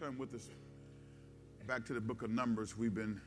turn 0.00 0.16
with 0.16 0.34
us 0.34 0.48
back 1.66 1.84
to 1.84 1.92
the 1.92 2.00
book 2.00 2.22
of 2.22 2.30
Numbers. 2.30 2.74
We've 2.74 2.94
been 2.94 3.20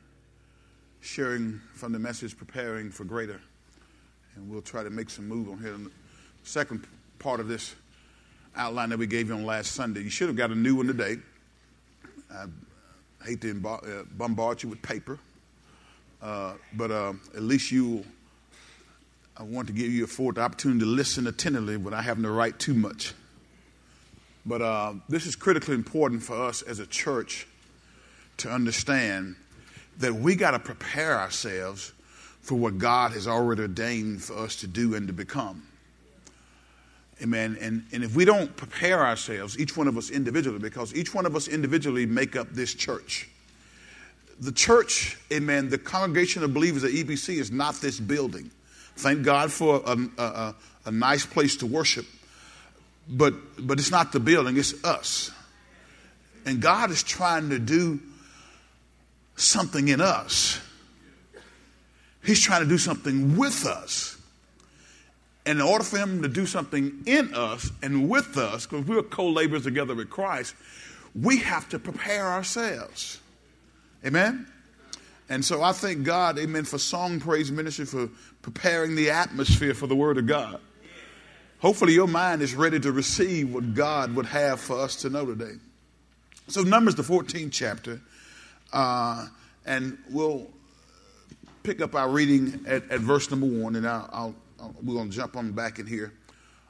sharing 1.00 1.60
from 1.72 1.92
the 1.92 2.00
message 2.00 2.36
Preparing 2.36 2.90
for 2.90 3.04
Greater. 3.04 3.40
And 4.34 4.50
we'll 4.50 4.60
try 4.60 4.82
to 4.82 4.90
make 4.90 5.08
some 5.08 5.28
move 5.28 5.48
on 5.48 5.58
here. 5.58 5.70
The 5.70 5.92
second 6.42 6.84
part 7.20 7.38
of 7.38 7.46
this 7.46 7.76
outline 8.56 8.88
that 8.88 8.98
we 8.98 9.06
gave 9.06 9.28
you 9.28 9.34
on 9.34 9.46
last 9.46 9.70
Sunday. 9.70 10.00
You 10.00 10.10
should 10.10 10.26
have 10.26 10.36
got 10.36 10.50
a 10.50 10.56
new 10.56 10.74
one 10.74 10.88
today. 10.88 11.18
I 12.32 12.46
hate 13.24 13.40
to 13.42 13.62
uh, 13.64 14.02
bombard 14.10 14.64
you 14.64 14.68
with 14.68 14.82
paper, 14.82 15.20
uh, 16.20 16.54
but 16.72 16.90
uh, 16.90 17.12
at 17.36 17.42
least 17.42 17.70
you, 17.70 18.04
I 19.36 19.44
want 19.44 19.68
to 19.68 19.72
give 19.72 19.92
you 19.92 20.02
a 20.02 20.08
fourth 20.08 20.38
opportunity 20.38 20.80
to 20.80 20.86
listen 20.86 21.28
attentively 21.28 21.76
without 21.76 22.02
having 22.02 22.24
to 22.24 22.32
write 22.32 22.58
too 22.58 22.74
much. 22.74 23.14
But 24.46 24.62
uh, 24.62 24.94
this 25.08 25.26
is 25.26 25.36
critically 25.36 25.74
important 25.74 26.22
for 26.22 26.40
us 26.42 26.62
as 26.62 26.78
a 26.78 26.86
church 26.86 27.46
to 28.38 28.50
understand 28.50 29.36
that 29.98 30.14
we 30.14 30.34
got 30.34 30.50
to 30.52 30.58
prepare 30.58 31.18
ourselves 31.18 31.92
for 32.40 32.56
what 32.56 32.78
God 32.78 33.12
has 33.12 33.26
already 33.26 33.62
ordained 33.62 34.22
for 34.22 34.36
us 34.38 34.56
to 34.56 34.66
do 34.66 34.94
and 34.94 35.06
to 35.06 35.12
become. 35.12 35.62
Amen. 37.22 37.56
And, 37.60 37.84
and 37.92 38.04
if 38.04 38.14
we 38.14 38.24
don't 38.24 38.54
prepare 38.56 39.06
ourselves, 39.06 39.58
each 39.58 39.76
one 39.76 39.88
of 39.88 39.96
us 39.96 40.10
individually, 40.10 40.58
because 40.58 40.94
each 40.94 41.14
one 41.14 41.26
of 41.26 41.36
us 41.36 41.48
individually 41.48 42.06
make 42.06 42.36
up 42.36 42.50
this 42.50 42.74
church. 42.74 43.28
The 44.40 44.52
church, 44.52 45.16
amen, 45.32 45.70
the 45.70 45.78
congregation 45.78 46.42
of 46.42 46.52
believers 46.52 46.82
at 46.82 46.90
EBC 46.90 47.36
is 47.38 47.52
not 47.52 47.76
this 47.76 48.00
building. 48.00 48.50
Thank 48.96 49.22
God 49.22 49.50
for 49.52 49.80
a, 49.86 49.96
a, 50.18 50.54
a 50.86 50.90
nice 50.90 51.24
place 51.24 51.56
to 51.58 51.66
worship 51.66 52.04
but 53.08 53.34
but 53.58 53.78
it's 53.78 53.90
not 53.90 54.12
the 54.12 54.20
building, 54.20 54.56
it's 54.56 54.82
us. 54.84 55.30
And 56.46 56.60
God 56.60 56.90
is 56.90 57.02
trying 57.02 57.50
to 57.50 57.58
do 57.58 58.00
something 59.36 59.88
in 59.88 60.00
us. 60.00 60.60
He's 62.22 62.40
trying 62.40 62.62
to 62.62 62.68
do 62.68 62.78
something 62.78 63.36
with 63.36 63.66
us. 63.66 64.16
And 65.46 65.58
in 65.58 65.64
order 65.64 65.84
for 65.84 65.98
him 65.98 66.22
to 66.22 66.28
do 66.28 66.46
something 66.46 67.02
in 67.04 67.34
us 67.34 67.70
and 67.82 68.08
with 68.08 68.38
us, 68.38 68.66
because 68.66 68.86
we're 68.86 69.02
co 69.02 69.28
laborers 69.28 69.64
together 69.64 69.94
with 69.94 70.08
Christ, 70.08 70.54
we 71.14 71.38
have 71.38 71.68
to 71.70 71.78
prepare 71.78 72.26
ourselves. 72.26 73.20
Amen? 74.04 74.46
And 75.28 75.44
so 75.44 75.62
I 75.62 75.72
thank 75.72 76.04
God, 76.04 76.38
amen, 76.38 76.64
for 76.64 76.78
song 76.78 77.20
praise 77.20 77.50
ministry 77.50 77.86
for 77.86 78.08
preparing 78.42 78.94
the 78.94 79.10
atmosphere 79.10 79.74
for 79.74 79.86
the 79.86 79.96
Word 79.96 80.18
of 80.18 80.26
God. 80.26 80.60
Hopefully, 81.64 81.94
your 81.94 82.06
mind 82.06 82.42
is 82.42 82.54
ready 82.54 82.78
to 82.78 82.92
receive 82.92 83.54
what 83.54 83.72
God 83.72 84.14
would 84.16 84.26
have 84.26 84.60
for 84.60 84.78
us 84.78 84.96
to 84.96 85.08
know 85.08 85.24
today. 85.24 85.54
So, 86.46 86.60
Numbers, 86.60 86.94
the 86.94 87.02
14th 87.02 87.52
chapter, 87.52 88.02
uh, 88.70 89.28
and 89.64 89.96
we'll 90.10 90.46
pick 91.62 91.80
up 91.80 91.94
our 91.94 92.10
reading 92.10 92.62
at, 92.68 92.90
at 92.90 93.00
verse 93.00 93.30
number 93.30 93.46
one, 93.46 93.76
and 93.76 93.88
I'll, 93.88 94.10
I'll, 94.12 94.34
I'll, 94.60 94.74
we're 94.82 94.92
going 94.92 95.08
to 95.08 95.16
jump 95.16 95.38
on 95.38 95.52
back 95.52 95.78
in 95.78 95.86
here. 95.86 96.12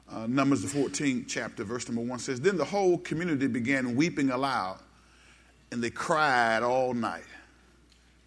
Uh, 0.09 0.27
Numbers, 0.27 0.61
the 0.61 0.69
14th 0.69 1.25
chapter, 1.27 1.65
verse 1.65 1.89
number 1.89 2.01
one 2.01 2.17
says, 2.17 2.39
Then 2.39 2.55
the 2.55 2.63
whole 2.63 2.97
community 2.97 3.47
began 3.47 3.97
weeping 3.97 4.29
aloud, 4.29 4.79
and 5.73 5.83
they 5.83 5.89
cried 5.89 6.63
all 6.63 6.93
night. 6.93 7.25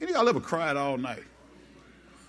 Any 0.02 0.10
of 0.10 0.18
y'all 0.18 0.28
ever 0.28 0.40
cried 0.40 0.76
all 0.76 0.98
night? 0.98 1.24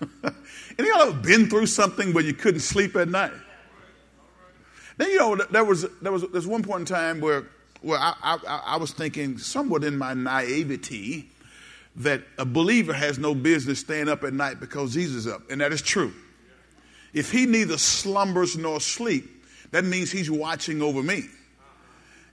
Any 0.00 0.32
of 0.78 0.86
y'all 0.86 1.08
ever 1.08 1.12
been 1.12 1.50
through 1.50 1.66
something 1.66 2.14
where 2.14 2.24
you 2.24 2.32
couldn't 2.32 2.60
sleep 2.60 2.96
at 2.96 3.10
night? 3.10 3.32
Then 5.00 5.08
you 5.08 5.16
know 5.16 5.34
there 5.34 5.64
was 5.64 5.86
there 6.02 6.12
was 6.12 6.28
there's 6.30 6.46
one 6.46 6.62
point 6.62 6.80
in 6.80 6.84
time 6.84 7.20
where 7.22 7.44
where 7.80 7.98
I, 7.98 8.12
I, 8.22 8.62
I 8.66 8.76
was 8.76 8.92
thinking 8.92 9.38
somewhat 9.38 9.82
in 9.82 9.96
my 9.96 10.12
naivety 10.12 11.30
that 11.96 12.20
a 12.36 12.44
believer 12.44 12.92
has 12.92 13.18
no 13.18 13.34
business 13.34 13.78
staying 13.78 14.10
up 14.10 14.24
at 14.24 14.34
night 14.34 14.60
because 14.60 14.92
Jesus 14.92 15.24
is 15.24 15.26
up, 15.26 15.50
and 15.50 15.62
that 15.62 15.72
is 15.72 15.80
true. 15.80 16.12
If 17.14 17.32
he 17.32 17.46
neither 17.46 17.78
slumbers 17.78 18.58
nor 18.58 18.78
sleep, 18.78 19.24
that 19.70 19.86
means 19.86 20.12
he's 20.12 20.30
watching 20.30 20.82
over 20.82 21.02
me. 21.02 21.24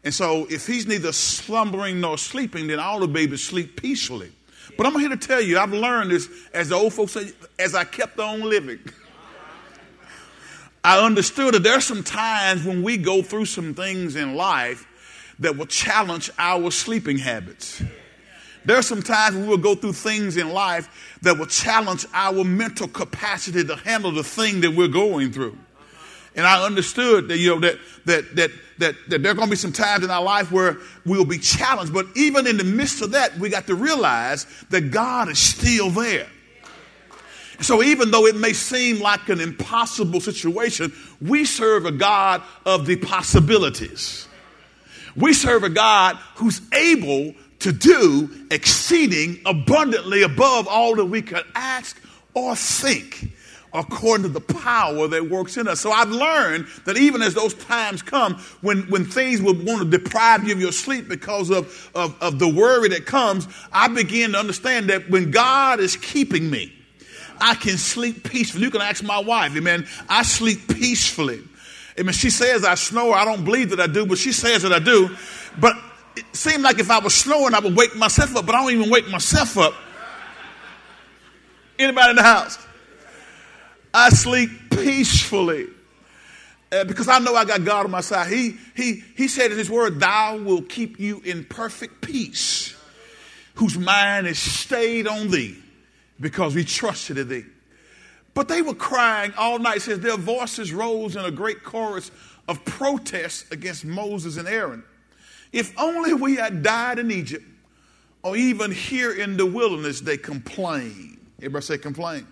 And 0.03 0.13
so 0.13 0.45
if 0.49 0.67
he's 0.67 0.85
neither 0.85 1.13
slumbering 1.13 2.01
nor 2.01 2.17
sleeping, 2.17 2.67
then 2.67 2.79
all 2.79 2.99
the 2.99 3.07
babies 3.07 3.45
sleep 3.45 3.81
peacefully. 3.81 4.33
But 4.77 4.87
I'm 4.87 4.99
here 4.99 5.07
to 5.07 5.15
tell 5.15 5.39
you, 5.39 5.57
I've 5.57 5.71
learned 5.71 6.11
this, 6.11 6.27
as 6.53 6.67
the 6.67 6.75
old 6.75 6.93
folks 6.93 7.13
say, 7.13 7.31
as 7.57 7.75
I 7.75 7.85
kept 7.85 8.19
on 8.19 8.41
living. 8.41 8.79
I 10.87 11.03
understood 11.05 11.53
that 11.53 11.63
there 11.63 11.73
are 11.73 11.81
some 11.81 12.01
times 12.01 12.63
when 12.63 12.81
we 12.81 12.95
go 12.95 13.21
through 13.21 13.43
some 13.43 13.73
things 13.73 14.15
in 14.15 14.35
life 14.35 14.87
that 15.39 15.57
will 15.57 15.65
challenge 15.65 16.31
our 16.39 16.71
sleeping 16.71 17.17
habits. 17.17 17.83
There 18.63 18.77
are 18.77 18.81
some 18.81 19.03
times 19.03 19.35
when 19.35 19.47
we'll 19.47 19.57
go 19.57 19.75
through 19.75 19.91
things 19.91 20.37
in 20.37 20.53
life 20.53 21.19
that 21.23 21.37
will 21.37 21.47
challenge 21.47 22.05
our 22.13 22.41
mental 22.45 22.87
capacity 22.87 23.65
to 23.65 23.75
handle 23.75 24.13
the 24.13 24.23
thing 24.23 24.61
that 24.61 24.71
we're 24.71 24.87
going 24.87 25.33
through. 25.33 25.57
And 26.37 26.47
I 26.47 26.65
understood 26.65 27.27
that, 27.27 27.37
you 27.37 27.53
know, 27.53 27.59
that, 27.59 27.79
that, 28.05 28.35
that, 28.37 28.51
that, 28.77 28.95
that 29.09 29.23
there 29.23 29.31
are 29.33 29.35
going 29.35 29.47
to 29.47 29.51
be 29.51 29.57
some 29.57 29.73
times 29.73 30.05
in 30.05 30.09
our 30.09 30.23
life 30.23 30.53
where 30.53 30.77
we'll 31.05 31.25
be 31.25 31.37
challenged. 31.37 31.93
But 31.93 32.05
even 32.15 32.47
in 32.47 32.55
the 32.55 32.63
midst 32.63 33.01
of 33.01 33.11
that, 33.11 33.37
we 33.37 33.49
got 33.49 33.67
to 33.67 33.75
realize 33.75 34.45
that 34.69 34.91
God 34.91 35.27
is 35.27 35.37
still 35.37 35.89
there. 35.89 36.29
So 37.61 37.81
even 37.81 38.11
though 38.11 38.25
it 38.27 38.35
may 38.35 38.53
seem 38.53 38.99
like 38.99 39.29
an 39.29 39.39
impossible 39.39 40.21
situation, 40.21 40.93
we 41.21 41.45
serve 41.45 41.85
a 41.85 41.91
God 41.91 42.43
of 42.65 42.85
the 42.85 42.97
possibilities. 42.97 44.27
We 45.15 45.33
serve 45.33 45.63
a 45.63 45.69
God 45.69 46.17
who's 46.35 46.61
able 46.71 47.33
to 47.59 47.71
do 47.71 48.29
exceeding 48.51 49.39
abundantly 49.45 50.21
above 50.21 50.67
all 50.67 50.95
that 50.95 51.05
we 51.05 51.23
could 51.23 51.43
ask 51.55 51.99
or 52.35 52.55
think 52.55 53.31
according 53.73 54.23
to 54.23 54.29
the 54.29 54.39
power 54.39 55.07
that 55.07 55.29
works 55.29 55.57
in 55.57 55.67
us. 55.67 55.81
So 55.81 55.91
I've 55.91 56.09
learned 56.09 56.67
that 56.85 56.97
even 56.97 57.21
as 57.21 57.33
those 57.33 57.53
times 57.53 58.01
come 58.01 58.35
when, 58.61 58.83
when 58.83 59.05
things 59.05 59.41
would 59.41 59.65
want 59.65 59.81
to 59.81 59.97
deprive 59.97 60.45
you 60.45 60.53
of 60.53 60.61
your 60.61 60.71
sleep 60.71 61.07
because 61.07 61.49
of, 61.49 61.91
of, 61.93 62.15
of 62.21 62.39
the 62.39 62.47
worry 62.47 62.89
that 62.89 63.05
comes, 63.05 63.47
I 63.71 63.87
begin 63.87 64.33
to 64.33 64.39
understand 64.39 64.89
that 64.89 65.09
when 65.09 65.31
God 65.31 65.79
is 65.79 65.95
keeping 65.95 66.49
me, 66.49 66.73
I 67.39 67.55
can 67.55 67.77
sleep 67.77 68.29
peacefully. 68.29 68.63
You 68.63 68.71
can 68.71 68.81
ask 68.81 69.03
my 69.03 69.19
wife, 69.19 69.55
amen. 69.55 69.87
I 70.09 70.23
sleep 70.23 70.67
peacefully. 70.67 71.41
Amen. 71.99 72.13
She 72.13 72.29
says 72.29 72.63
I 72.63 72.75
snore. 72.75 73.15
I 73.15 73.25
don't 73.25 73.43
believe 73.43 73.71
that 73.71 73.79
I 73.79 73.87
do, 73.87 74.05
but 74.05 74.17
she 74.17 74.31
says 74.31 74.61
that 74.61 74.71
I 74.71 74.79
do. 74.79 75.15
But 75.59 75.75
it 76.15 76.25
seemed 76.33 76.63
like 76.63 76.79
if 76.79 76.91
I 76.91 76.99
was 76.99 77.15
snoring, 77.15 77.55
I 77.55 77.59
would 77.59 77.75
wake 77.75 77.95
myself 77.95 78.35
up, 78.35 78.45
but 78.45 78.55
I 78.55 78.61
don't 78.61 78.71
even 78.71 78.89
wake 78.89 79.09
myself 79.09 79.57
up. 79.57 79.73
Anybody 81.79 82.11
in 82.11 82.15
the 82.17 82.23
house? 82.23 82.57
I 83.93 84.09
sleep 84.09 84.49
peacefully. 84.71 85.67
Uh, 86.71 86.83
because 86.83 87.07
I 87.07 87.19
know 87.19 87.33
I 87.33 87.45
got 87.45 87.63
God 87.63 87.85
on 87.85 87.91
my 87.91 88.01
side. 88.01 88.31
He, 88.31 88.57
he, 88.75 89.03
he 89.15 89.27
said 89.27 89.51
in 89.51 89.57
his 89.57 89.69
word, 89.69 89.99
Thou 89.99 90.37
will 90.37 90.61
keep 90.61 90.99
you 90.99 91.21
in 91.21 91.45
perfect 91.45 92.01
peace, 92.01 92.75
whose 93.55 93.77
mind 93.77 94.27
is 94.27 94.37
stayed 94.37 95.07
on 95.07 95.29
thee 95.29 95.55
because 96.19 96.55
we 96.55 96.63
trusted 96.63 97.17
in 97.17 97.29
thee. 97.29 97.45
But 98.33 98.47
they 98.47 98.61
were 98.61 98.75
crying 98.75 99.33
all 99.37 99.59
night. 99.59 99.81
Says 99.81 99.99
their 99.99 100.17
voices 100.17 100.71
rose 100.71 101.15
in 101.15 101.25
a 101.25 101.31
great 101.31 101.63
chorus 101.63 102.11
of 102.47 102.63
protest 102.65 103.51
against 103.51 103.83
Moses 103.83 104.37
and 104.37 104.47
Aaron. 104.47 104.83
If 105.51 105.77
only 105.79 106.13
we 106.13 106.35
had 106.35 106.61
died 106.61 106.99
in 106.99 107.09
Egypt, 107.09 107.45
or 108.23 108.35
even 108.35 108.71
here 108.71 109.13
in 109.13 109.37
the 109.37 109.45
wilderness, 109.45 110.01
they 110.01 110.17
complain. 110.17 111.17
Everybody 111.39 111.65
say 111.65 111.77
complain. 111.77 112.27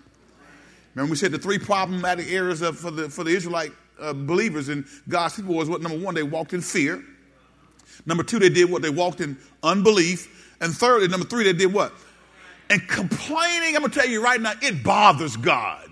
Remember, 0.94 1.10
we 1.10 1.16
said 1.16 1.32
the 1.32 1.38
three 1.38 1.58
problematic 1.58 2.30
areas 2.30 2.62
of, 2.62 2.78
for, 2.78 2.90
the, 2.90 3.08
for 3.08 3.24
the 3.24 3.30
Israelite 3.30 3.72
uh, 4.00 4.12
believers 4.12 4.68
and 4.68 4.84
God's 5.08 5.36
people 5.36 5.54
was 5.54 5.68
what? 5.68 5.82
Number 5.82 5.98
one, 5.98 6.14
they 6.14 6.22
walked 6.22 6.52
in 6.52 6.60
fear. 6.60 7.02
Number 8.04 8.22
two, 8.22 8.38
they 8.38 8.48
did 8.48 8.70
what? 8.70 8.82
They 8.82 8.90
walked 8.90 9.20
in 9.20 9.36
unbelief. 9.62 10.54
And 10.60 10.74
thirdly, 10.74 11.08
number 11.08 11.26
three, 11.26 11.44
they 11.44 11.52
did 11.52 11.72
what? 11.72 11.92
And 12.68 12.86
complaining, 12.88 13.76
I'm 13.76 13.82
going 13.82 13.90
to 13.92 13.98
tell 13.98 14.08
you 14.08 14.22
right 14.22 14.40
now, 14.40 14.54
it 14.60 14.82
bothers 14.82 15.36
God. 15.36 15.88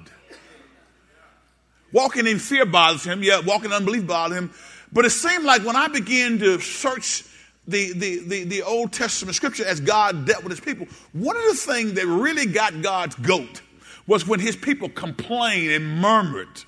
Walking 1.92 2.26
in 2.26 2.40
fear 2.40 2.66
bothers 2.66 3.04
him. 3.04 3.22
Yeah, 3.22 3.40
walking 3.40 3.66
in 3.66 3.72
unbelief 3.72 4.06
bothers 4.06 4.36
him. 4.36 4.50
But 4.92 5.04
it 5.04 5.10
seemed 5.10 5.44
like 5.44 5.64
when 5.64 5.76
I 5.76 5.88
began 5.88 6.38
to 6.40 6.58
search 6.60 7.24
the, 7.66 7.92
the, 7.92 8.18
the, 8.26 8.44
the, 8.44 8.62
Old 8.62 8.92
Testament 8.92 9.36
scripture 9.36 9.64
as 9.64 9.80
God 9.80 10.26
dealt 10.26 10.42
with 10.42 10.50
his 10.50 10.60
people, 10.60 10.86
one 11.12 11.36
of 11.36 11.42
the 11.44 11.54
things 11.54 11.94
that 11.94 12.06
really 12.06 12.46
got 12.46 12.82
God's 12.82 13.14
goat 13.16 13.62
was 14.06 14.26
when 14.26 14.40
his 14.40 14.56
people 14.56 14.88
complained 14.88 15.70
and 15.70 15.86
murmured. 16.00 16.64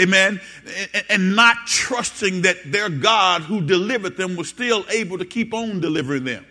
Amen. 0.00 0.40
And, 0.94 1.04
and 1.08 1.36
not 1.36 1.66
trusting 1.66 2.42
that 2.42 2.72
their 2.72 2.88
God 2.88 3.42
who 3.42 3.60
delivered 3.60 4.16
them 4.16 4.36
was 4.36 4.48
still 4.48 4.84
able 4.88 5.18
to 5.18 5.24
keep 5.24 5.52
on 5.52 5.80
delivering 5.80 6.24
them. 6.24 6.46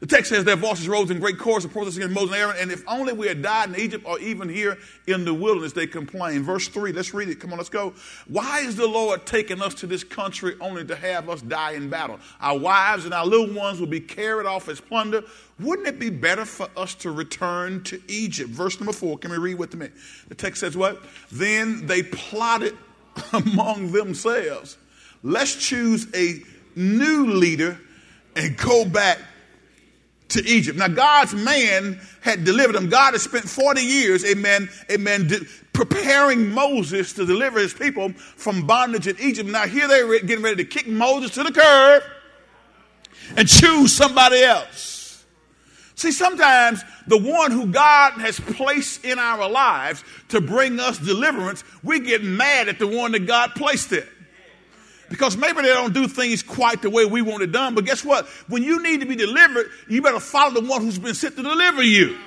The 0.00 0.06
text 0.06 0.30
says 0.30 0.44
their 0.44 0.54
voices 0.54 0.88
rose 0.88 1.10
in 1.10 1.18
great 1.18 1.38
chorus 1.38 1.64
of 1.64 1.72
protest 1.72 1.96
against 1.96 2.14
Moses 2.14 2.30
and 2.30 2.40
Aaron, 2.40 2.56
and 2.60 2.70
if 2.70 2.84
only 2.86 3.12
we 3.12 3.26
had 3.26 3.42
died 3.42 3.70
in 3.70 3.76
Egypt 3.76 4.04
or 4.06 4.18
even 4.20 4.48
here 4.48 4.78
in 5.08 5.24
the 5.24 5.34
wilderness, 5.34 5.72
they 5.72 5.88
complained. 5.88 6.44
Verse 6.44 6.68
3, 6.68 6.92
let's 6.92 7.12
read 7.12 7.28
it. 7.28 7.40
Come 7.40 7.52
on, 7.52 7.58
let's 7.58 7.68
go. 7.68 7.94
Why 8.28 8.60
is 8.60 8.76
the 8.76 8.86
Lord 8.86 9.26
taking 9.26 9.60
us 9.60 9.74
to 9.74 9.88
this 9.88 10.04
country 10.04 10.54
only 10.60 10.84
to 10.84 10.94
have 10.94 11.28
us 11.28 11.42
die 11.42 11.72
in 11.72 11.90
battle? 11.90 12.20
Our 12.40 12.58
wives 12.58 13.06
and 13.06 13.14
our 13.14 13.26
little 13.26 13.52
ones 13.52 13.80
will 13.80 13.88
be 13.88 14.00
carried 14.00 14.46
off 14.46 14.68
as 14.68 14.80
plunder. 14.80 15.24
Wouldn't 15.58 15.88
it 15.88 15.98
be 15.98 16.10
better 16.10 16.44
for 16.44 16.68
us 16.76 16.94
to 16.96 17.10
return 17.10 17.82
to 17.84 18.00
Egypt? 18.06 18.50
Verse 18.50 18.78
number 18.78 18.92
4, 18.92 19.18
can 19.18 19.32
we 19.32 19.38
read 19.38 19.58
with 19.58 19.74
me? 19.74 19.88
The 20.28 20.36
text 20.36 20.60
says 20.60 20.76
what? 20.76 21.02
Then 21.32 21.86
they 21.86 22.04
plotted 22.04 22.76
among 23.32 23.90
themselves. 23.90 24.78
Let's 25.24 25.56
choose 25.56 26.06
a 26.14 26.40
new 26.76 27.32
leader 27.32 27.80
and 28.36 28.56
go 28.56 28.84
back 28.84 29.18
to 30.28 30.44
Egypt. 30.46 30.78
Now, 30.78 30.88
God's 30.88 31.34
man 31.34 32.00
had 32.20 32.44
delivered 32.44 32.74
them. 32.74 32.88
God 32.88 33.12
had 33.14 33.20
spent 33.20 33.48
40 33.48 33.80
years, 33.80 34.24
amen, 34.24 34.68
amen, 34.90 35.30
preparing 35.72 36.50
Moses 36.50 37.12
to 37.14 37.24
deliver 37.24 37.58
his 37.60 37.72
people 37.72 38.10
from 38.10 38.66
bondage 38.66 39.06
in 39.06 39.18
Egypt. 39.20 39.48
Now, 39.48 39.66
here 39.66 39.88
they're 39.88 40.20
getting 40.20 40.44
ready 40.44 40.56
to 40.56 40.64
kick 40.64 40.86
Moses 40.86 41.32
to 41.32 41.44
the 41.44 41.52
curb 41.52 42.02
and 43.36 43.48
choose 43.48 43.92
somebody 43.92 44.42
else. 44.42 45.24
See, 45.94 46.12
sometimes 46.12 46.84
the 47.06 47.18
one 47.18 47.50
who 47.50 47.66
God 47.66 48.12
has 48.20 48.38
placed 48.38 49.04
in 49.04 49.18
our 49.18 49.48
lives 49.48 50.04
to 50.28 50.40
bring 50.40 50.78
us 50.78 50.98
deliverance, 50.98 51.64
we 51.82 52.00
get 52.00 52.22
mad 52.22 52.68
at 52.68 52.78
the 52.78 52.86
one 52.86 53.12
that 53.12 53.26
God 53.26 53.52
placed 53.54 53.90
there 53.90 54.08
because 55.10 55.36
maybe 55.36 55.62
they 55.62 55.68
don't 55.68 55.94
do 55.94 56.06
things 56.06 56.42
quite 56.42 56.82
the 56.82 56.90
way 56.90 57.04
we 57.04 57.22
want 57.22 57.42
it 57.42 57.52
done. 57.52 57.74
But 57.74 57.84
guess 57.84 58.04
what? 58.04 58.26
When 58.48 58.62
you 58.62 58.82
need 58.82 59.00
to 59.00 59.06
be 59.06 59.16
delivered, 59.16 59.70
you 59.88 60.02
better 60.02 60.20
follow 60.20 60.60
the 60.60 60.68
one 60.68 60.82
who's 60.82 60.98
been 60.98 61.14
sent 61.14 61.36
to 61.36 61.42
deliver 61.42 61.82
you. 61.82 62.18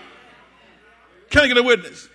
Can 1.29 1.43
I 1.43 1.47
get 1.47 1.57
a 1.57 1.63
witness? 1.63 2.09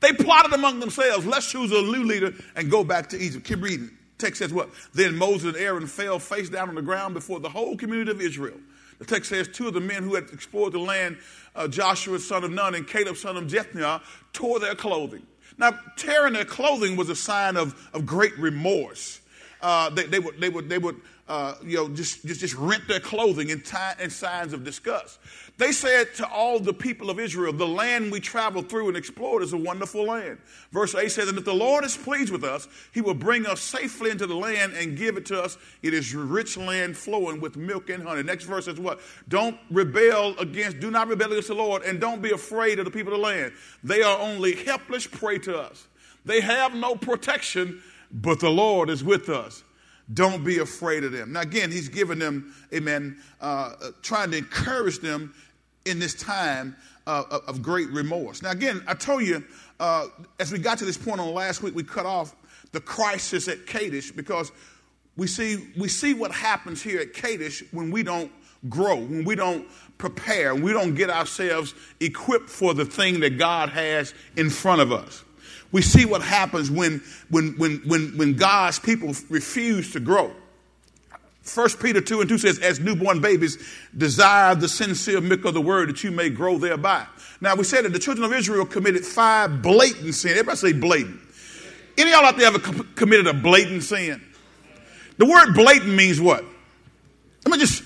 They 0.00 0.12
plotted 0.12 0.52
among 0.52 0.80
themselves, 0.80 1.24
let's 1.24 1.50
choose 1.50 1.72
a 1.72 1.80
new 1.82 2.04
leader 2.04 2.34
and 2.54 2.70
go 2.70 2.84
back 2.84 3.08
to 3.10 3.18
Egypt. 3.18 3.46
Keep 3.46 3.62
reading. 3.62 3.90
Text 4.18 4.38
says 4.38 4.52
what? 4.52 4.70
Then 4.94 5.16
Moses 5.16 5.54
and 5.54 5.56
Aaron 5.56 5.86
fell 5.86 6.18
face 6.18 6.48
down 6.48 6.68
on 6.68 6.74
the 6.74 6.82
ground 6.82 7.14
before 7.14 7.40
the 7.40 7.48
whole 7.48 7.76
community 7.76 8.10
of 8.10 8.20
Israel. 8.20 8.58
The 8.98 9.04
text 9.04 9.28
says 9.28 9.48
two 9.48 9.68
of 9.68 9.74
the 9.74 9.80
men 9.80 10.02
who 10.02 10.14
had 10.14 10.24
explored 10.32 10.72
the 10.72 10.78
land, 10.78 11.18
uh, 11.54 11.68
Joshua 11.68 12.18
son 12.18 12.44
of 12.44 12.50
Nun 12.50 12.74
and 12.74 12.86
Caleb 12.86 13.16
son 13.16 13.36
of 13.36 13.44
Jephunneh, 13.44 14.02
tore 14.32 14.58
their 14.58 14.74
clothing. 14.74 15.26
Now, 15.58 15.78
tearing 15.96 16.34
their 16.34 16.44
clothing 16.44 16.96
was 16.96 17.08
a 17.08 17.16
sign 17.16 17.56
of, 17.56 17.74
of 17.92 18.06
great 18.06 18.36
remorse 18.38 19.20
uh, 19.60 19.90
they, 19.90 20.04
they, 20.04 20.18
would, 20.18 20.40
they 20.40 20.48
would, 20.48 20.68
they 20.68 20.78
would 20.78 21.00
uh, 21.28 21.54
you 21.64 21.76
know, 21.76 21.88
just, 21.88 22.24
just, 22.24 22.40
just 22.40 22.54
rent 22.54 22.86
their 22.86 23.00
clothing 23.00 23.50
in, 23.50 23.62
in 24.00 24.10
signs 24.10 24.52
of 24.52 24.62
disgust. 24.62 25.18
They 25.58 25.72
said 25.72 26.14
to 26.16 26.28
all 26.28 26.60
the 26.60 26.72
people 26.72 27.10
of 27.10 27.18
Israel, 27.18 27.52
The 27.52 27.66
land 27.66 28.12
we 28.12 28.20
traveled 28.20 28.68
through 28.68 28.88
and 28.88 28.96
explored 28.96 29.42
is 29.42 29.52
a 29.52 29.56
wonderful 29.56 30.04
land. 30.04 30.38
Verse 30.70 30.94
8 30.94 31.10
says, 31.10 31.28
And 31.28 31.36
if 31.36 31.44
the 31.44 31.54
Lord 31.54 31.84
is 31.84 31.96
pleased 31.96 32.30
with 32.30 32.44
us, 32.44 32.68
he 32.92 33.00
will 33.00 33.14
bring 33.14 33.44
us 33.46 33.60
safely 33.60 34.10
into 34.10 34.26
the 34.26 34.36
land 34.36 34.74
and 34.74 34.96
give 34.96 35.16
it 35.16 35.26
to 35.26 35.42
us. 35.42 35.58
It 35.82 35.94
is 35.94 36.14
rich 36.14 36.56
land 36.56 36.96
flowing 36.96 37.40
with 37.40 37.56
milk 37.56 37.90
and 37.90 38.04
honey. 38.04 38.22
Next 38.22 38.44
verse 38.44 38.68
is 38.68 38.78
what? 38.78 39.00
Don't 39.28 39.56
rebel 39.70 40.38
against, 40.38 40.78
do 40.78 40.92
not 40.92 41.08
rebel 41.08 41.32
against 41.32 41.48
the 41.48 41.54
Lord, 41.54 41.82
and 41.82 42.00
don't 42.00 42.22
be 42.22 42.30
afraid 42.30 42.78
of 42.78 42.84
the 42.84 42.90
people 42.90 43.12
of 43.12 43.18
the 43.18 43.24
land. 43.24 43.52
They 43.82 44.02
are 44.02 44.18
only 44.20 44.54
helpless 44.54 45.06
prey 45.08 45.38
to 45.38 45.58
us. 45.58 45.88
They 46.24 46.40
have 46.40 46.74
no 46.74 46.94
protection 46.94 47.82
but 48.22 48.40
the 48.40 48.50
Lord 48.50 48.90
is 48.90 49.04
with 49.04 49.28
us. 49.28 49.62
Don't 50.12 50.44
be 50.44 50.58
afraid 50.58 51.04
of 51.04 51.12
them. 51.12 51.32
Now, 51.32 51.40
again, 51.40 51.70
he's 51.70 51.88
giving 51.88 52.18
them, 52.18 52.54
amen, 52.72 53.18
uh, 53.40 53.74
uh, 53.80 53.90
trying 54.02 54.30
to 54.30 54.38
encourage 54.38 55.00
them 55.00 55.34
in 55.84 55.98
this 55.98 56.14
time 56.14 56.76
uh, 57.06 57.24
of 57.46 57.62
great 57.62 57.88
remorse. 57.90 58.42
Now, 58.42 58.50
again, 58.50 58.82
I 58.86 58.94
told 58.94 59.22
you, 59.24 59.44
uh, 59.80 60.06
as 60.38 60.52
we 60.52 60.58
got 60.58 60.78
to 60.78 60.84
this 60.84 60.96
point 60.96 61.20
on 61.20 61.32
last 61.34 61.62
week, 61.62 61.74
we 61.74 61.82
cut 61.82 62.06
off 62.06 62.34
the 62.72 62.80
crisis 62.80 63.48
at 63.48 63.66
Kadesh 63.66 64.10
because 64.10 64.52
we 65.16 65.26
see, 65.26 65.68
we 65.76 65.88
see 65.88 66.14
what 66.14 66.30
happens 66.30 66.82
here 66.82 67.00
at 67.00 67.12
Kadesh 67.12 67.64
when 67.72 67.90
we 67.90 68.02
don't 68.02 68.30
grow, 68.68 68.96
when 68.96 69.24
we 69.24 69.34
don't 69.34 69.66
prepare, 69.98 70.54
when 70.54 70.62
we 70.62 70.72
don't 70.72 70.94
get 70.94 71.10
ourselves 71.10 71.74
equipped 72.00 72.50
for 72.50 72.74
the 72.74 72.84
thing 72.84 73.20
that 73.20 73.38
God 73.38 73.70
has 73.70 74.14
in 74.36 74.50
front 74.50 74.80
of 74.80 74.92
us. 74.92 75.24
We 75.72 75.82
see 75.82 76.04
what 76.04 76.22
happens 76.22 76.70
when, 76.70 77.02
when, 77.28 77.56
when, 77.58 77.78
when, 77.86 78.16
when 78.16 78.34
God's 78.34 78.78
people 78.78 79.14
refuse 79.28 79.92
to 79.92 80.00
grow. 80.00 80.32
1 81.54 81.68
Peter 81.80 82.00
2 82.00 82.20
and 82.20 82.28
2 82.28 82.38
says, 82.38 82.58
As 82.58 82.80
newborn 82.80 83.20
babies, 83.20 83.58
desire 83.96 84.54
the 84.54 84.68
sincere 84.68 85.20
milk 85.20 85.44
of 85.44 85.54
the 85.54 85.60
word 85.60 85.88
that 85.88 86.02
you 86.02 86.10
may 86.10 86.28
grow 86.28 86.58
thereby. 86.58 87.06
Now, 87.40 87.54
we 87.54 87.64
said 87.64 87.84
that 87.84 87.92
the 87.92 87.98
children 87.98 88.24
of 88.24 88.32
Israel 88.32 88.66
committed 88.66 89.04
five 89.04 89.62
blatant 89.62 90.14
sins. 90.14 90.32
Everybody 90.38 90.56
say 90.56 90.72
blatant. 90.72 91.20
Any 91.98 92.10
of 92.10 92.16
y'all 92.16 92.26
out 92.26 92.36
there 92.36 92.48
ever 92.48 92.58
committed 92.58 93.26
a 93.26 93.34
blatant 93.34 93.82
sin? 93.84 94.22
The 95.18 95.24
word 95.24 95.54
blatant 95.54 95.94
means 95.94 96.20
what? 96.20 96.44
Let 97.44 97.52
me 97.52 97.58
just 97.58 97.84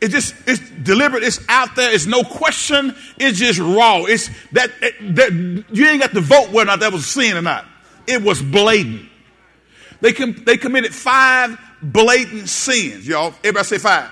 it's 0.00 0.12
just 0.12 0.34
it's 0.46 0.60
deliberate. 0.82 1.22
It's 1.22 1.40
out 1.48 1.76
there. 1.76 1.92
It's 1.92 2.06
no 2.06 2.22
question. 2.22 2.94
It's 3.16 3.38
just 3.38 3.58
raw. 3.58 4.04
It's 4.04 4.28
that, 4.52 4.70
that 4.80 5.64
you 5.72 5.86
ain't 5.86 6.00
got 6.00 6.12
to 6.12 6.20
vote 6.20 6.50
whether 6.50 6.62
or 6.62 6.64
not 6.72 6.80
that 6.80 6.92
was 6.92 7.06
sin 7.06 7.36
or 7.36 7.42
not. 7.42 7.64
It 8.06 8.22
was 8.22 8.42
blatant. 8.42 9.08
They 10.00 10.12
com, 10.12 10.34
they 10.44 10.56
committed 10.56 10.94
five 10.94 11.58
blatant 11.82 12.48
sins, 12.48 13.06
y'all. 13.06 13.34
Everybody 13.38 13.64
say 13.64 13.78
five. 13.78 14.10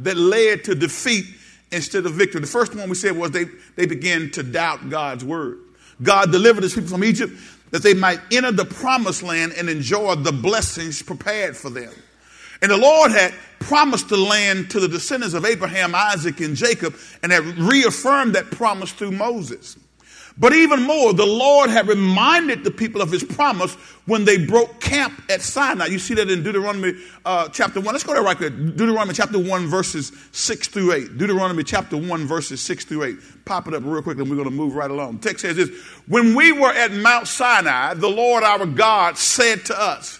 That 0.00 0.16
led 0.16 0.64
to 0.64 0.74
defeat 0.74 1.26
instead 1.70 2.06
of 2.06 2.14
victory. 2.14 2.40
The 2.40 2.46
first 2.46 2.74
one 2.74 2.88
we 2.88 2.94
said 2.94 3.16
was 3.16 3.30
they 3.30 3.44
they 3.76 3.86
began 3.86 4.30
to 4.32 4.42
doubt 4.42 4.90
God's 4.90 5.24
word. 5.24 5.58
God 6.02 6.32
delivered 6.32 6.62
his 6.62 6.74
people 6.74 6.90
from 6.90 7.04
Egypt 7.04 7.34
that 7.70 7.82
they 7.82 7.94
might 7.94 8.20
enter 8.32 8.50
the 8.50 8.64
promised 8.64 9.22
land 9.22 9.52
and 9.56 9.68
enjoy 9.68 10.16
the 10.16 10.32
blessings 10.32 11.02
prepared 11.02 11.56
for 11.56 11.70
them. 11.70 11.92
And 12.62 12.70
the 12.70 12.76
Lord 12.76 13.12
had 13.12 13.32
promised 13.60 14.08
the 14.08 14.16
land 14.16 14.70
to 14.70 14.80
the 14.80 14.88
descendants 14.88 15.34
of 15.34 15.44
Abraham, 15.44 15.94
Isaac, 15.94 16.40
and 16.40 16.56
Jacob, 16.56 16.94
and 17.22 17.32
had 17.32 17.44
reaffirmed 17.58 18.34
that 18.34 18.50
promise 18.50 18.92
through 18.92 19.12
Moses. 19.12 19.76
But 20.38 20.54
even 20.54 20.82
more, 20.82 21.12
the 21.12 21.26
Lord 21.26 21.68
had 21.68 21.86
reminded 21.86 22.64
the 22.64 22.70
people 22.70 23.02
of 23.02 23.10
his 23.10 23.22
promise 23.22 23.74
when 24.06 24.24
they 24.24 24.38
broke 24.38 24.80
camp 24.80 25.22
at 25.28 25.42
Sinai. 25.42 25.86
You 25.86 25.98
see 25.98 26.14
that 26.14 26.30
in 26.30 26.42
Deuteronomy 26.42 26.94
uh, 27.26 27.48
chapter 27.50 27.78
1. 27.78 27.92
Let's 27.92 28.04
go 28.04 28.14
there 28.14 28.22
right 28.22 28.38
there. 28.38 28.48
Deuteronomy 28.48 29.12
chapter 29.12 29.38
1, 29.38 29.66
verses 29.66 30.12
6 30.32 30.68
through 30.68 30.92
8. 30.94 31.18
Deuteronomy 31.18 31.62
chapter 31.62 31.98
1, 31.98 32.26
verses 32.26 32.62
6 32.62 32.86
through 32.86 33.04
8. 33.04 33.16
Pop 33.44 33.68
it 33.68 33.74
up 33.74 33.82
real 33.84 34.00
quick 34.00 34.18
and 34.18 34.30
we're 34.30 34.36
going 34.36 34.48
to 34.48 34.54
move 34.54 34.76
right 34.76 34.90
along. 34.90 35.18
The 35.18 35.28
text 35.28 35.42
says 35.42 35.56
this 35.56 35.70
When 36.06 36.34
we 36.34 36.52
were 36.52 36.72
at 36.72 36.92
Mount 36.92 37.28
Sinai, 37.28 37.94
the 37.94 38.08
Lord 38.08 38.42
our 38.42 38.64
God 38.64 39.18
said 39.18 39.66
to 39.66 39.78
us, 39.78 40.19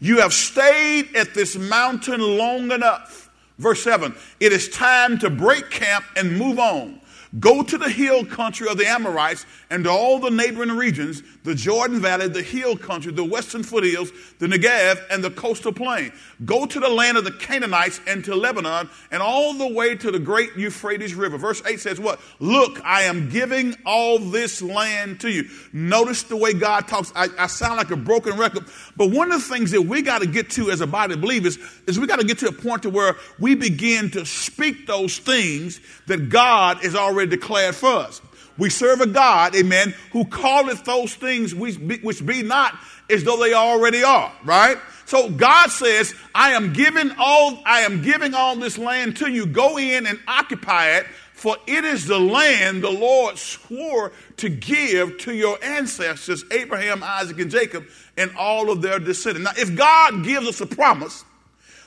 you 0.00 0.20
have 0.20 0.32
stayed 0.32 1.14
at 1.14 1.34
this 1.34 1.56
mountain 1.56 2.20
long 2.20 2.70
enough. 2.72 3.30
Verse 3.58 3.82
7 3.82 4.14
It 4.40 4.52
is 4.52 4.68
time 4.68 5.18
to 5.18 5.30
break 5.30 5.70
camp 5.70 6.04
and 6.16 6.38
move 6.38 6.58
on. 6.58 7.00
Go 7.40 7.62
to 7.62 7.78
the 7.78 7.88
hill 7.88 8.24
country 8.24 8.68
of 8.68 8.78
the 8.78 8.86
Amorites 8.86 9.44
and 9.70 9.84
to 9.84 9.90
all 9.90 10.20
the 10.20 10.30
neighboring 10.30 10.70
regions, 10.70 11.22
the 11.44 11.54
Jordan 11.54 12.00
Valley, 12.00 12.26
the 12.28 12.42
hill 12.42 12.76
country, 12.76 13.12
the 13.12 13.24
western 13.24 13.62
foothills, 13.62 14.10
the 14.38 14.46
Negev, 14.46 14.98
and 15.10 15.22
the 15.22 15.30
coastal 15.30 15.72
plain. 15.72 16.10
Go 16.44 16.64
to 16.64 16.80
the 16.80 16.88
land 16.88 17.18
of 17.18 17.24
the 17.24 17.32
Canaanites 17.32 18.00
and 18.06 18.24
to 18.24 18.34
Lebanon 18.34 18.88
and 19.10 19.22
all 19.22 19.52
the 19.52 19.68
way 19.68 19.94
to 19.94 20.10
the 20.10 20.18
great 20.18 20.56
Euphrates 20.56 21.14
River. 21.14 21.36
Verse 21.36 21.62
8 21.64 21.78
says 21.78 22.00
what? 22.00 22.18
Look, 22.40 22.82
I 22.84 23.02
am 23.02 23.28
giving 23.28 23.76
all 23.84 24.18
this 24.18 24.62
land 24.62 25.20
to 25.20 25.30
you. 25.30 25.48
Notice 25.72 26.22
the 26.24 26.36
way 26.36 26.54
God 26.54 26.88
talks. 26.88 27.12
I, 27.14 27.28
I 27.38 27.46
sound 27.46 27.76
like 27.76 27.90
a 27.90 27.96
broken 27.96 28.38
record, 28.38 28.64
but 28.96 29.10
one 29.10 29.30
of 29.30 29.42
the 29.46 29.54
things 29.54 29.70
that 29.72 29.82
we 29.82 30.00
got 30.00 30.22
to 30.22 30.26
get 30.26 30.50
to 30.52 30.70
as 30.70 30.80
a 30.80 30.86
body 30.86 31.12
of 31.12 31.20
believers 31.20 31.58
is 31.86 32.00
we 32.00 32.06
got 32.06 32.20
to 32.20 32.26
get 32.26 32.38
to 32.38 32.48
a 32.48 32.52
point 32.52 32.84
to 32.84 32.90
where 32.90 33.16
we 33.38 33.54
begin 33.54 34.10
to 34.12 34.24
speak 34.24 34.86
those 34.86 35.18
things 35.18 35.80
that 36.06 36.30
God 36.30 36.78
has 36.78 36.94
already 36.94 37.30
declared 37.30 37.74
for 37.74 37.92
us. 37.92 38.22
We 38.56 38.70
serve 38.70 39.00
a 39.00 39.06
God, 39.06 39.56
amen, 39.56 39.94
who 40.12 40.24
calleth 40.26 40.84
those 40.84 41.14
things 41.14 41.54
which 41.54 41.78
be, 41.86 41.98
which 41.98 42.24
be 42.24 42.42
not 42.42 42.78
as 43.10 43.24
though 43.24 43.36
they 43.36 43.52
already 43.52 44.02
are, 44.02 44.32
right? 44.44 44.78
So 45.06 45.28
God 45.28 45.70
says, 45.70 46.14
I 46.34 46.52
am 46.52 46.72
giving 46.72 47.10
all, 47.18 47.60
I 47.66 47.80
am 47.80 48.02
giving 48.02 48.32
all 48.32 48.56
this 48.56 48.78
land 48.78 49.16
to 49.18 49.30
you. 49.30 49.46
Go 49.46 49.78
in 49.78 50.06
and 50.06 50.18
occupy 50.26 50.96
it, 50.96 51.06
for 51.32 51.56
it 51.66 51.84
is 51.84 52.06
the 52.06 52.18
land 52.18 52.82
the 52.82 52.90
Lord 52.90 53.36
swore 53.36 54.12
to 54.38 54.48
give 54.48 55.18
to 55.18 55.34
your 55.34 55.62
ancestors, 55.62 56.44
Abraham, 56.50 57.02
Isaac, 57.02 57.38
and 57.40 57.50
Jacob, 57.50 57.84
and 58.16 58.30
all 58.36 58.70
of 58.70 58.80
their 58.80 58.98
descendants. 58.98 59.52
Now, 59.52 59.60
if 59.60 59.76
God 59.76 60.24
gives 60.24 60.46
us 60.46 60.60
a 60.60 60.66
promise, 60.66 61.24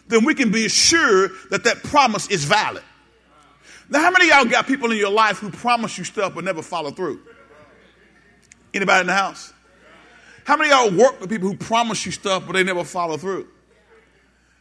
then 0.07 0.25
we 0.25 0.35
can 0.35 0.51
be 0.51 0.65
assured 0.65 1.31
that 1.49 1.63
that 1.63 1.81
promise 1.83 2.27
is 2.27 2.43
valid. 2.43 2.83
Now, 3.89 4.01
how 4.01 4.11
many 4.11 4.27
y'all 4.27 4.45
got 4.45 4.67
people 4.67 4.91
in 4.91 4.97
your 4.97 5.11
life 5.11 5.39
who 5.39 5.49
promise 5.49 5.97
you 5.97 6.03
stuff 6.03 6.35
but 6.35 6.43
never 6.43 6.61
follow 6.61 6.91
through? 6.91 7.21
Anybody 8.73 9.01
in 9.01 9.07
the 9.07 9.13
house? 9.13 9.53
How 10.43 10.57
many 10.57 10.69
y'all 10.69 10.91
work 10.91 11.19
with 11.19 11.29
people 11.29 11.49
who 11.49 11.55
promise 11.55 12.05
you 12.05 12.11
stuff 12.11 12.43
but 12.45 12.53
they 12.53 12.63
never 12.63 12.83
follow 12.83 13.17
through? 13.17 13.47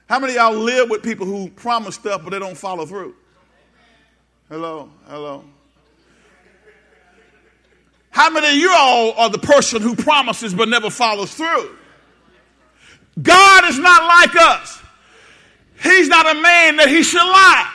How 0.09 0.21
many 0.21 0.35
y'all 0.35 0.55
live 0.55 0.91
with 0.91 1.03
people 1.03 1.27
who 1.27 1.51
promise 1.51 1.97
stuff 1.97 2.23
but 2.23 2.31
they 2.31 2.39
don't 2.39 2.57
follow 2.57 2.87
through? 2.87 3.15
Hello, 4.49 4.91
hello. 5.09 5.45
How 8.11 8.31
many 8.31 8.49
of 8.49 8.55
you 8.55 8.73
all 8.75 9.13
are 9.13 9.29
the 9.29 9.39
person 9.39 9.83
who 9.83 9.97
promises 9.97 10.55
but 10.55 10.69
never 10.69 10.89
follows 10.89 11.35
through? 11.35 11.77
God 13.21 13.69
is 13.69 13.79
not 13.79 14.05
like 14.05 14.37
us. 14.37 14.83
He's 15.83 16.09
not 16.09 16.27
a 16.27 16.41
man 16.41 16.77
that 16.77 16.89
he 16.89 17.03
should 17.03 17.19
lie. 17.19 17.73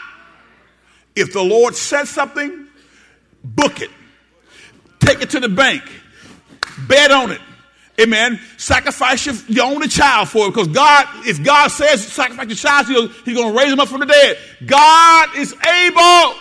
If 1.15 1.33
the 1.33 1.43
Lord 1.43 1.75
says 1.75 2.09
something, 2.09 2.67
book 3.43 3.81
it. 3.81 3.89
Take 4.99 5.21
it 5.21 5.31
to 5.31 5.39
the 5.39 5.49
bank. 5.49 5.83
Bet 6.87 7.11
on 7.11 7.31
it. 7.31 7.41
Amen. 7.99 8.39
Sacrifice 8.57 9.25
your, 9.25 9.35
your 9.47 9.65
only 9.65 9.87
child 9.87 10.29
for 10.29 10.47
it 10.47 10.51
because 10.51 10.69
God, 10.69 11.05
if 11.27 11.43
God 11.43 11.67
says 11.69 12.05
sacrifice 12.05 12.47
your 12.47 12.55
child, 12.55 13.11
He's 13.25 13.35
going 13.35 13.53
to 13.53 13.59
raise 13.59 13.71
him 13.71 13.79
up 13.79 13.89
from 13.89 13.99
the 13.99 14.05
dead. 14.05 14.37
God 14.65 15.35
is 15.37 15.53
able. 15.53 16.39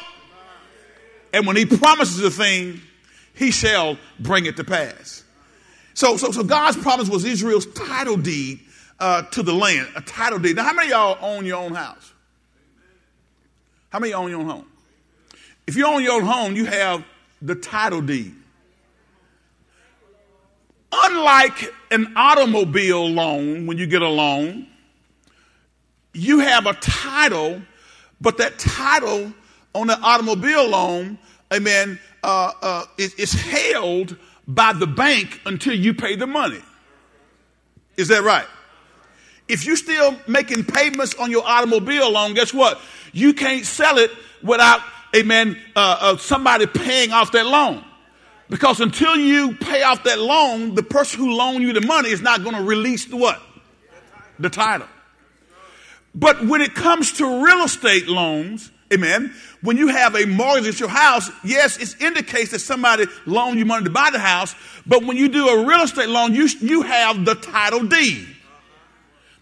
And 1.33 1.47
when 1.47 1.57
He 1.57 1.67
promises 1.67 2.23
a 2.23 2.31
thing, 2.31 2.81
He 3.35 3.50
shall 3.50 3.99
bring 4.19 4.47
it 4.47 4.57
to 4.57 4.65
pass. 4.65 5.25
So, 5.95 6.17
so, 6.17 6.31
so 6.31 6.45
God's 6.45 6.77
promise 6.77 7.09
was 7.09 7.25
Israel's 7.25 7.67
title 7.67 8.17
deed 8.17 8.61
uh, 8.99 9.23
to 9.23 9.43
the 9.43 9.53
land, 9.53 9.89
a 9.97 10.00
title 10.00 10.39
deed. 10.39 10.57
Now, 10.57 10.65
how 10.65 10.73
many 10.73 10.91
y'all 10.91 11.19
own 11.21 11.45
your 11.45 11.59
own 11.59 11.75
house? 11.75 12.12
How 13.91 13.99
many 13.99 14.13
own 14.13 14.31
your 14.31 14.41
own 14.41 14.47
home? 14.47 14.67
If 15.67 15.77
you 15.77 15.87
own 15.87 16.03
your 16.03 16.15
own 16.15 16.25
home, 16.25 16.57
you 16.57 16.65
have 16.65 17.05
the 17.43 17.55
title 17.55 18.01
deed. 18.01 18.35
Unlike 20.93 21.73
an 21.91 22.13
automobile 22.17 23.09
loan, 23.09 23.67
when 23.67 23.79
you 23.79 23.87
get 23.87 24.03
a 24.03 24.09
loan, 24.09 24.67
you 26.13 26.41
have 26.41 26.67
a 26.67 26.73
title, 26.75 27.63
but 28.21 28.39
that 28.39 28.59
title 28.59 29.33
on 29.75 29.87
the 29.87 29.99
automobile 30.01 30.69
loan, 30.69 31.19
amen, 31.53 32.01
uh, 32.23 32.53
uh, 32.61 32.85
is, 32.99 33.15
is 33.15 33.33
held 33.33 34.17
by 34.49 34.73
the 34.73 34.87
bank 34.87 35.41
until 35.47 35.75
you 35.75 35.95
pay 35.95 36.17
the 36.17 36.27
money. 36.27 36.61
Is 37.97 38.09
that 38.09 38.23
right? 38.23 38.47
If 39.50 39.66
you're 39.66 39.76
still 39.76 40.16
making 40.26 40.64
payments 40.64 41.14
on 41.14 41.30
your 41.30 41.45
automobile 41.45 42.11
loan, 42.12 42.35
guess 42.35 42.54
what? 42.54 42.80
You 43.12 43.35
can't 43.35 43.64
sell 43.66 43.99
it 43.99 44.11
without, 44.42 44.80
amen, 45.14 45.59
uh, 45.75 45.99
uh, 46.00 46.16
somebody 46.16 46.66
paying 46.66 47.12
off 47.12 47.33
that 47.33 47.47
loan. 47.47 47.85
Because 48.49 48.80
until 48.80 49.16
you 49.16 49.54
pay 49.57 49.83
off 49.83 50.04
that 50.04 50.19
loan, 50.19 50.75
the 50.75 50.83
person 50.83 51.21
who 51.21 51.33
loaned 51.37 51.62
you 51.62 51.73
the 51.73 51.87
money 51.87 52.11
is 52.11 52.21
not 52.21 52.42
going 52.42 52.57
to 52.57 52.62
release 52.62 53.04
the 53.07 53.16
what? 53.16 53.40
The 54.38 54.50
title. 54.50 54.88
But 56.14 56.45
when 56.45 56.61
it 56.61 56.75
comes 56.75 57.12
to 57.14 57.45
real 57.45 57.64
estate 57.64 58.09
loans, 58.09 58.73
amen, 58.92 59.33
when 59.62 59.76
you 59.76 59.88
have 59.88 60.16
a 60.16 60.26
mortgage 60.26 60.66
at 60.75 60.80
your 60.80 60.88
house, 60.88 61.30
yes, 61.45 61.76
it 61.76 62.02
indicates 62.02 62.50
that 62.50 62.59
somebody 62.59 63.07
loaned 63.26 63.59
you 63.59 63.64
money 63.64 63.85
to 63.85 63.90
buy 63.90 64.11
the 64.11 64.19
house, 64.19 64.54
but 64.87 65.04
when 65.04 65.16
you 65.16 65.28
do 65.28 65.49
a 65.49 65.64
real 65.64 65.83
estate 65.83 66.09
loan, 66.09 66.35
you, 66.35 66.49
you 66.61 66.83
have 66.83 67.25
the 67.25 67.37
title 67.37 67.85
deed. 67.85 68.26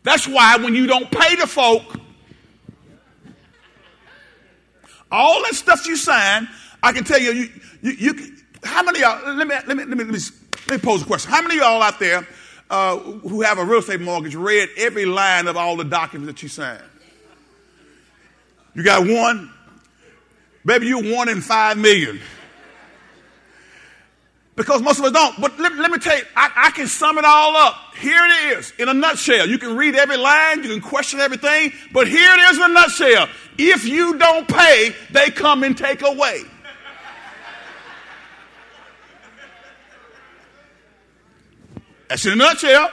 That's 0.02 0.26
why 0.26 0.56
when 0.56 0.74
you 0.74 0.86
don't 0.86 1.10
pay 1.10 1.36
the 1.36 1.46
folk, 1.46 1.82
all 5.10 5.42
that 5.44 5.54
stuff 5.54 5.86
you 5.86 5.96
sign, 5.96 6.48
I 6.82 6.92
can 6.92 7.04
tell 7.04 7.18
you, 7.18 7.32
you, 7.32 7.50
you, 7.82 7.92
you 7.92 8.14
how 8.62 8.82
many 8.82 9.00
y'all, 9.00 9.34
let 9.34 9.46
me, 9.46 9.54
let 9.54 9.68
me, 9.68 9.84
let 9.84 9.88
me, 9.88 10.04
let 10.04 10.08
me, 10.08 10.18
let 10.68 10.70
me 10.70 10.78
pose 10.78 11.02
a 11.02 11.04
question. 11.04 11.30
How 11.30 11.42
many 11.42 11.56
of 11.56 11.62
y'all 11.62 11.82
out 11.82 11.98
there 11.98 12.26
uh, 12.70 12.96
who 12.98 13.42
have 13.42 13.58
a 13.58 13.64
real 13.64 13.78
estate 13.78 14.00
mortgage 14.00 14.34
read 14.34 14.68
every 14.76 15.06
line 15.06 15.46
of 15.46 15.56
all 15.56 15.76
the 15.76 15.84
documents 15.84 16.32
that 16.32 16.42
you 16.42 16.48
signed? 16.48 16.82
You 18.74 18.82
got 18.82 19.06
one? 19.06 19.52
Maybe 20.64 20.86
you're 20.86 21.14
one 21.14 21.28
in 21.28 21.40
five 21.40 21.78
million 21.78 22.20
because 24.58 24.82
most 24.82 24.98
of 24.98 25.04
us 25.04 25.12
don't. 25.12 25.40
But 25.40 25.58
let, 25.58 25.72
let 25.76 25.90
me 25.90 25.98
tell 25.98 26.18
you, 26.18 26.24
I, 26.36 26.50
I, 26.66 26.70
can 26.72 26.88
sum 26.88 27.16
it 27.16 27.24
all 27.24 27.56
up. 27.56 27.94
Here 27.96 28.20
it 28.20 28.58
is 28.58 28.72
in 28.76 28.88
a 28.88 28.92
nutshell. 28.92 29.48
You 29.48 29.56
can 29.56 29.76
read 29.76 29.94
every 29.94 30.16
line, 30.16 30.64
you 30.64 30.68
can 30.68 30.80
question 30.80 31.20
everything, 31.20 31.72
but 31.92 32.08
here 32.08 32.30
it 32.32 32.50
is 32.50 32.56
in 32.56 32.64
a 32.64 32.68
nutshell. 32.68 33.28
If 33.56 33.86
you 33.86 34.18
don't 34.18 34.48
pay, 34.48 34.94
they 35.12 35.30
come 35.30 35.62
and 35.62 35.78
take 35.78 36.02
away. 36.02 36.42
That's 42.08 42.26
in 42.26 42.32
a 42.32 42.36
nutshell. 42.36 42.90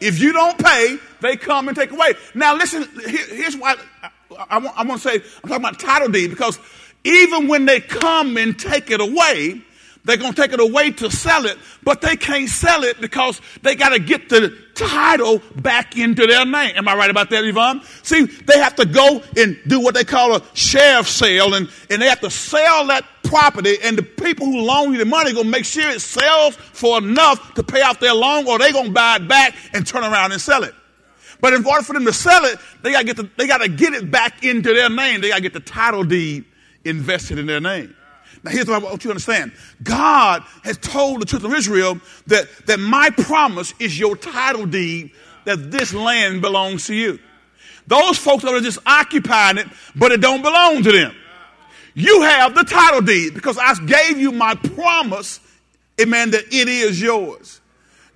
If 0.00 0.20
you 0.20 0.32
don't 0.34 0.58
pay, 0.58 0.98
they 1.20 1.36
come 1.36 1.68
and 1.68 1.76
take 1.76 1.90
away. 1.90 2.12
Now, 2.34 2.54
listen, 2.54 2.86
here, 3.08 3.26
here's 3.28 3.56
why 3.56 3.76
I, 4.02 4.10
I, 4.38 4.58
I 4.58 4.84
want 4.84 5.00
to 5.00 5.08
say 5.08 5.14
I'm 5.14 5.48
talking 5.48 5.56
about 5.56 5.80
title 5.80 6.08
deed 6.08 6.28
because 6.28 6.58
even 7.02 7.48
when 7.48 7.64
they 7.64 7.80
come 7.80 8.36
and 8.36 8.58
take 8.58 8.90
it 8.90 9.00
away, 9.00 9.62
they're 10.04 10.16
going 10.16 10.32
to 10.32 10.40
take 10.40 10.52
it 10.52 10.60
away 10.60 10.90
to 10.92 11.10
sell 11.10 11.46
it, 11.46 11.58
but 11.82 12.00
they 12.00 12.16
can't 12.16 12.48
sell 12.48 12.84
it 12.84 13.00
because 13.00 13.40
they 13.62 13.74
got 13.74 13.90
to 13.90 13.98
get 13.98 14.28
the 14.28 14.56
title 14.74 15.42
back 15.56 15.96
into 15.96 16.26
their 16.26 16.46
name. 16.46 16.72
Am 16.76 16.88
I 16.88 16.96
right 16.96 17.10
about 17.10 17.30
that, 17.30 17.44
Yvonne? 17.44 17.82
See, 18.02 18.24
they 18.24 18.58
have 18.58 18.76
to 18.76 18.86
go 18.86 19.22
and 19.36 19.58
do 19.66 19.80
what 19.80 19.94
they 19.94 20.04
call 20.04 20.36
a 20.36 20.42
sheriff 20.54 21.08
sale, 21.08 21.54
and, 21.54 21.68
and 21.90 22.00
they 22.00 22.08
have 22.08 22.20
to 22.20 22.30
sell 22.30 22.86
that 22.86 23.04
property, 23.24 23.76
and 23.82 23.98
the 23.98 24.02
people 24.02 24.46
who 24.46 24.60
loan 24.60 24.92
you 24.92 24.98
the 24.98 25.04
money 25.04 25.30
are 25.30 25.34
going 25.34 25.46
to 25.46 25.50
make 25.50 25.64
sure 25.64 25.88
it 25.88 26.00
sells 26.00 26.56
for 26.56 26.98
enough 26.98 27.54
to 27.54 27.62
pay 27.62 27.82
off 27.82 28.00
their 28.00 28.14
loan, 28.14 28.46
or 28.46 28.58
they're 28.58 28.72
going 28.72 28.86
to 28.86 28.92
buy 28.92 29.16
it 29.16 29.28
back 29.28 29.54
and 29.74 29.86
turn 29.86 30.04
around 30.04 30.32
and 30.32 30.40
sell 30.40 30.64
it. 30.64 30.74
But 31.40 31.52
in 31.52 31.64
order 31.64 31.82
for 31.82 31.92
them 31.92 32.04
to 32.04 32.12
sell 32.12 32.44
it, 32.44 32.58
they 32.82 32.92
got 32.92 33.00
to 33.00 33.04
get 33.04 33.16
the, 33.16 33.28
they 33.36 33.46
got 33.46 33.58
to 33.58 33.68
get 33.68 33.92
it 33.92 34.10
back 34.10 34.44
into 34.44 34.72
their 34.74 34.88
name. 34.88 35.20
They 35.20 35.28
got 35.28 35.36
to 35.36 35.42
get 35.42 35.52
the 35.52 35.60
title 35.60 36.02
deed 36.02 36.44
invested 36.84 37.38
in 37.38 37.46
their 37.46 37.60
name. 37.60 37.94
Now, 38.42 38.50
here's 38.50 38.66
what 38.66 38.82
I 38.82 38.84
want 38.84 39.04
you 39.04 39.08
to 39.08 39.10
understand 39.10 39.52
God 39.82 40.42
has 40.64 40.78
told 40.78 41.20
the 41.20 41.26
children 41.26 41.52
of 41.52 41.58
Israel 41.58 42.00
that, 42.26 42.46
that 42.66 42.78
my 42.78 43.10
promise 43.10 43.74
is 43.78 43.98
your 43.98 44.16
title 44.16 44.66
deed, 44.66 45.10
that 45.44 45.70
this 45.70 45.92
land 45.92 46.40
belongs 46.40 46.86
to 46.86 46.94
you. 46.94 47.18
Those 47.86 48.18
folks 48.18 48.44
are 48.44 48.60
just 48.60 48.78
occupying 48.86 49.58
it, 49.58 49.66
but 49.96 50.12
it 50.12 50.20
don't 50.20 50.42
belong 50.42 50.82
to 50.82 50.92
them. 50.92 51.14
You 51.94 52.22
have 52.22 52.54
the 52.54 52.64
title 52.64 53.00
deed 53.00 53.34
because 53.34 53.58
I 53.58 53.74
gave 53.84 54.18
you 54.18 54.30
my 54.30 54.54
promise, 54.54 55.40
amen, 56.00 56.30
that 56.32 56.44
it 56.52 56.68
is 56.68 57.00
yours. 57.00 57.60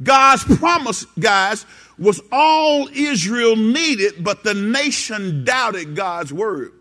God's 0.02 0.44
promise, 0.58 1.04
guys, 1.18 1.64
was 1.98 2.20
all 2.30 2.88
Israel 2.92 3.56
needed, 3.56 4.22
but 4.22 4.44
the 4.44 4.54
nation 4.54 5.44
doubted 5.44 5.96
God's 5.96 6.32
word 6.32 6.72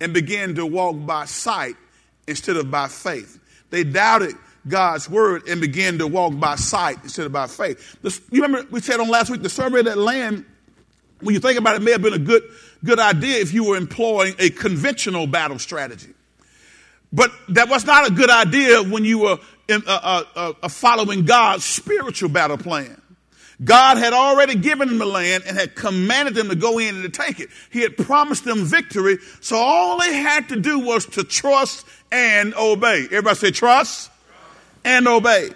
and 0.00 0.14
began 0.14 0.54
to 0.54 0.64
walk 0.64 0.96
by 1.04 1.24
sight 1.24 1.76
instead 2.28 2.56
of 2.56 2.70
by 2.70 2.88
faith. 2.88 3.38
They 3.70 3.84
doubted 3.84 4.34
God's 4.66 5.08
word 5.08 5.48
and 5.48 5.60
began 5.60 5.98
to 5.98 6.06
walk 6.06 6.38
by 6.38 6.56
sight 6.56 6.98
instead 7.02 7.26
of 7.26 7.32
by 7.32 7.46
faith. 7.46 7.96
You 8.30 8.42
remember 8.42 8.68
we 8.70 8.80
said 8.80 9.00
on 9.00 9.08
last 9.08 9.30
week 9.30 9.42
the 9.42 9.48
survey 9.48 9.80
of 9.80 9.86
that 9.86 9.98
land, 9.98 10.44
when 11.20 11.34
you 11.34 11.40
think 11.40 11.58
about 11.58 11.74
it, 11.74 11.82
it 11.82 11.84
may 11.84 11.92
have 11.92 12.02
been 12.02 12.14
a 12.14 12.18
good, 12.18 12.42
good 12.84 13.00
idea 13.00 13.38
if 13.38 13.52
you 13.52 13.64
were 13.64 13.76
employing 13.76 14.34
a 14.38 14.50
conventional 14.50 15.26
battle 15.26 15.58
strategy. 15.58 16.14
But 17.12 17.32
that 17.50 17.68
was 17.68 17.84
not 17.86 18.08
a 18.08 18.12
good 18.12 18.30
idea 18.30 18.82
when 18.82 19.04
you 19.04 19.20
were 19.20 19.38
in, 19.68 19.82
uh, 19.86 20.24
uh, 20.34 20.52
uh, 20.62 20.68
following 20.68 21.24
God's 21.24 21.64
spiritual 21.64 22.28
battle 22.28 22.58
plan. 22.58 22.97
God 23.64 23.98
had 23.98 24.12
already 24.12 24.54
given 24.54 24.88
them 24.88 24.98
the 24.98 25.06
land 25.06 25.44
and 25.46 25.58
had 25.58 25.74
commanded 25.74 26.34
them 26.34 26.48
to 26.48 26.54
go 26.54 26.78
in 26.78 26.94
and 26.94 27.04
to 27.04 27.10
take 27.10 27.40
it. 27.40 27.48
He 27.70 27.80
had 27.80 27.96
promised 27.96 28.44
them 28.44 28.64
victory, 28.64 29.18
so 29.40 29.56
all 29.56 29.98
they 29.98 30.14
had 30.14 30.48
to 30.50 30.60
do 30.60 30.78
was 30.78 31.06
to 31.06 31.24
trust 31.24 31.86
and 32.12 32.54
obey. 32.54 33.04
Everybody 33.04 33.36
say 33.36 33.50
trust 33.50 34.10
and 34.84 35.08
obey. 35.08 35.50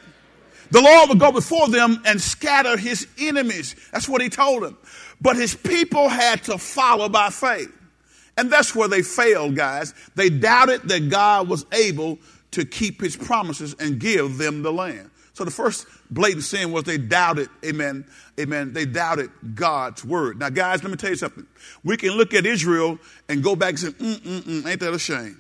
The 0.73 0.81
Lord 0.81 1.11
would 1.11 1.21
go 1.21 1.31
before 1.31 1.69
them 1.69 2.03
and 2.05 2.21
scatter 2.21 2.77
his 2.77 3.07
enemies. 3.21 3.77
That's 3.93 4.09
what 4.09 4.23
he 4.23 4.29
told 4.31 4.63
them. 4.63 4.79
But 5.21 5.37
his 5.37 5.55
people 5.55 6.09
had 6.09 6.43
to 6.45 6.59
follow 6.59 7.09
by 7.09 7.31
faith. 7.31 7.71
And 8.37 8.51
that's 8.51 8.75
where 8.75 8.89
they 8.89 9.03
failed, 9.03 9.55
guys. 9.55 9.95
They 10.15 10.31
doubted 10.31 10.83
that 10.89 11.11
God 11.11 11.49
was 11.49 11.67
able 11.73 12.19
to 12.53 12.65
keep 12.65 13.01
his 13.01 13.17
promises 13.17 13.75
and 13.79 13.99
give 13.99 14.39
them 14.39 14.63
the 14.63 14.73
land. 14.73 15.11
So 15.35 15.45
the 15.45 15.51
first 15.51 15.87
blatant 16.11 16.45
sin 16.45 16.73
was 16.73 16.85
they 16.85 16.99
doubted, 16.99 17.49
amen, 17.65 18.05
amen, 18.39 18.73
they 18.75 18.85
doubted 18.85 19.31
God's 19.55 20.05
word. 20.05 20.39
Now, 20.39 20.51
guys, 20.51 20.83
let 20.83 20.91
me 20.91 20.97
tell 20.97 21.11
you 21.11 21.17
something. 21.17 21.47
We 21.85 21.97
can 21.97 22.11
look 22.11 22.35
at 22.35 22.45
Israel 22.45 22.99
and 23.29 23.43
go 23.43 23.57
back 23.57 23.71
and 23.71 23.79
say, 23.79 23.89
mm, 23.89 24.17
mm, 24.17 24.41
mm, 24.41 24.67
ain't 24.67 24.81
that 24.81 24.93
a 24.93 24.99
shame? 24.99 25.39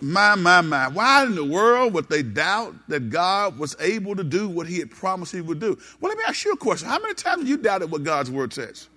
My, 0.00 0.36
my, 0.36 0.60
my. 0.60 0.86
Why 0.86 1.24
in 1.24 1.34
the 1.34 1.44
world 1.44 1.92
would 1.94 2.08
they 2.08 2.22
doubt 2.22 2.74
that 2.86 3.10
God 3.10 3.58
was 3.58 3.74
able 3.80 4.14
to 4.14 4.22
do 4.22 4.48
what 4.48 4.68
he 4.68 4.78
had 4.78 4.92
promised 4.92 5.32
he 5.32 5.40
would 5.40 5.58
do? 5.58 5.76
Well, 6.00 6.10
let 6.10 6.18
me 6.18 6.24
ask 6.28 6.44
you 6.44 6.52
a 6.52 6.56
question. 6.56 6.88
How 6.88 7.00
many 7.00 7.14
times 7.14 7.40
have 7.40 7.48
you 7.48 7.56
doubted 7.56 7.90
what 7.90 8.04
God's 8.04 8.30
word 8.30 8.52
says? 8.52 8.88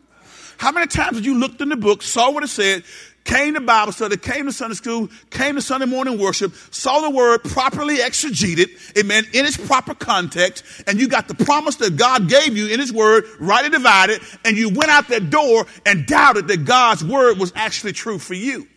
How 0.57 0.71
many 0.71 0.85
times 0.85 1.17
have 1.17 1.25
you 1.25 1.39
looked 1.39 1.59
in 1.59 1.69
the 1.69 1.75
book, 1.75 2.03
saw 2.03 2.29
what 2.29 2.43
it 2.43 2.49
said, 2.49 2.83
came 3.23 3.53
to 3.53 3.61
Bible 3.61 3.91
study, 3.91 4.17
came 4.17 4.45
to 4.45 4.51
Sunday 4.51 4.75
school, 4.75 5.09
came 5.29 5.55
to 5.55 5.61
Sunday 5.61 5.85
morning 5.85 6.19
worship, 6.19 6.53
saw 6.71 7.01
the 7.01 7.09
word 7.09 7.43
properly 7.43 7.97
exegeted, 7.97 8.69
amen, 8.97 9.25
in 9.33 9.45
its 9.45 9.57
proper 9.57 9.93
context, 9.93 10.63
and 10.87 10.99
you 10.99 11.07
got 11.07 11.27
the 11.27 11.35
promise 11.35 11.75
that 11.77 11.97
God 11.97 12.27
gave 12.27 12.57
you 12.57 12.67
in 12.67 12.79
his 12.79 12.91
word, 12.91 13.25
rightly 13.39 13.69
divided, 13.69 14.21
and 14.43 14.57
you 14.57 14.69
went 14.69 14.89
out 14.89 15.07
that 15.09 15.29
door 15.29 15.65
and 15.85 16.05
doubted 16.05 16.47
that 16.47 16.65
God's 16.65 17.03
word 17.03 17.37
was 17.37 17.53
actually 17.55 17.93
true 17.93 18.19
for 18.19 18.33
you. 18.33 18.67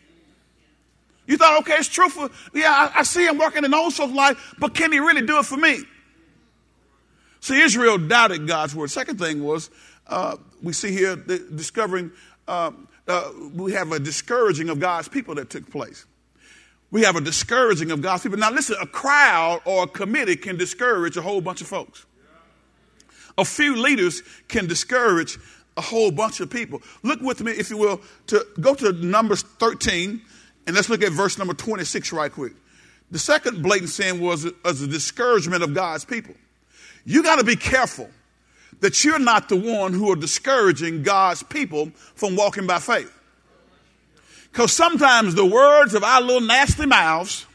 You 1.27 1.39
thought, 1.39 1.61
okay, 1.61 1.77
it's 1.77 1.89
true 1.89 2.09
for, 2.09 2.29
yeah, 2.53 2.91
I, 2.95 3.01
I 3.01 3.03
see 3.03 3.27
him 3.27 3.39
working 3.39 3.65
in 3.65 3.71
those 3.71 3.97
folks' 3.97 4.13
life, 4.13 4.55
but 4.59 4.75
can 4.75 4.93
he 4.93 4.99
really 4.99 5.25
do 5.25 5.39
it 5.39 5.47
for 5.47 5.57
me? 5.57 5.83
See, 7.41 7.61
Israel 7.61 7.99
doubted 7.99 8.47
God's 8.47 8.75
word. 8.75 8.91
Second 8.91 9.19
thing 9.19 9.43
was, 9.43 9.71
uh, 10.07 10.37
we 10.63 10.73
see 10.73 10.93
here 10.93 11.17
the, 11.17 11.39
discovering, 11.39 12.11
uh, 12.47 12.73
uh, 13.07 13.31
we 13.55 13.73
have 13.73 13.93
a 13.93 13.99
discouraging 13.99 14.69
of 14.71 14.81
God's 14.81 15.09
people 15.09 15.35
that 15.37 15.51
took 15.51 15.71
place. 15.71 16.07
We 16.91 17.03
have 17.03 17.17
a 17.17 17.21
discouraging 17.21 17.91
of 17.91 18.01
God's 18.01 18.23
people. 18.23 18.39
Now, 18.39 18.51
listen, 18.51 18.77
a 18.81 18.87
crowd 18.87 19.61
or 19.65 19.85
a 19.85 19.87
committee 19.87 20.37
can 20.37 20.57
discourage 20.57 21.17
a 21.17 21.23
whole 21.23 21.41
bunch 21.41 21.61
of 21.61 21.67
folks. 21.67 22.07
A 23.37 23.45
few 23.45 23.77
leaders 23.77 24.23
can 24.49 24.67
discourage 24.67 25.39
a 25.77 25.81
whole 25.81 26.11
bunch 26.11 26.41
of 26.41 26.51
people. 26.51 26.81
Look 27.03 27.21
with 27.21 27.43
me, 27.43 27.53
if 27.53 27.69
you 27.69 27.77
will, 27.77 28.01
to 28.29 28.47
go 28.61 28.75
to 28.75 28.93
Numbers 28.93 29.43
13, 29.43 30.23
and 30.67 30.77
let's 30.77 30.89
look 30.89 31.03
at 31.03 31.13
verse 31.13 31.37
number 31.37 31.53
26 31.53 32.13
right 32.13 32.31
quick. 32.31 32.53
The 33.11 33.19
second 33.19 33.63
blatant 33.63 33.91
sin 33.91 34.21
was, 34.21 34.47
was 34.65 34.81
a 34.83 34.87
discouragement 34.87 35.63
of 35.63 35.75
God's 35.75 36.05
people. 36.05 36.35
You 37.05 37.23
got 37.23 37.37
to 37.37 37.45
be 37.45 37.57
careful 37.57 38.09
that 38.85 39.03
you're 39.03 39.19
not 39.19 39.49
the 39.49 39.57
one 39.57 39.95
who 39.95 40.13
are 40.13 40.17
discouraging 40.17 41.03
God's 41.03 41.43
people 41.43 41.91
from 42.15 42.37
walking 42.37 42.67
by 42.67 42.79
faith. 42.79 43.11
Because 44.53 44.75
sometimes 44.75 45.35
the 45.35 45.47
words 45.47 45.95
of 45.95 46.05
our 46.05 46.21
little 46.21 46.47
nasty 46.47 46.85
mouths 46.85 47.47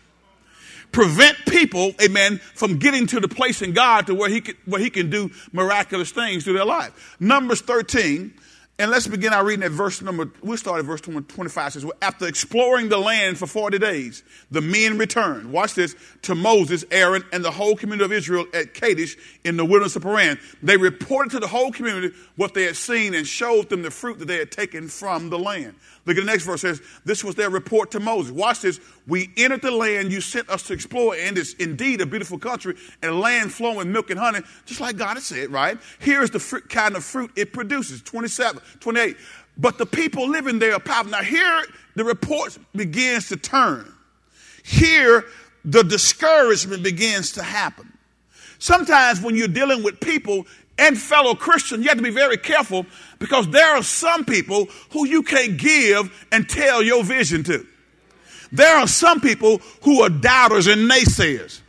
prevent 0.91 1.37
people, 1.47 1.93
amen, 2.01 2.39
from 2.55 2.79
getting 2.79 3.05
to 3.05 3.19
the 3.19 3.27
place 3.27 3.61
in 3.61 3.73
God 3.73 4.07
to 4.07 4.15
where 4.15 4.27
he 4.27 4.41
can, 4.41 4.55
where 4.65 4.81
he 4.81 4.89
can 4.89 5.11
do 5.11 5.29
miraculous 5.51 6.09
things 6.09 6.45
through 6.45 6.53
their 6.53 6.65
life. 6.65 7.15
Numbers 7.19 7.61
13, 7.61 8.33
and 8.79 8.89
let's 8.89 9.07
begin 9.07 9.33
our 9.33 9.45
reading 9.45 9.63
at 9.65 9.71
verse 9.71 10.01
number, 10.01 10.31
we'll 10.41 10.55
start 10.55 10.79
at 10.79 10.85
verse 10.85 11.01
25. 11.01 11.73
says, 11.73 11.85
After 12.01 12.27
exploring 12.27 12.87
the 12.87 12.97
land 12.97 13.37
for 13.37 13.45
40 13.45 13.77
days, 13.77 14.23
the 14.51 14.61
men 14.61 14.97
returned, 14.97 15.51
watch 15.51 15.73
this, 15.73 15.97
to 16.21 16.33
Moses, 16.33 16.85
Aaron, 16.89 17.25
and 17.33 17.43
the 17.43 17.51
whole 17.51 17.75
community 17.75 18.05
of 18.05 18.13
Israel 18.13 18.45
at 18.53 18.73
Kadesh 18.73 19.17
in 19.43 19.57
the 19.57 19.65
wilderness 19.65 19.97
of 19.97 20.03
Paran. 20.03 20.39
They 20.63 20.77
reported 20.77 21.31
to 21.31 21.39
the 21.39 21.47
whole 21.47 21.73
community 21.73 22.15
what 22.37 22.53
they 22.53 22.63
had 22.63 22.77
seen 22.77 23.13
and 23.15 23.27
showed 23.27 23.67
them 23.67 23.81
the 23.81 23.91
fruit 23.91 24.17
that 24.19 24.29
they 24.29 24.37
had 24.37 24.49
taken 24.51 24.87
from 24.87 25.29
the 25.29 25.37
land. 25.37 25.75
Look 26.05 26.17
at 26.17 26.21
the 26.21 26.25
next 26.25 26.45
verse 26.45 26.61
says, 26.61 26.81
This 27.05 27.23
was 27.23 27.35
their 27.35 27.49
report 27.49 27.91
to 27.91 27.99
Moses. 27.99 28.31
Watch 28.31 28.61
this. 28.61 28.79
We 29.05 29.29
entered 29.37 29.61
the 29.61 29.71
land 29.71 30.11
you 30.11 30.21
sent 30.21 30.49
us 30.49 30.63
to 30.63 30.73
explore, 30.73 31.15
and 31.15 31.37
it's 31.37 31.53
indeed 31.53 32.01
a 32.01 32.05
beautiful 32.05 32.39
country 32.39 32.75
and 33.01 33.11
a 33.11 33.15
land 33.15 33.51
flowing 33.51 33.91
milk 33.91 34.09
and 34.09 34.19
honey, 34.19 34.39
just 34.65 34.79
like 34.79 34.97
God 34.97 35.15
had 35.15 35.23
said, 35.23 35.51
right? 35.51 35.77
Here 35.99 36.21
is 36.21 36.31
the 36.31 36.61
kind 36.69 36.95
of 36.95 37.03
fruit 37.03 37.31
it 37.35 37.53
produces. 37.53 38.01
27, 38.01 38.61
28. 38.79 39.17
But 39.57 39.77
the 39.77 39.85
people 39.85 40.27
living 40.27 40.59
there 40.59 40.73
are 40.73 40.79
powerful. 40.79 41.11
Now, 41.11 41.21
here 41.21 41.63
the 41.95 42.03
report 42.03 42.57
begins 42.75 43.27
to 43.29 43.37
turn. 43.37 43.93
Here 44.63 45.25
the 45.65 45.83
discouragement 45.83 46.83
begins 46.83 47.33
to 47.33 47.43
happen. 47.43 47.91
Sometimes 48.59 49.21
when 49.21 49.35
you're 49.35 49.47
dealing 49.47 49.83
with 49.83 49.99
people, 49.99 50.45
and 50.79 50.97
fellow 50.97 51.35
Christians, 51.35 51.83
you 51.83 51.89
have 51.89 51.97
to 51.97 52.03
be 52.03 52.09
very 52.09 52.37
careful 52.37 52.85
because 53.19 53.49
there 53.49 53.75
are 53.75 53.83
some 53.83 54.23
people 54.23 54.69
who 54.91 55.05
you 55.05 55.21
can't 55.23 55.57
give 55.57 56.25
and 56.31 56.47
tell 56.47 56.81
your 56.81 57.03
vision 57.03 57.43
to. 57.43 57.67
There 58.51 58.77
are 58.77 58.87
some 58.87 59.19
people 59.21 59.59
who 59.83 60.01
are 60.01 60.09
doubters 60.09 60.67
and 60.67 60.89
naysayers. 60.89 61.59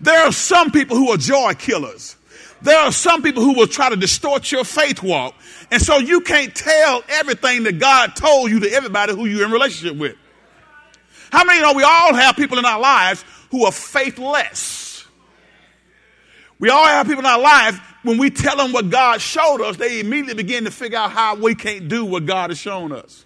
There 0.00 0.24
are 0.24 0.32
some 0.32 0.70
people 0.70 0.96
who 0.96 1.10
are 1.10 1.16
joy 1.16 1.54
killers. 1.54 2.16
There 2.62 2.78
are 2.78 2.92
some 2.92 3.22
people 3.22 3.42
who 3.42 3.54
will 3.54 3.66
try 3.66 3.90
to 3.90 3.96
distort 3.96 4.50
your 4.52 4.64
faith 4.64 5.02
walk. 5.02 5.34
And 5.70 5.80
so 5.80 5.98
you 5.98 6.20
can't 6.20 6.54
tell 6.54 7.02
everything 7.08 7.62
that 7.64 7.78
God 7.78 8.16
told 8.16 8.50
you 8.50 8.60
to 8.60 8.72
everybody 8.72 9.14
who 9.14 9.26
you're 9.26 9.44
in 9.44 9.52
relationship 9.52 9.96
with. 9.96 10.16
How 11.30 11.44
many 11.44 11.60
know 11.60 11.74
we 11.74 11.84
all 11.84 12.12
have 12.12 12.34
people 12.34 12.58
in 12.58 12.64
our 12.64 12.80
lives 12.80 13.24
who 13.50 13.64
are 13.64 13.72
faithless? 13.72 15.06
We 16.58 16.68
all 16.70 16.86
have 16.86 17.06
people 17.06 17.20
in 17.20 17.26
our 17.26 17.40
lives 17.40 17.78
when 18.02 18.18
we 18.18 18.30
tell 18.30 18.56
them 18.56 18.72
what 18.72 18.90
God 18.90 19.20
showed 19.20 19.60
us, 19.62 19.76
they 19.76 20.00
immediately 20.00 20.34
begin 20.34 20.64
to 20.64 20.70
figure 20.70 20.98
out 20.98 21.12
how 21.12 21.34
we 21.34 21.54
can't 21.54 21.88
do 21.88 22.04
what 22.04 22.26
God 22.26 22.50
has 22.50 22.58
shown 22.58 22.92
us. 22.92 23.24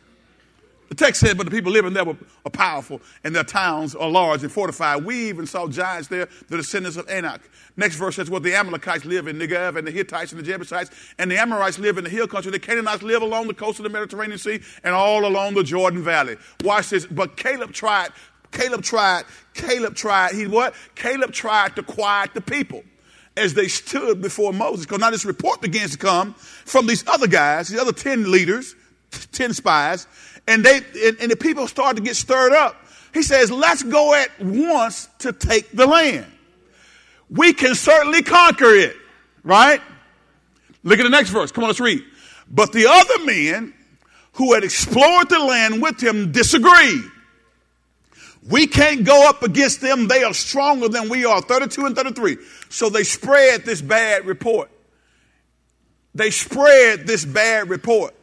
The 0.95 1.07
text 1.07 1.21
said, 1.21 1.37
but 1.37 1.45
the 1.45 1.51
people 1.51 1.73
living 1.73 1.93
there 1.93 2.05
were, 2.05 2.17
powerful, 2.53 3.01
and 3.25 3.35
their 3.35 3.43
towns 3.43 3.97
are 3.97 4.09
large 4.09 4.45
and 4.45 4.53
fortified. 4.53 5.05
We 5.05 5.29
even 5.29 5.45
saw 5.45 5.67
giants 5.67 6.07
there, 6.07 6.29
the 6.49 6.57
descendants 6.57 6.97
of 6.97 7.09
Anak. 7.09 7.41
Next 7.77 7.97
verse 7.97 8.15
says, 8.15 8.31
well, 8.31 8.39
the 8.39 8.55
Amalekites 8.55 9.05
live 9.05 9.27
in 9.27 9.37
Negev, 9.37 9.77
and 9.77 9.85
the 9.85 9.91
Hittites 9.91 10.31
and 10.31 10.41
the 10.41 10.45
Jebusites, 10.45 10.91
and 11.19 11.29
the 11.29 11.37
Amorites 11.37 11.81
live 11.81 11.99
in 11.99 12.05
the 12.05 12.11
hill 12.11 12.29
country. 12.29 12.53
The 12.53 12.61
Canaanites 12.61 13.03
live 13.03 13.23
along 13.23 13.49
the 13.49 13.55
coast 13.55 13.81
of 13.81 13.83
the 13.83 13.89
Mediterranean 13.89 14.39
Sea 14.39 14.61
and 14.85 14.95
all 14.95 15.27
along 15.27 15.55
the 15.55 15.65
Jordan 15.65 16.01
Valley. 16.01 16.37
Watch 16.63 16.91
this. 16.91 17.07
But 17.07 17.37
Caleb 17.37 17.73
tried, 17.73 18.11
Caleb 18.53 18.83
tried, 18.83 19.25
Caleb 19.53 19.97
tried, 19.97 20.37
he 20.37 20.47
what? 20.47 20.75
Caleb 20.95 21.33
tried 21.33 21.75
to 21.75 21.83
quiet 21.83 22.35
the 22.35 22.41
people 22.41 22.85
as 23.37 23.55
they 23.55 23.67
stood 23.67 24.23
before 24.23 24.53
Moses. 24.53 24.87
Because 24.87 25.01
now 25.01 25.11
this 25.11 25.25
report 25.25 25.61
begins 25.61 25.91
to 25.91 25.99
come 25.99 26.35
from 26.35 26.87
these 26.87 27.05
other 27.09 27.27
guys, 27.27 27.67
the 27.67 27.81
other 27.81 27.93
10 27.93 28.31
leaders, 28.31 28.77
10 29.33 29.55
spies, 29.55 30.07
and 30.47 30.65
they 30.65 30.77
and, 30.77 31.19
and 31.21 31.31
the 31.31 31.37
people 31.37 31.67
start 31.69 31.97
to 31.97 32.03
get 32.03 32.17
stirred 32.17 32.53
up. 32.53 32.77
He 33.13 33.23
says, 33.23 33.51
let's 33.51 33.83
go 33.83 34.13
at 34.15 34.29
once 34.41 35.09
to 35.21 35.33
take 35.33 35.71
the 35.71 35.87
land. 35.87 36.27
We 37.31 37.53
can 37.53 37.75
certainly 37.75 38.23
conquer 38.23 38.75
it, 38.75 38.97
right? 39.45 39.81
Look 40.83 40.99
at 40.99 41.05
the 41.05 41.11
next 41.11 41.31
verse. 41.31 41.53
Come 41.53 41.65
on, 41.65 41.69
let's 41.69 41.81
read. 41.81 42.03
But 42.51 42.73
the 42.73 42.87
other 42.87 43.25
men 43.25 43.73
who 44.35 44.53
had 44.55 44.65
explored 44.65 45.29
the 45.29 45.39
land 45.39 45.81
with 45.81 46.03
him 46.03 46.33
disagreed. 46.33 47.05
We 48.51 48.67
can't 48.67 49.05
go 49.05 49.29
up 49.29 49.43
against 49.43 49.81
them. 49.81 50.07
They 50.07 50.23
are 50.23 50.35
stronger 50.35 50.89
than 50.89 51.09
we 51.09 51.25
are. 51.25 51.41
32 51.41 51.87
and 51.87 51.97
33. 51.97 52.37
So 52.69 52.91
they 52.91 53.05
spread 53.05 53.65
this 53.65 53.81
bad 53.81 54.27
report. 54.27 54.71
They 56.15 56.31
spread 56.31 57.07
this 57.07 57.25
bad 57.25 57.71
report. 57.71 58.15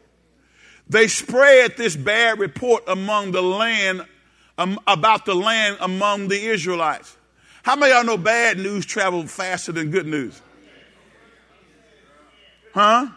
They 0.92 1.08
spread 1.08 1.78
this 1.78 1.96
bad 1.96 2.38
report 2.38 2.84
among 2.86 3.32
the 3.32 3.42
land, 3.42 4.06
um, 4.58 4.78
about 4.86 5.24
the 5.24 5.34
land 5.34 5.78
among 5.80 6.28
the 6.28 6.36
Israelites. 6.36 7.16
How 7.64 7.78
many 7.78 7.94
of 7.94 8.00
y'all 8.00 8.18
know 8.18 8.22
bad 8.22 8.58
news 8.58 8.86
travels 8.86 9.32
faster 9.32 9.72
than 9.72 9.90
good 9.90 10.06
news? 10.06 10.42
Huh? 12.74 13.08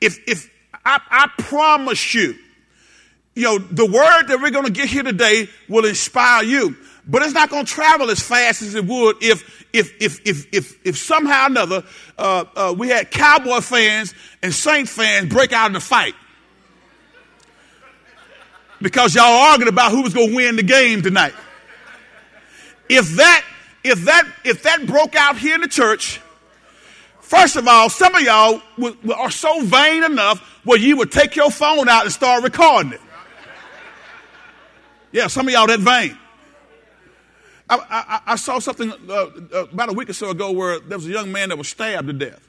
If, 0.00 0.18
if, 0.26 0.50
I, 0.82 0.98
I 1.10 1.28
promise 1.42 2.14
you, 2.14 2.34
you 3.34 3.42
know, 3.42 3.58
the 3.58 3.84
word 3.84 4.28
that 4.28 4.40
we're 4.40 4.50
going 4.50 4.64
to 4.64 4.72
get 4.72 4.88
here 4.88 5.02
today 5.02 5.50
will 5.68 5.84
inspire 5.84 6.42
you, 6.42 6.74
but 7.06 7.20
it's 7.20 7.34
not 7.34 7.50
going 7.50 7.66
to 7.66 7.70
travel 7.70 8.08
as 8.08 8.22
fast 8.22 8.62
as 8.62 8.74
it 8.74 8.86
would 8.86 9.22
if, 9.22 9.66
if, 9.74 9.92
if, 10.00 10.26
if, 10.26 10.54
if, 10.54 10.86
if 10.86 10.96
somehow 10.96 11.42
or 11.42 11.46
another 11.48 11.84
uh, 12.16 12.44
uh, 12.56 12.74
we 12.76 12.88
had 12.88 13.10
Cowboy 13.10 13.60
fans 13.60 14.14
and 14.42 14.54
Saint 14.54 14.88
fans 14.88 15.28
break 15.28 15.52
out 15.52 15.68
in 15.68 15.76
a 15.76 15.80
fight. 15.80 16.14
Because 18.80 19.14
y'all 19.14 19.24
arguing 19.24 19.68
about 19.68 19.90
who 19.90 20.02
was 20.02 20.12
going 20.12 20.30
to 20.30 20.36
win 20.36 20.56
the 20.56 20.62
game 20.62 21.02
tonight. 21.02 21.34
If 22.88 23.16
that, 23.16 23.44
if 23.82 24.04
that, 24.04 24.30
if 24.44 24.62
that 24.62 24.86
broke 24.86 25.14
out 25.16 25.38
here 25.38 25.54
in 25.54 25.62
the 25.62 25.68
church, 25.68 26.20
First 27.26 27.56
of 27.56 27.66
all, 27.66 27.90
some 27.90 28.14
of 28.14 28.22
y'all 28.22 28.62
are 29.16 29.32
so 29.32 29.60
vain 29.62 30.04
enough 30.04 30.38
where 30.62 30.78
you 30.78 30.96
would 30.96 31.10
take 31.10 31.34
your 31.34 31.50
phone 31.50 31.88
out 31.88 32.04
and 32.04 32.12
start 32.12 32.44
recording 32.44 32.92
it. 32.92 33.00
Yeah, 35.10 35.26
some 35.26 35.48
of 35.48 35.52
y'all 35.52 35.66
that 35.66 35.80
vain. 35.80 36.16
I, 37.68 37.80
I, 37.90 38.32
I 38.32 38.36
saw 38.36 38.60
something 38.60 38.92
uh, 38.92 39.12
uh, 39.12 39.66
about 39.72 39.88
a 39.88 39.92
week 39.92 40.08
or 40.08 40.12
so 40.12 40.30
ago 40.30 40.52
where 40.52 40.78
there 40.78 40.98
was 40.98 41.08
a 41.08 41.10
young 41.10 41.32
man 41.32 41.48
that 41.48 41.58
was 41.58 41.66
stabbed 41.66 42.06
to 42.06 42.12
death. 42.12 42.48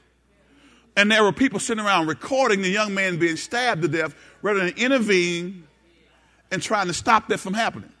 And 0.96 1.10
there 1.10 1.24
were 1.24 1.32
people 1.32 1.58
sitting 1.58 1.84
around 1.84 2.06
recording 2.06 2.62
the 2.62 2.70
young 2.70 2.94
man 2.94 3.18
being 3.18 3.36
stabbed 3.36 3.82
to 3.82 3.88
death 3.88 4.14
rather 4.42 4.60
than 4.60 4.74
intervene 4.76 5.66
and 6.50 6.62
trying 6.62 6.86
to 6.86 6.94
stop 6.94 7.28
that 7.28 7.38
from 7.38 7.54
happening. 7.54 7.92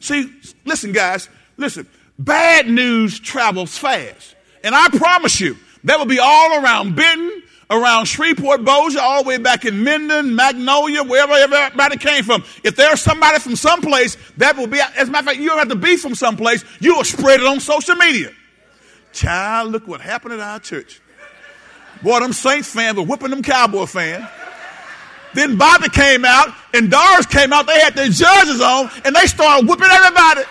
See, 0.00 0.30
listen, 0.64 0.92
guys, 0.92 1.28
listen, 1.56 1.86
bad 2.18 2.68
news 2.68 3.18
travels 3.18 3.76
fast. 3.76 4.34
And 4.62 4.74
I 4.74 4.88
promise 4.88 5.40
you, 5.40 5.56
that 5.84 5.98
will 5.98 6.06
be 6.06 6.18
all 6.18 6.62
around 6.62 6.96
Benton, 6.96 7.42
around 7.70 8.06
Shreveport, 8.06 8.64
Bossier, 8.64 9.00
all 9.00 9.22
the 9.22 9.28
way 9.28 9.38
back 9.38 9.64
in 9.64 9.82
Minden, 9.82 10.34
Magnolia, 10.34 11.02
wherever 11.02 11.32
everybody 11.32 11.96
came 11.96 12.24
from. 12.24 12.44
If 12.62 12.76
there's 12.76 13.00
somebody 13.00 13.38
from 13.38 13.56
someplace, 13.56 14.16
that 14.36 14.56
will 14.56 14.66
be, 14.66 14.80
as 14.96 15.08
a 15.08 15.10
matter 15.10 15.20
of 15.20 15.26
fact, 15.26 15.38
you 15.40 15.48
don't 15.48 15.58
have 15.58 15.68
to 15.68 15.74
be 15.74 15.96
from 15.96 16.14
someplace, 16.14 16.64
you 16.80 16.96
will 16.96 17.04
spread 17.04 17.40
it 17.40 17.46
on 17.46 17.60
social 17.60 17.96
media. 17.96 18.30
Child, 19.12 19.72
look 19.72 19.86
what 19.86 20.00
happened 20.00 20.34
at 20.34 20.40
our 20.40 20.60
church. 20.60 21.00
Boy, 22.02 22.20
them 22.20 22.32
Saints 22.32 22.68
fans 22.68 22.96
were 22.96 23.04
whipping 23.04 23.30
them 23.30 23.42
Cowboy 23.42 23.86
fans. 23.86 24.26
Then 25.34 25.56
Bobby 25.56 25.88
came 25.88 26.24
out 26.24 26.54
and 26.72 26.90
Doris 26.90 27.26
came 27.26 27.52
out. 27.52 27.66
They 27.66 27.78
had 27.80 27.94
their 27.94 28.08
judges 28.08 28.60
on 28.60 28.90
and 29.04 29.14
they 29.14 29.26
started 29.26 29.68
whipping 29.68 29.88
everybody. 29.90 30.42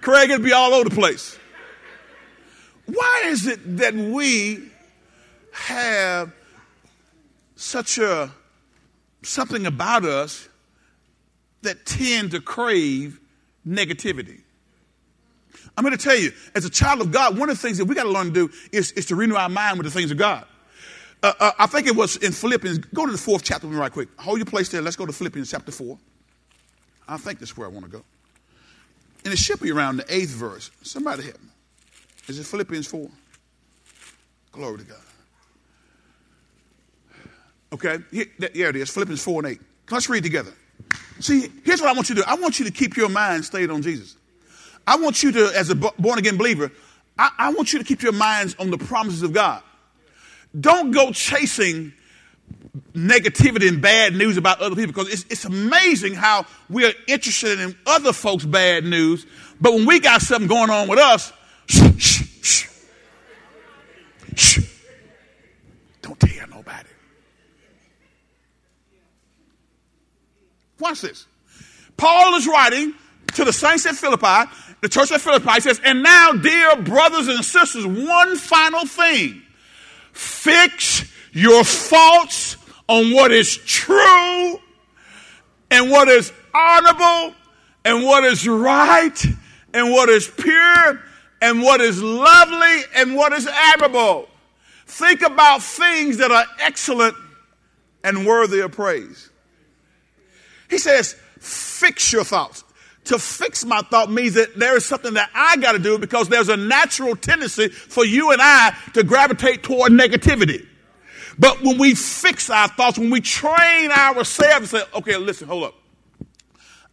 Craig 0.00 0.30
it'd 0.30 0.44
be 0.44 0.52
all 0.52 0.74
over 0.74 0.88
the 0.88 0.94
place. 0.94 1.38
Why 2.86 3.22
is 3.26 3.46
it 3.46 3.76
that 3.78 3.94
we 3.94 4.70
have 5.52 6.32
such 7.54 7.98
a 7.98 8.32
something 9.22 9.66
about 9.66 10.04
us 10.04 10.48
that 11.62 11.86
tend 11.86 12.32
to 12.32 12.40
crave 12.40 13.20
negativity. 13.66 14.41
I'm 15.76 15.84
going 15.84 15.96
to 15.96 16.02
tell 16.02 16.16
you, 16.16 16.32
as 16.54 16.64
a 16.64 16.70
child 16.70 17.00
of 17.00 17.10
God, 17.10 17.38
one 17.38 17.48
of 17.48 17.56
the 17.56 17.62
things 17.62 17.78
that 17.78 17.86
we 17.86 17.94
got 17.94 18.02
to 18.04 18.10
learn 18.10 18.26
to 18.26 18.48
do 18.48 18.50
is, 18.72 18.92
is 18.92 19.06
to 19.06 19.16
renew 19.16 19.36
our 19.36 19.48
mind 19.48 19.78
with 19.78 19.86
the 19.86 19.90
things 19.90 20.10
of 20.10 20.18
God. 20.18 20.44
Uh, 21.22 21.32
uh, 21.38 21.52
I 21.58 21.66
think 21.66 21.86
it 21.86 21.96
was 21.96 22.16
in 22.16 22.32
Philippians. 22.32 22.78
Go 22.78 23.06
to 23.06 23.12
the 23.12 23.18
fourth 23.18 23.42
chapter 23.42 23.66
with 23.66 23.74
me 23.74 23.80
right 23.80 23.92
quick. 23.92 24.08
Hold 24.18 24.38
your 24.38 24.46
place 24.46 24.68
there. 24.68 24.82
Let's 24.82 24.96
go 24.96 25.06
to 25.06 25.12
Philippians 25.12 25.50
chapter 25.50 25.72
4. 25.72 25.96
I 27.08 27.16
think 27.16 27.38
that's 27.38 27.56
where 27.56 27.66
I 27.66 27.70
want 27.70 27.86
to 27.86 27.90
go. 27.90 28.02
And 29.24 29.32
it 29.32 29.38
should 29.38 29.60
be 29.60 29.70
around 29.70 29.98
the 29.98 30.14
eighth 30.14 30.30
verse. 30.30 30.70
Somebody 30.82 31.22
help 31.24 31.40
me. 31.40 31.48
Is 32.28 32.38
it 32.38 32.44
Philippians 32.44 32.86
4? 32.86 33.08
Glory 34.50 34.78
to 34.78 34.84
God. 34.84 34.98
Okay, 37.72 37.98
here, 38.10 38.26
there 38.38 38.68
it 38.68 38.76
is. 38.76 38.90
Philippians 38.90 39.22
4 39.22 39.44
and 39.44 39.52
8. 39.52 39.60
Let's 39.90 40.08
read 40.08 40.22
together. 40.22 40.52
See, 41.20 41.50
here's 41.64 41.80
what 41.80 41.88
I 41.88 41.92
want 41.92 42.08
you 42.08 42.16
to 42.16 42.22
do 42.22 42.26
I 42.26 42.34
want 42.34 42.58
you 42.58 42.64
to 42.64 42.70
keep 42.70 42.96
your 42.96 43.08
mind 43.08 43.44
stayed 43.44 43.70
on 43.70 43.80
Jesus. 43.80 44.16
I 44.86 44.96
want 44.96 45.22
you 45.22 45.32
to, 45.32 45.52
as 45.54 45.70
a 45.70 45.74
born 45.74 46.18
again 46.18 46.36
believer, 46.36 46.72
I, 47.18 47.30
I 47.38 47.52
want 47.52 47.72
you 47.72 47.78
to 47.78 47.84
keep 47.84 48.02
your 48.02 48.12
minds 48.12 48.56
on 48.58 48.70
the 48.70 48.78
promises 48.78 49.22
of 49.22 49.32
God. 49.32 49.62
Don't 50.58 50.90
go 50.90 51.12
chasing 51.12 51.92
negativity 52.94 53.68
and 53.68 53.80
bad 53.80 54.14
news 54.14 54.36
about 54.36 54.60
other 54.60 54.74
people 54.74 54.92
because 54.92 55.12
it's, 55.12 55.24
it's 55.30 55.44
amazing 55.44 56.14
how 56.14 56.46
we 56.68 56.84
are 56.84 56.92
interested 57.06 57.60
in 57.60 57.76
other 57.86 58.12
folks' 58.12 58.44
bad 58.44 58.84
news, 58.84 59.26
but 59.60 59.72
when 59.74 59.86
we 59.86 60.00
got 60.00 60.22
something 60.22 60.48
going 60.48 60.70
on 60.70 60.88
with 60.88 60.98
us, 60.98 61.32
shh, 61.66 61.82
shh, 61.98 62.68
shh. 64.34 64.58
Don't 66.02 66.18
tell 66.18 66.48
nobody. 66.48 66.88
Watch 70.78 71.02
this. 71.02 71.26
Paul 71.96 72.34
is 72.34 72.46
writing 72.46 72.94
to 73.34 73.44
the 73.44 73.52
saints 73.52 73.86
at 73.86 73.94
Philippi, 73.94 74.50
the 74.82 74.88
church 74.88 75.12
at 75.12 75.20
Philippi, 75.20 75.60
says, 75.60 75.80
And 75.84 76.02
now, 76.02 76.32
dear 76.32 76.76
brothers 76.76 77.28
and 77.28 77.44
sisters, 77.44 77.86
one 77.86 78.36
final 78.36 78.84
thing. 78.84 79.40
Fix 80.12 81.10
your 81.32 81.64
thoughts 81.64 82.56
on 82.88 83.12
what 83.12 83.30
is 83.30 83.56
true 83.58 84.60
and 85.70 85.90
what 85.90 86.08
is 86.08 86.32
honorable 86.52 87.34
and 87.84 88.04
what 88.04 88.24
is 88.24 88.46
right 88.46 89.24
and 89.72 89.90
what 89.92 90.08
is 90.08 90.28
pure 90.28 91.00
and 91.40 91.62
what 91.62 91.80
is 91.80 92.02
lovely 92.02 92.82
and 92.96 93.14
what 93.14 93.32
is 93.32 93.46
admirable. 93.46 94.28
Think 94.86 95.22
about 95.22 95.62
things 95.62 96.18
that 96.18 96.32
are 96.32 96.44
excellent 96.60 97.16
and 98.02 98.26
worthy 98.26 98.60
of 98.60 98.72
praise. 98.72 99.30
He 100.68 100.78
says, 100.78 101.16
fix 101.38 102.12
your 102.12 102.24
thoughts. 102.24 102.64
To 103.06 103.18
fix 103.18 103.64
my 103.64 103.80
thought 103.82 104.10
means 104.10 104.34
that 104.34 104.56
there 104.56 104.76
is 104.76 104.86
something 104.86 105.14
that 105.14 105.30
I 105.34 105.56
got 105.56 105.72
to 105.72 105.78
do 105.78 105.98
because 105.98 106.28
there's 106.28 106.48
a 106.48 106.56
natural 106.56 107.16
tendency 107.16 107.68
for 107.68 108.04
you 108.04 108.30
and 108.30 108.40
I 108.40 108.76
to 108.94 109.02
gravitate 109.02 109.64
toward 109.64 109.90
negativity. 109.92 110.66
But 111.38 111.62
when 111.62 111.78
we 111.78 111.94
fix 111.94 112.48
our 112.50 112.68
thoughts, 112.68 112.98
when 112.98 113.10
we 113.10 113.20
train 113.20 113.90
ourselves 113.90 114.72
and 114.72 114.82
say, 114.82 114.98
okay, 114.98 115.16
listen, 115.16 115.48
hold 115.48 115.64
up. 115.64 115.74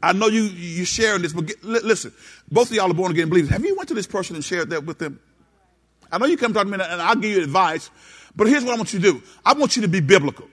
I 0.01 0.13
know 0.13 0.27
you, 0.27 0.43
you 0.43 0.85
sharing 0.85 1.21
this, 1.21 1.33
but 1.33 1.45
get, 1.45 1.63
listen, 1.63 2.13
both 2.49 2.69
of 2.69 2.75
y'all 2.75 2.89
are 2.89 2.93
born 2.93 3.11
again 3.11 3.29
believers. 3.29 3.49
Have 3.51 3.65
you 3.65 3.75
went 3.75 3.89
to 3.89 3.95
this 3.95 4.07
person 4.07 4.35
and 4.35 4.43
shared 4.43 4.69
that 4.69 4.85
with 4.85 4.97
them? 4.97 5.19
I 6.11 6.17
know 6.17 6.25
you 6.25 6.37
come 6.37 6.53
talk 6.53 6.63
to 6.63 6.69
me 6.69 6.73
and 6.81 7.01
I'll 7.01 7.15
give 7.15 7.31
you 7.31 7.43
advice, 7.43 7.91
but 8.35 8.47
here's 8.47 8.63
what 8.63 8.73
I 8.73 8.77
want 8.77 8.93
you 8.93 8.99
to 8.99 9.11
do. 9.11 9.21
I 9.45 9.53
want 9.53 9.75
you 9.75 9.81
to 9.83 9.87
be 9.87 9.99
biblical. 9.99 10.47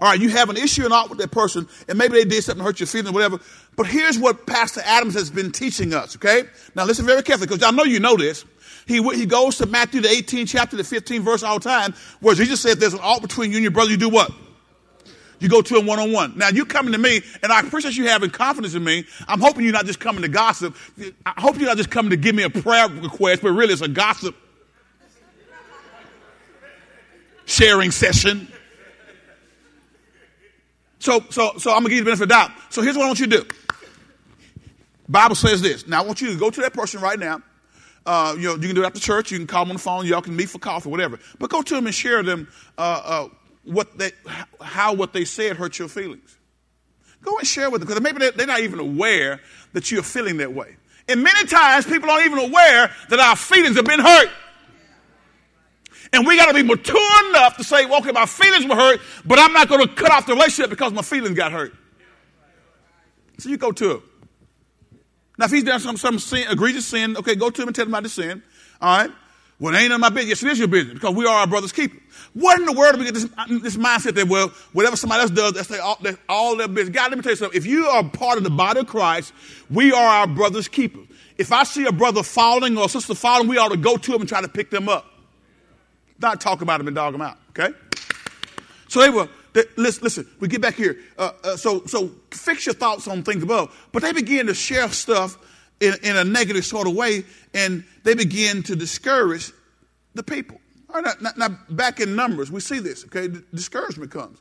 All 0.00 0.08
right, 0.08 0.20
you 0.20 0.30
have 0.30 0.50
an 0.50 0.56
issue 0.56 0.84
or 0.84 0.88
not 0.88 1.10
with 1.10 1.18
that 1.18 1.30
person, 1.30 1.68
and 1.88 1.96
maybe 1.96 2.14
they 2.14 2.24
did 2.24 2.42
something 2.42 2.60
to 2.60 2.64
hurt 2.64 2.80
your 2.80 2.86
feelings 2.86 3.12
whatever. 3.12 3.38
But 3.76 3.86
here's 3.86 4.18
what 4.18 4.46
Pastor 4.46 4.80
Adams 4.84 5.14
has 5.14 5.30
been 5.30 5.52
teaching 5.52 5.94
us, 5.94 6.16
okay? 6.16 6.44
Now 6.74 6.84
listen 6.84 7.06
very 7.06 7.22
carefully, 7.22 7.46
because 7.46 7.62
I 7.62 7.70
know 7.70 7.84
you 7.84 8.00
know 8.00 8.16
this. 8.16 8.44
He, 8.86 9.02
he 9.14 9.26
goes 9.26 9.58
to 9.58 9.66
Matthew, 9.66 10.00
the 10.00 10.08
18th 10.08 10.48
chapter, 10.48 10.76
the 10.76 10.82
15th 10.82 11.20
verse 11.20 11.42
all 11.42 11.58
the 11.58 11.68
time, 11.68 11.94
where 12.20 12.34
Jesus 12.34 12.60
said 12.60 12.78
there's 12.78 12.94
an 12.94 13.00
alt 13.00 13.22
between 13.22 13.50
you 13.50 13.58
and 13.58 13.62
your 13.62 13.70
brother, 13.70 13.90
you 13.90 13.96
do 13.96 14.08
what? 14.08 14.32
You 15.38 15.48
go 15.48 15.60
to 15.60 15.76
him 15.76 15.86
one 15.86 15.98
on 15.98 16.12
one. 16.12 16.38
Now 16.38 16.48
you 16.48 16.64
coming 16.64 16.92
to 16.92 16.98
me, 16.98 17.20
and 17.42 17.52
I 17.52 17.60
appreciate 17.60 17.96
you 17.96 18.06
having 18.06 18.30
confidence 18.30 18.74
in 18.74 18.84
me. 18.84 19.04
I'm 19.26 19.40
hoping 19.40 19.64
you're 19.64 19.72
not 19.72 19.86
just 19.86 19.98
coming 19.98 20.22
to 20.22 20.28
gossip. 20.28 20.76
I 21.26 21.40
hope 21.40 21.58
you're 21.58 21.66
not 21.66 21.76
just 21.76 21.90
coming 21.90 22.10
to 22.10 22.16
give 22.16 22.34
me 22.34 22.44
a 22.44 22.50
prayer 22.50 22.88
request, 22.88 23.42
but 23.42 23.50
really 23.50 23.72
it's 23.72 23.82
a 23.82 23.88
gossip 23.88 24.36
sharing 27.44 27.90
session. 27.90 28.46
So, 31.02 31.20
so, 31.30 31.54
so 31.58 31.72
I'm 31.72 31.78
gonna 31.78 31.88
give 31.88 31.98
you 31.98 32.04
the 32.04 32.10
benefit 32.10 32.22
of 32.22 32.28
the 32.28 32.34
doubt. 32.34 32.52
So 32.70 32.80
here's 32.80 32.96
what 32.96 33.02
I 33.02 33.06
want 33.08 33.18
you 33.18 33.26
to 33.26 33.38
do. 33.38 33.48
Bible 35.08 35.34
says 35.34 35.60
this. 35.60 35.88
Now 35.88 36.00
I 36.00 36.06
want 36.06 36.20
you 36.20 36.28
to 36.28 36.38
go 36.38 36.48
to 36.48 36.60
that 36.60 36.72
person 36.72 37.00
right 37.00 37.18
now. 37.18 37.42
Uh, 38.06 38.36
you 38.38 38.44
know, 38.44 38.54
you 38.54 38.68
can 38.68 38.76
do 38.76 38.84
it 38.84 38.86
after 38.86 39.00
church. 39.00 39.32
You 39.32 39.38
can 39.38 39.48
call 39.48 39.64
them 39.64 39.72
on 39.72 39.76
the 39.76 39.82
phone. 39.82 40.06
Y'all 40.06 40.22
can 40.22 40.36
meet 40.36 40.48
for 40.48 40.60
coffee, 40.60 40.88
whatever. 40.88 41.18
But 41.40 41.50
go 41.50 41.60
to 41.60 41.74
them 41.74 41.86
and 41.86 41.94
share 41.94 42.22
them 42.22 42.46
uh, 42.78 43.02
uh, 43.04 43.28
what 43.64 43.98
they, 43.98 44.12
how 44.60 44.92
what 44.92 45.12
they 45.12 45.24
said 45.24 45.56
hurt 45.56 45.76
your 45.76 45.88
feelings. 45.88 46.38
Go 47.22 47.36
and 47.36 47.48
share 47.48 47.68
with 47.68 47.80
them 47.80 47.88
because 47.88 48.00
maybe 48.00 48.30
they're 48.30 48.46
not 48.46 48.60
even 48.60 48.78
aware 48.78 49.40
that 49.72 49.90
you're 49.90 50.04
feeling 50.04 50.36
that 50.36 50.52
way. 50.52 50.76
And 51.08 51.24
many 51.24 51.48
times 51.48 51.84
people 51.84 52.10
aren't 52.10 52.26
even 52.26 52.38
aware 52.38 52.94
that 53.08 53.18
our 53.18 53.34
feelings 53.34 53.74
have 53.74 53.86
been 53.86 53.98
hurt. 53.98 54.28
And 56.12 56.26
we 56.26 56.36
got 56.36 56.46
to 56.48 56.54
be 56.54 56.62
mature 56.62 57.28
enough 57.30 57.56
to 57.56 57.64
say, 57.64 57.86
well, 57.86 58.00
okay, 58.00 58.12
my 58.12 58.26
feelings 58.26 58.66
were 58.66 58.76
hurt, 58.76 59.00
but 59.24 59.38
I'm 59.38 59.52
not 59.52 59.68
going 59.68 59.86
to 59.86 59.94
cut 59.94 60.10
off 60.10 60.26
the 60.26 60.34
relationship 60.34 60.70
because 60.70 60.92
my 60.92 61.02
feelings 61.02 61.36
got 61.36 61.52
hurt. 61.52 61.74
So 63.38 63.48
you 63.48 63.56
go 63.56 63.72
to 63.72 63.92
him. 63.92 64.02
Now, 65.38 65.46
if 65.46 65.50
he's 65.50 65.64
done 65.64 65.80
some, 65.80 65.96
some 65.96 66.18
sin, 66.18 66.46
egregious 66.50 66.86
sin, 66.86 67.16
okay, 67.16 67.34
go 67.34 67.48
to 67.48 67.62
him 67.62 67.68
and 67.68 67.74
tell 67.74 67.86
him 67.86 67.92
about 67.92 68.02
the 68.02 68.10
sin. 68.10 68.42
All 68.80 68.98
right? 68.98 69.10
Well, 69.58 69.74
it 69.74 69.78
ain't 69.78 69.88
none 69.90 69.96
of 69.96 70.00
my 70.00 70.08
business. 70.10 70.42
Yes, 70.42 70.42
it 70.42 70.52
is 70.52 70.58
your 70.58 70.68
business 70.68 70.94
because 70.94 71.14
we 71.14 71.24
are 71.24 71.34
our 71.34 71.46
brother's 71.46 71.72
keeper. 71.72 71.96
What 72.34 72.58
in 72.58 72.66
the 72.66 72.72
world 72.72 72.94
do 72.94 72.98
we 72.98 73.04
get 73.04 73.14
this, 73.14 73.28
uh, 73.38 73.46
this 73.48 73.76
mindset 73.76 74.14
that, 74.16 74.28
well, 74.28 74.48
whatever 74.72 74.96
somebody 74.96 75.22
else 75.22 75.30
does, 75.30 75.52
that's, 75.52 75.72
all, 75.80 75.98
that's 76.02 76.18
all 76.28 76.56
their 76.56 76.68
business? 76.68 76.94
God, 76.94 77.10
let 77.10 77.18
me 77.18 77.22
tell 77.22 77.32
you 77.32 77.36
something. 77.36 77.56
If 77.56 77.64
you 77.64 77.86
are 77.86 78.02
part 78.02 78.38
of 78.38 78.44
the 78.44 78.50
body 78.50 78.80
of 78.80 78.86
Christ, 78.88 79.32
we 79.70 79.92
are 79.92 80.04
our 80.04 80.26
brother's 80.26 80.68
keeper. 80.68 81.00
If 81.38 81.52
I 81.52 81.62
see 81.62 81.86
a 81.86 81.92
brother 81.92 82.22
falling 82.22 82.76
or 82.76 82.86
a 82.86 82.88
sister 82.88 83.14
falling, 83.14 83.48
we 83.48 83.56
ought 83.56 83.70
to 83.70 83.76
go 83.76 83.96
to 83.96 84.12
them 84.12 84.20
and 84.20 84.28
try 84.28 84.40
to 84.40 84.48
pick 84.48 84.70
them 84.70 84.88
up. 84.88 85.11
Not 86.22 86.40
talk 86.40 86.62
about 86.62 86.78
them 86.78 86.86
and 86.86 86.94
dog 86.94 87.12
them 87.12 87.20
out, 87.20 87.36
okay? 87.50 87.76
So 88.88 89.00
they 89.00 89.10
were, 89.10 89.28
they, 89.52 89.64
listen, 89.76 90.04
listen, 90.04 90.26
we 90.38 90.48
get 90.48 90.60
back 90.60 90.74
here. 90.74 90.98
Uh, 91.18 91.32
uh, 91.42 91.56
so, 91.56 91.84
so 91.86 92.12
fix 92.30 92.64
your 92.64 92.74
thoughts 92.74 93.08
on 93.08 93.24
things 93.24 93.42
above. 93.42 93.76
But 93.90 94.02
they 94.02 94.12
begin 94.12 94.46
to 94.46 94.54
share 94.54 94.88
stuff 94.90 95.36
in, 95.80 95.94
in 96.04 96.16
a 96.16 96.24
negative 96.24 96.64
sort 96.64 96.86
of 96.86 96.94
way, 96.94 97.24
and 97.52 97.84
they 98.04 98.14
begin 98.14 98.62
to 98.64 98.76
discourage 98.76 99.52
the 100.14 100.22
people. 100.22 100.60
All 100.94 101.02
right, 101.02 101.20
now, 101.20 101.30
now, 101.36 101.48
back 101.70 102.00
in 102.00 102.14
Numbers, 102.14 102.52
we 102.52 102.60
see 102.60 102.78
this, 102.78 103.04
okay? 103.06 103.28
Discouragement 103.52 104.10
comes. 104.10 104.38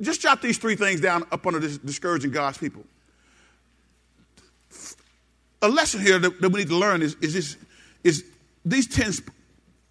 Just 0.00 0.20
jot 0.20 0.42
these 0.42 0.58
three 0.58 0.76
things 0.76 1.00
down 1.00 1.24
up 1.32 1.46
under 1.46 1.58
this 1.58 1.78
discouraging 1.78 2.30
God's 2.30 2.58
people. 2.58 2.84
A 5.60 5.68
lesson 5.68 6.00
here 6.00 6.18
that, 6.18 6.40
that 6.40 6.48
we 6.50 6.60
need 6.60 6.68
to 6.68 6.76
learn 6.76 7.02
is, 7.02 7.16
is, 7.20 7.34
this, 7.34 7.56
is 8.04 8.24
these 8.64 8.86
10 8.86 9.12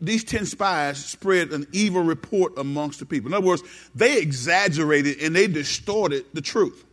these 0.02 0.24
10 0.24 0.48
spies 0.48 1.04
spread 1.04 1.52
an 1.52 1.68
evil 1.72 2.02
report 2.02 2.58
amongst 2.58 3.00
the 3.00 3.06
people. 3.06 3.30
In 3.30 3.34
other 3.36 3.46
words, 3.46 3.62
they 3.94 4.20
exaggerated 4.20 5.22
and 5.22 5.36
they 5.36 5.48
distorted 5.48 6.26
the 6.34 6.42
truth. 6.42 6.84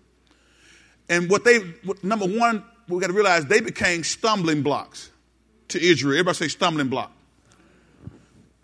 And 1.09 1.31
what 1.31 1.42
they, 1.44 1.61
number 2.03 2.27
one, 2.27 2.62
we 2.88 3.01
got 3.01 3.07
to 3.07 3.14
realize 3.14 3.47
they 3.47 3.61
became 3.61 4.05
stumbling 4.05 4.62
blocks 4.62 5.11
to 5.68 5.81
Israel. 5.83 6.14
Everybody 6.14 6.37
say 6.37 6.49
stumbling 6.49 6.88
block. 6.88 7.11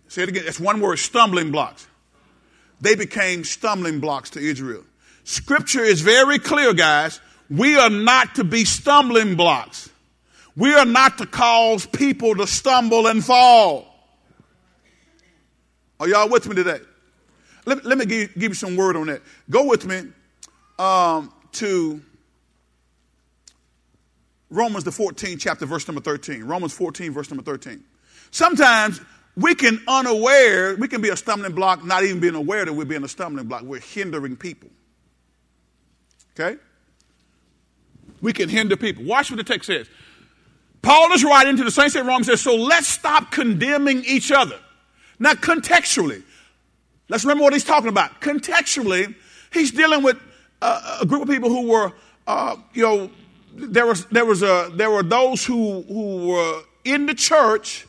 Say 0.09 0.23
it 0.23 0.29
again. 0.29 0.45
That's 0.45 0.61
one 0.61 0.81
word 0.81 0.99
stumbling 0.99 1.51
blocks. 1.51 1.87
They 2.81 2.95
became 2.95 3.45
stumbling 3.45 4.01
blocks 4.01 4.31
to 4.31 4.41
Israel. 4.41 4.85
Scripture 5.25 5.83
is 5.83 6.03
very 6.03 6.39
clear, 6.39 6.75
guys. 6.75 7.21
We 7.49 7.77
are 7.77 7.91
not 7.91 8.35
to 8.37 8.45
be 8.45 8.65
stumbling 8.65 9.37
blocks. 9.37 9.89
We 10.57 10.75
are 10.75 10.85
not 10.85 11.19
to 11.19 11.27
cause 11.27 11.87
people 11.87 12.37
to 12.37 12.47
stumble 12.47 13.07
and 13.07 13.25
fall. 13.25 13.94
Are 16.01 16.09
y'all 16.09 16.29
with 16.29 16.49
me 16.49 16.55
today? 16.55 16.81
Let, 17.67 17.85
let 17.85 17.99
me 17.99 18.07
give, 18.07 18.35
give 18.35 18.51
you 18.51 18.55
some 18.55 18.77
word 18.77 18.97
on 18.97 19.07
that. 19.07 19.23
Go 19.49 19.67
with 19.67 19.87
me 19.87 20.09
um, 20.79 21.33
to 21.53 22.01
Romans, 24.51 24.85
the 24.85 24.91
14th 24.91 25.41
chapter, 25.41 25.67
verse 25.67 25.87
number 25.89 26.01
13. 26.01 26.45
Romans 26.45 26.73
14, 26.73 27.13
verse 27.13 27.31
number 27.31 27.43
13. 27.43 27.83
Sometimes 28.31 29.01
we 29.37 29.55
can 29.55 29.81
unaware, 29.89 30.77
we 30.77 30.89
can 30.89 31.01
be 31.01 31.09
a 31.09 31.17
stumbling 31.17 31.53
block, 31.53 31.85
not 31.85 32.05
even 32.05 32.21
being 32.21 32.35
aware 32.35 32.65
that 32.65 32.73
we're 32.73 32.85
being 32.85 33.05
a 33.05 33.09
stumbling 33.09 33.47
block. 33.47 33.63
We're 33.63 33.81
hindering 33.81 34.37
people. 34.37 34.71
Okay? 36.39 36.59
We 38.21 38.33
can 38.33 38.49
hinder 38.49 38.77
people. 38.77 39.05
Watch 39.05 39.31
what 39.31 39.37
the 39.37 39.45
text 39.45 39.67
says. 39.67 39.89
Paul 40.83 41.13
is 41.13 41.25
writing 41.25 41.57
to 41.57 41.65
the 41.65 41.71
saints 41.71 41.97
at 41.97 42.05
Rome, 42.05 42.25
says, 42.25 42.41
So 42.41 42.55
let's 42.55 42.87
stop 42.87 43.31
condemning 43.31 44.05
each 44.05 44.31
other. 44.31 44.59
Now, 45.19 45.33
contextually, 45.33 46.23
let's 47.09 47.25
remember 47.25 47.45
what 47.45 47.53
he's 47.53 47.65
talking 47.65 47.89
about. 47.89 48.21
Contextually, 48.21 49.15
he's 49.53 49.71
dealing 49.71 50.03
with 50.03 50.19
uh, 50.61 50.99
a 51.03 51.07
group 51.07 51.23
of 51.23 51.29
people 51.29 51.49
who 51.49 51.69
were, 51.69 51.93
uh, 52.27 52.57
you 52.73 52.83
know, 52.83 53.11
there 53.57 53.87
was 53.87 54.07
there 54.07 54.25
was 54.25 54.43
a 54.43 54.71
there 54.75 54.91
were 54.91 55.03
those 55.03 55.45
who 55.45 55.83
who 55.83 56.29
were 56.29 56.63
in 56.85 57.07
the 57.07 57.15
church 57.15 57.87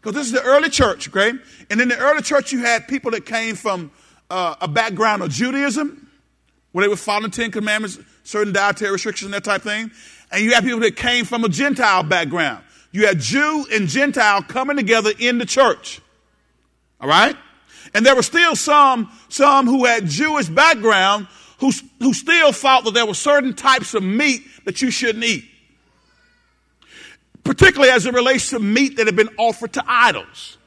because 0.00 0.14
this 0.14 0.26
is 0.26 0.32
the 0.32 0.42
early 0.42 0.68
church, 0.68 1.08
okay? 1.08 1.32
And 1.70 1.80
in 1.80 1.88
the 1.88 1.98
early 1.98 2.22
church, 2.22 2.50
you 2.50 2.60
had 2.60 2.88
people 2.88 3.12
that 3.12 3.24
came 3.24 3.54
from 3.54 3.92
uh, 4.30 4.56
a 4.60 4.66
background 4.66 5.22
of 5.22 5.30
Judaism, 5.30 6.10
where 6.72 6.82
they 6.84 6.88
were 6.88 6.96
following 6.96 7.30
Ten 7.30 7.52
Commandments, 7.52 8.00
certain 8.24 8.52
dietary 8.52 8.90
restrictions, 8.90 9.26
and 9.26 9.34
that 9.34 9.44
type 9.44 9.64
of 9.64 9.70
thing. 9.70 9.90
And 10.32 10.42
you 10.42 10.54
had 10.54 10.64
people 10.64 10.80
that 10.80 10.96
came 10.96 11.24
from 11.24 11.44
a 11.44 11.48
Gentile 11.48 12.02
background. 12.02 12.64
You 12.90 13.06
had 13.06 13.20
Jew 13.20 13.66
and 13.72 13.86
Gentile 13.86 14.42
coming 14.42 14.76
together 14.76 15.12
in 15.18 15.38
the 15.38 15.46
church. 15.46 16.00
All 17.02 17.08
right? 17.08 17.36
And 17.92 18.06
there 18.06 18.14
were 18.14 18.22
still 18.22 18.56
some, 18.56 19.10
some 19.28 19.66
who 19.66 19.84
had 19.84 20.06
Jewish 20.06 20.48
background 20.48 21.26
who, 21.58 21.72
who 21.98 22.14
still 22.14 22.52
thought 22.52 22.84
that 22.84 22.94
there 22.94 23.06
were 23.06 23.14
certain 23.14 23.54
types 23.54 23.94
of 23.94 24.02
meat 24.02 24.42
that 24.64 24.80
you 24.80 24.90
shouldn't 24.90 25.24
eat. 25.24 25.44
Particularly 27.44 27.92
as 27.92 28.06
it 28.06 28.14
relates 28.14 28.50
to 28.50 28.60
meat 28.60 28.96
that 28.96 29.06
had 29.06 29.16
been 29.16 29.30
offered 29.36 29.72
to 29.74 29.84
idols. 29.86 30.58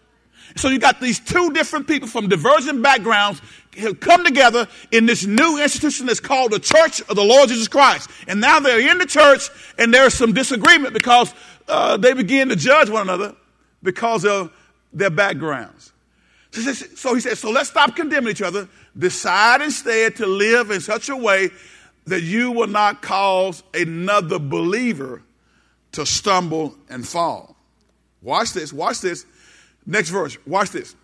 So 0.57 0.69
you 0.69 0.79
got 0.79 1.01
these 1.01 1.19
two 1.19 1.51
different 1.51 1.87
people 1.87 2.07
from 2.07 2.29
divergent 2.29 2.81
backgrounds 2.81 3.41
who 3.77 3.93
come 3.93 4.23
together 4.23 4.67
in 4.91 5.05
this 5.05 5.25
new 5.25 5.61
institution 5.61 6.05
that's 6.05 6.21
called 6.21 6.51
the 6.51 6.59
Church 6.59 7.01
of 7.01 7.15
the 7.15 7.23
Lord 7.23 7.49
Jesus 7.49 7.67
Christ. 7.67 8.09
And 8.27 8.39
now 8.39 8.59
they're 8.61 8.79
in 8.79 8.97
the 8.97 9.05
church 9.05 9.49
and 9.77 9.93
there's 9.93 10.13
some 10.13 10.33
disagreement 10.33 10.93
because 10.93 11.33
uh, 11.67 11.97
they 11.97 12.13
begin 12.13 12.49
to 12.49 12.55
judge 12.55 12.89
one 12.89 13.01
another 13.01 13.35
because 13.83 14.23
of 14.25 14.51
their 14.93 15.09
backgrounds. 15.09 15.91
So 16.55 17.13
he 17.13 17.19
says, 17.19 17.39
so 17.39 17.51
let's 17.51 17.69
stop 17.69 17.95
condemning 17.95 18.31
each 18.31 18.41
other. 18.41 18.69
Decide 18.97 19.61
instead 19.61 20.15
to 20.17 20.25
live 20.25 20.71
in 20.71 20.79
such 20.79 21.09
a 21.09 21.15
way 21.15 21.49
that 22.05 22.21
you 22.21 22.51
will 22.51 22.67
not 22.67 23.01
cause 23.01 23.63
another 23.73 24.39
believer 24.39 25.21
to 25.93 26.05
stumble 26.05 26.75
and 26.89 27.05
fall. 27.07 27.55
Watch 28.21 28.53
this, 28.53 28.71
watch 28.71 29.01
this. 29.01 29.25
Next 29.85 30.09
verse, 30.09 30.37
watch 30.45 30.69
this. 30.69 30.95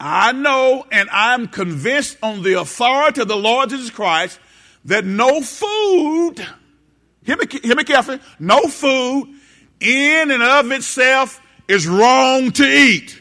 I 0.00 0.32
know 0.32 0.86
and 0.90 1.08
I'm 1.10 1.48
convinced 1.48 2.18
on 2.22 2.42
the 2.42 2.60
authority 2.60 3.20
of 3.20 3.28
the 3.28 3.36
Lord 3.36 3.70
Jesus 3.70 3.90
Christ 3.90 4.38
that 4.84 5.04
no 5.04 5.40
food, 5.42 6.46
hear 7.24 7.36
me, 7.36 7.46
hear 7.62 7.76
me 7.76 7.84
carefully, 7.84 8.20
no 8.38 8.62
food 8.62 9.34
in 9.80 10.30
and 10.30 10.42
of 10.42 10.70
itself 10.70 11.40
is 11.66 11.86
wrong 11.86 12.50
to 12.52 12.64
eat. 12.64 13.17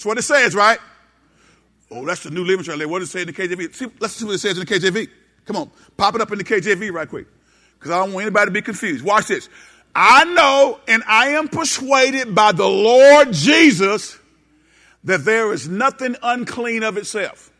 That's 0.00 0.06
what 0.06 0.16
it 0.16 0.22
says, 0.22 0.54
right? 0.54 0.78
Oh, 1.90 2.06
that's 2.06 2.22
the 2.22 2.30
New 2.30 2.42
Living 2.42 2.64
Translation. 2.64 2.90
What 2.90 3.00
does 3.00 3.10
it 3.10 3.12
say 3.12 3.20
in 3.20 3.26
the 3.26 3.34
KJV? 3.34 3.74
See, 3.74 3.86
let's 3.98 4.14
see 4.14 4.24
what 4.24 4.34
it 4.34 4.38
says 4.38 4.56
in 4.56 4.64
the 4.64 4.74
KJV. 4.74 5.10
Come 5.44 5.56
on, 5.56 5.70
pop 5.98 6.14
it 6.14 6.22
up 6.22 6.32
in 6.32 6.38
the 6.38 6.44
KJV 6.44 6.90
right 6.90 7.06
quick. 7.06 7.26
Because 7.74 7.90
I 7.90 7.98
don't 7.98 8.14
want 8.14 8.24
anybody 8.24 8.46
to 8.46 8.50
be 8.50 8.62
confused. 8.62 9.04
Watch 9.04 9.26
this. 9.26 9.50
I 9.94 10.24
know 10.24 10.80
and 10.88 11.02
I 11.06 11.32
am 11.32 11.48
persuaded 11.48 12.34
by 12.34 12.52
the 12.52 12.66
Lord 12.66 13.34
Jesus 13.34 14.18
that 15.04 15.26
there 15.26 15.52
is 15.52 15.68
nothing 15.68 16.16
unclean 16.22 16.82
of 16.82 16.96
itself. 16.96 17.50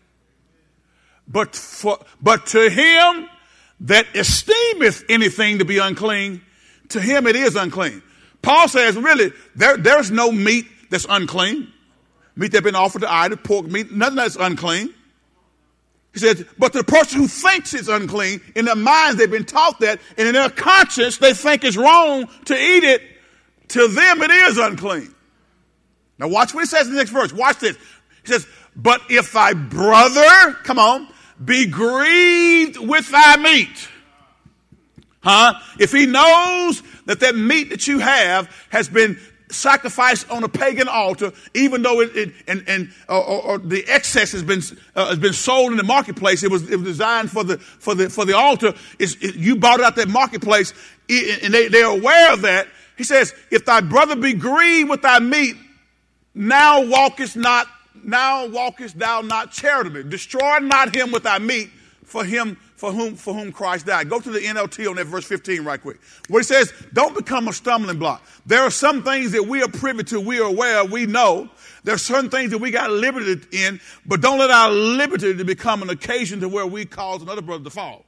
But 1.29 1.55
for, 1.55 1.99
but 2.23 2.47
to 2.47 2.71
him 2.71 3.29
that 3.81 4.07
esteemeth 4.15 5.05
anything 5.11 5.59
to 5.59 5.67
be 5.67 5.77
unclean, 5.77 6.41
to 6.89 7.03
him 7.03 7.27
it 7.27 7.37
is 7.37 7.55
unclean. 7.55 8.03
Paul 8.41 8.67
says, 8.67 8.97
really, 8.97 9.31
there, 9.55 9.77
there's 9.77 10.11
no 10.11 10.33
meat 10.33 10.65
that's 10.89 11.05
unclean 11.07 11.71
meat 12.37 12.53
that's 12.53 12.65
been 12.65 12.75
offered 12.75 13.03
to 13.03 13.13
idol, 13.13 13.39
pork 13.39 13.67
meat, 13.67 13.91
nothing 13.93 14.17
that's 14.17 14.37
unclean. 14.37 14.95
He 16.13 16.19
says, 16.19 16.45
but 16.59 16.73
the 16.73 16.83
person 16.83 17.21
who 17.21 17.29
thinks 17.29 17.73
it's 17.73 17.89
unclean, 17.89 18.41
in 18.57 18.65
their 18.65 18.75
minds 18.75 19.19
they've 19.19 19.31
been 19.31 19.45
taught 19.45 19.79
that, 19.81 20.01
and 20.19 20.27
in 20.27 20.35
their 20.35 20.51
conscience 20.51 21.19
they 21.19 21.33
think 21.35 21.63
it's 21.63 21.77
wrong 21.77 22.29
to 22.47 22.55
eat 22.55 22.85
it. 22.85 23.03
To 23.69 23.87
them 23.87 24.23
it 24.23 24.31
is 24.31 24.59
unclean. 24.59 25.15
Now 26.19 26.29
watch 26.29 26.53
what 26.53 26.61
he 26.61 26.67
says 26.67 26.87
in 26.87 26.95
the 26.95 26.99
next 26.99 27.11
verse. 27.11 27.33
Watch 27.33 27.61
this. 27.61 27.77
He 28.25 28.33
says, 28.33 28.47
but 28.75 29.01
if 29.09 29.33
thy 29.33 29.53
brother, 29.53 30.53
come 30.65 30.79
on, 30.79 31.09
be 31.43 31.67
grieved 31.67 32.77
with 32.77 33.09
thy 33.11 33.37
meat. 33.37 33.89
Huh? 35.23 35.55
If 35.79 35.93
he 35.93 36.07
knows 36.07 36.83
that 37.07 37.21
that 37.21 37.37
meat 37.37 37.71
that 37.71 37.87
you 37.87 37.99
have 37.99 38.51
has 38.71 38.89
been 38.89 39.19
sacrificed 39.51 40.31
on 40.31 40.45
a 40.45 40.49
pagan 40.49 40.89
altar, 40.89 41.33
even 41.55 41.83
though 41.83 42.01
it, 42.01 42.17
it 42.17 42.33
and, 42.47 42.65
and 42.67 42.93
or, 43.09 43.23
or, 43.23 43.59
the 43.59 43.85
excess 43.87 44.33
has 44.33 44.43
been 44.43 44.63
uh, 44.95 45.09
has 45.09 45.19
been 45.19 45.33
sold 45.33 45.73
in 45.73 45.77
the 45.77 45.85
marketplace. 45.85 46.43
It 46.43 46.51
was, 46.51 46.71
it 46.71 46.77
was 46.77 46.87
designed 46.87 47.31
for 47.31 47.45
the 47.45 47.59
for 47.59 47.95
the 47.95 48.11
for 48.11 48.25
the 48.25 48.37
altar. 48.37 48.75
It, 48.99 49.37
you 49.37 49.57
bought 49.57 49.81
it 49.81 49.87
out 49.87 49.97
that 49.97 50.09
marketplace, 50.09 50.73
and 51.09 51.53
they, 51.53 51.69
they're 51.69 51.87
aware 51.87 52.33
of 52.33 52.43
that. 52.43 52.69
He 52.97 53.05
says, 53.05 53.35
"If 53.51 53.65
thy 53.65 53.81
brother 53.81 54.17
be 54.17 54.35
grieved 54.35 54.91
with 54.91 55.03
thy 55.03 55.19
meat, 55.19 55.57
now 56.35 56.83
walkest 56.83 57.37
not 57.37 57.67
now 58.03 58.47
walkest 58.47 58.99
thou 58.99 59.21
not 59.21 59.53
charitably. 59.53 60.05
Destroy 60.05 60.59
not 60.59 60.95
him 60.95 61.13
with 61.13 61.25
thy 61.25 61.39
meat, 61.39 61.71
for 62.05 62.25
him 62.25 62.57
for 62.81 62.93
whom, 62.93 63.15
for 63.15 63.35
whom 63.35 63.53
Christ 63.53 63.85
died. 63.85 64.09
Go 64.09 64.21
to 64.21 64.31
the 64.31 64.39
NLT 64.39 64.89
on 64.89 64.97
that 64.97 65.05
verse 65.05 65.27
15 65.27 65.63
right 65.65 65.81
quick. 65.81 65.99
Where 66.29 66.41
he 66.41 66.45
says, 66.45 66.73
don't 66.95 67.15
become 67.15 67.47
a 67.47 67.53
stumbling 67.53 67.99
block. 67.99 68.25
There 68.47 68.63
are 68.63 68.71
some 68.71 69.03
things 69.03 69.33
that 69.33 69.43
we 69.43 69.63
are 69.63 69.69
privy 69.69 70.03
to, 70.05 70.19
we 70.19 70.41
are 70.41 70.49
aware, 70.49 70.87
we 70.87 71.05
know. 71.05 71.51
There 71.85 71.95
are 71.95 71.99
certain 71.99 72.31
things 72.31 72.53
that 72.53 72.59
we 72.59 72.71
got 72.71 72.91
liberty 72.91 73.39
in, 73.53 73.81
but 74.07 74.23
don't 74.23 74.39
let 74.39 74.51
our 74.51 74.71
liberty 74.71 75.37
to 75.37 75.45
become 75.45 75.83
an 75.83 75.91
occasion 75.91 76.41
to 76.41 76.49
where 76.49 76.67
we 76.67 76.87
cause 76.87 77.21
another 77.21 77.43
brother 77.43 77.65
to 77.65 77.71
fall. 77.71 78.07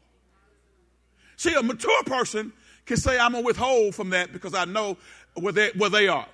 See, 1.36 1.52
a 1.52 1.62
mature 1.62 2.02
person 2.04 2.54
can 2.86 2.96
say, 2.96 3.18
I'm 3.18 3.32
going 3.32 3.44
to 3.44 3.46
withhold 3.46 3.94
from 3.94 4.08
that 4.10 4.32
because 4.32 4.54
I 4.54 4.64
know 4.64 4.96
where 5.34 5.52
they, 5.52 5.70
where 5.76 5.90
they 5.90 6.08
are. 6.08 6.26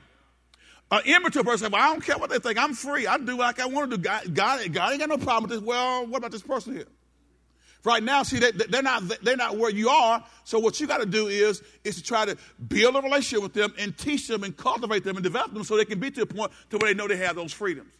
An 0.92 1.02
immature 1.06 1.42
person, 1.42 1.72
well, 1.72 1.82
I 1.82 1.88
don't 1.88 2.04
care 2.04 2.18
what 2.18 2.30
they 2.30 2.38
think. 2.38 2.56
I'm 2.56 2.72
free. 2.72 3.08
I 3.08 3.18
do 3.18 3.36
like 3.36 3.58
I 3.58 3.66
want 3.66 3.90
to 3.90 3.96
do. 3.96 4.02
God, 4.02 4.32
God, 4.32 4.72
God 4.72 4.92
ain't 4.92 5.00
got 5.00 5.08
no 5.08 5.18
problem 5.18 5.50
with 5.50 5.58
this. 5.58 5.66
Well, 5.66 6.06
what 6.06 6.18
about 6.18 6.30
this 6.30 6.42
person 6.42 6.76
here? 6.76 6.86
Right 7.88 8.02
now, 8.02 8.22
see, 8.22 8.38
they, 8.38 8.50
they're 8.50 8.82
not 8.82 9.02
they're 9.22 9.34
not 9.34 9.56
where 9.56 9.70
you 9.70 9.88
are. 9.88 10.22
So 10.44 10.58
what 10.58 10.78
you 10.78 10.86
got 10.86 10.98
to 10.98 11.06
do 11.06 11.28
is 11.28 11.62
is 11.84 11.96
to 11.96 12.02
try 12.02 12.26
to 12.26 12.36
build 12.68 12.94
a 12.96 13.00
relationship 13.00 13.42
with 13.42 13.54
them 13.54 13.72
and 13.78 13.96
teach 13.96 14.28
them 14.28 14.44
and 14.44 14.54
cultivate 14.54 15.04
them 15.04 15.16
and 15.16 15.24
develop 15.24 15.54
them 15.54 15.64
so 15.64 15.74
they 15.74 15.86
can 15.86 15.98
be 15.98 16.10
to 16.10 16.20
a 16.20 16.26
point 16.26 16.52
to 16.68 16.76
where 16.76 16.92
they 16.92 16.94
know 16.94 17.08
they 17.08 17.16
have 17.16 17.34
those 17.34 17.50
freedoms. 17.50 17.90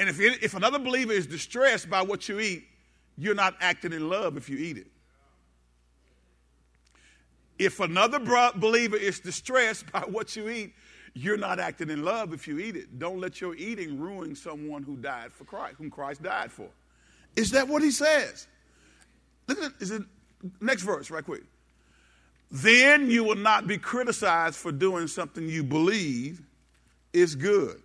And 0.00 0.08
if 0.08 0.18
if 0.18 0.54
another 0.54 0.80
believer 0.80 1.12
is 1.12 1.28
distressed 1.28 1.88
by 1.88 2.02
what 2.02 2.28
you 2.28 2.40
eat, 2.40 2.64
you're 3.16 3.36
not 3.36 3.54
acting 3.60 3.92
in 3.92 4.08
love 4.08 4.36
if 4.36 4.48
you 4.48 4.58
eat 4.58 4.78
it. 4.78 4.88
If 7.56 7.78
another 7.78 8.18
believer 8.18 8.96
is 8.96 9.20
distressed 9.20 9.92
by 9.92 10.00
what 10.08 10.34
you 10.34 10.48
eat, 10.48 10.74
you're 11.14 11.38
not 11.38 11.60
acting 11.60 11.90
in 11.90 12.02
love 12.04 12.32
if 12.32 12.48
you 12.48 12.58
eat 12.58 12.74
it. 12.74 12.98
Don't 12.98 13.20
let 13.20 13.40
your 13.40 13.54
eating 13.54 14.00
ruin 14.00 14.34
someone 14.34 14.82
who 14.82 14.96
died 14.96 15.32
for 15.32 15.44
Christ, 15.44 15.76
whom 15.78 15.88
Christ 15.88 16.20
died 16.20 16.50
for. 16.50 16.66
Is 17.36 17.52
that 17.52 17.68
what 17.68 17.80
he 17.80 17.92
says? 17.92 18.48
Look 19.48 19.58
at 19.58 19.72
it. 19.80 20.02
Next 20.60 20.82
verse, 20.82 21.10
right 21.10 21.24
quick. 21.24 21.42
Then 22.50 23.10
you 23.10 23.24
will 23.24 23.36
not 23.36 23.66
be 23.66 23.76
criticized 23.76 24.56
for 24.56 24.72
doing 24.72 25.06
something 25.06 25.48
you 25.48 25.62
believe 25.62 26.40
is 27.12 27.34
good. 27.34 27.82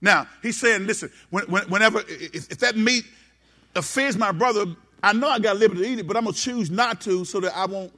Now, 0.00 0.26
he's 0.42 0.58
saying, 0.58 0.86
listen, 0.86 1.10
when, 1.30 1.44
whenever, 1.44 2.00
if, 2.08 2.50
if, 2.50 2.58
that 2.58 2.76
meat 2.76 3.04
offends 3.76 4.16
my 4.16 4.32
brother, 4.32 4.66
I 5.02 5.12
know 5.12 5.28
I 5.28 5.38
got 5.38 5.56
liberty 5.56 5.82
to 5.82 5.88
eat 5.88 5.98
it, 6.00 6.06
but 6.08 6.16
I'm 6.16 6.24
going 6.24 6.34
to 6.34 6.40
choose 6.40 6.70
not 6.70 7.00
to 7.02 7.24
so 7.24 7.40
that 7.40 7.56
I 7.56 7.66
won't 7.66 7.92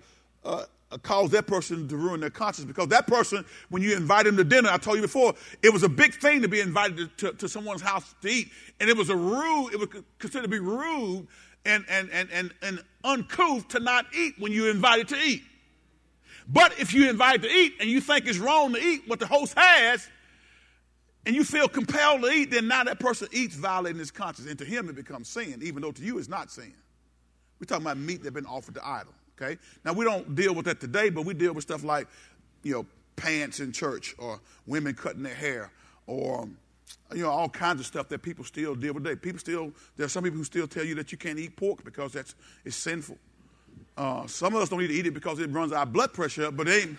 uh, 0.45 0.65
cause 1.03 1.31
that 1.31 1.47
person 1.47 1.89
to 1.89 1.97
ruin 1.97 2.21
their 2.21 2.31
conscience. 2.31 2.67
Because 2.67 2.89
that 2.89 3.07
person, 3.07 3.45
when 3.71 3.83
you 3.83 3.97
invite 3.97 4.27
him 4.27 4.37
to 4.37 4.45
dinner, 4.45 4.69
I 4.71 4.77
told 4.77 4.97
you 4.97 5.03
before, 5.03 5.35
it 5.63 5.73
was 5.73 5.83
a 5.83 5.89
big 5.89 6.15
thing 6.21 6.43
to 6.43 6.49
be 6.49 6.61
invited 6.61 6.97
to, 7.19 7.31
to, 7.31 7.37
to 7.39 7.49
someone's 7.49 7.83
house 7.83 8.15
to 8.21 8.29
eat. 8.29 8.51
And 8.81 8.91
it 8.91 8.97
was 8.97 9.09
a 9.09 9.17
rude, 9.17 9.71
it 9.73 9.81
was 9.81 9.89
considered 10.19 10.45
to 10.45 10.49
be 10.49 10.61
rude 10.61 11.27
and, 11.65 11.85
and, 11.89 12.11
and, 12.11 12.29
and, 12.31 12.55
and 12.63 12.83
uncouth 13.03 13.69
to 13.69 13.81
not 13.81 14.07
eat 14.15 14.35
when 14.39 14.53
you're 14.53 14.71
invited 14.71 15.09
to 15.09 15.17
eat. 15.17 15.43
But 16.47 16.79
if 16.79 16.93
you're 16.93 17.09
invited 17.09 17.43
to 17.43 17.51
eat 17.51 17.75
and 17.81 17.89
you 17.89 18.01
think 18.01 18.27
it's 18.27 18.39
wrong 18.39 18.75
to 18.75 18.81
eat 18.81 19.03
what 19.07 19.19
the 19.19 19.27
host 19.27 19.55
has, 19.57 20.09
and 21.27 21.35
you 21.35 21.43
feel 21.43 21.69
compelled 21.69 22.23
to 22.23 22.29
eat, 22.29 22.51
then 22.51 22.69
now 22.69 22.85
that 22.85 22.99
person 22.99 23.29
eats 23.33 23.55
violating 23.55 23.99
his 23.99 24.11
conscience. 24.11 24.49
And 24.49 24.59
to 24.59 24.65
him 24.65 24.89
it 24.89 24.97
becomes 24.97 25.29
sin, 25.29 25.61
even 25.63 25.83
though 25.83 25.93
to 25.93 26.03
you 26.03 26.19
it's 26.19 26.29
not 26.29 26.51
sin. 26.51 26.75
We're 27.59 27.67
talking 27.67 27.85
about 27.85 27.97
meat 27.97 28.23
that's 28.23 28.35
been 28.35 28.47
offered 28.47 28.75
to 28.75 28.87
idol. 28.87 29.15
Okay? 29.41 29.59
Now 29.85 29.95
we 29.95 30.05
don't 30.05 30.35
deal 30.35 30.55
with 30.55 30.67
that 30.67 30.81
today, 30.81 31.09
but 31.09 31.25
we 31.25 31.35
deal 31.35 31.55
with 31.55 31.63
stuff 31.63 31.83
like, 31.83 32.09
you 32.63 32.73
know, 32.73 32.87
pants 33.17 33.61
in 33.61 33.73
church 33.73 34.15
or 34.19 34.41
women 34.67 34.95
cutting 34.95 35.23
their 35.23 35.35
hair 35.35 35.71
or 36.07 36.49
you 37.15 37.23
know, 37.23 37.31
all 37.31 37.49
kinds 37.49 37.81
of 37.81 37.87
stuff 37.87 38.09
that 38.09 38.23
people 38.23 38.45
still 38.45 38.75
deal 38.75 38.93
with 38.95 39.05
today. 39.05 39.17
People 39.17 39.39
still, 39.39 39.73
there 39.97 40.07
are 40.07 40.09
some 40.09 40.25
people 40.25 40.39
who 40.39 40.45
still 40.45 40.67
tell 40.67 40.85
you 40.85 40.95
that 40.97 41.13
you 41.13 41.19
can't 41.19 41.39
eat 41.39 41.57
pork 41.57 41.85
because 41.85 42.13
that's 42.13 42.35
it's 42.65 42.77
sinful. 42.77 43.19
Uh, 43.97 44.27
some 44.27 44.55
of 44.55 44.63
us 44.63 44.69
don't 44.69 44.81
need 44.81 44.89
to 44.89 44.95
eat 44.95 45.07
it 45.07 45.15
because 45.15 45.39
it 45.39 45.51
runs 45.51 45.73
our 45.73 45.87
blood 45.87 46.13
pressure 46.13 46.47
up, 46.47 46.57
but 46.57 46.69
ain't. 46.69 46.99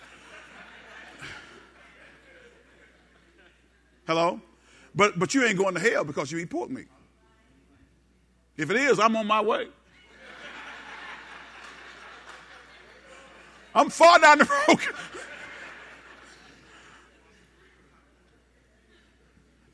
Hello? 4.06 4.40
But, 4.94 5.18
but 5.18 5.34
you 5.34 5.44
ain't 5.44 5.58
going 5.58 5.74
to 5.74 5.80
hell 5.80 6.04
because 6.04 6.32
you 6.32 6.38
eat 6.38 6.48
pork 6.48 6.70
meat. 6.70 6.88
If 8.56 8.70
it 8.70 8.76
is, 8.76 8.98
I'm 8.98 9.14
on 9.16 9.26
my 9.26 9.42
way. 9.42 9.68
I'm 13.74 13.90
far 13.90 14.18
down 14.18 14.38
the 14.38 14.44
road. 14.68 14.78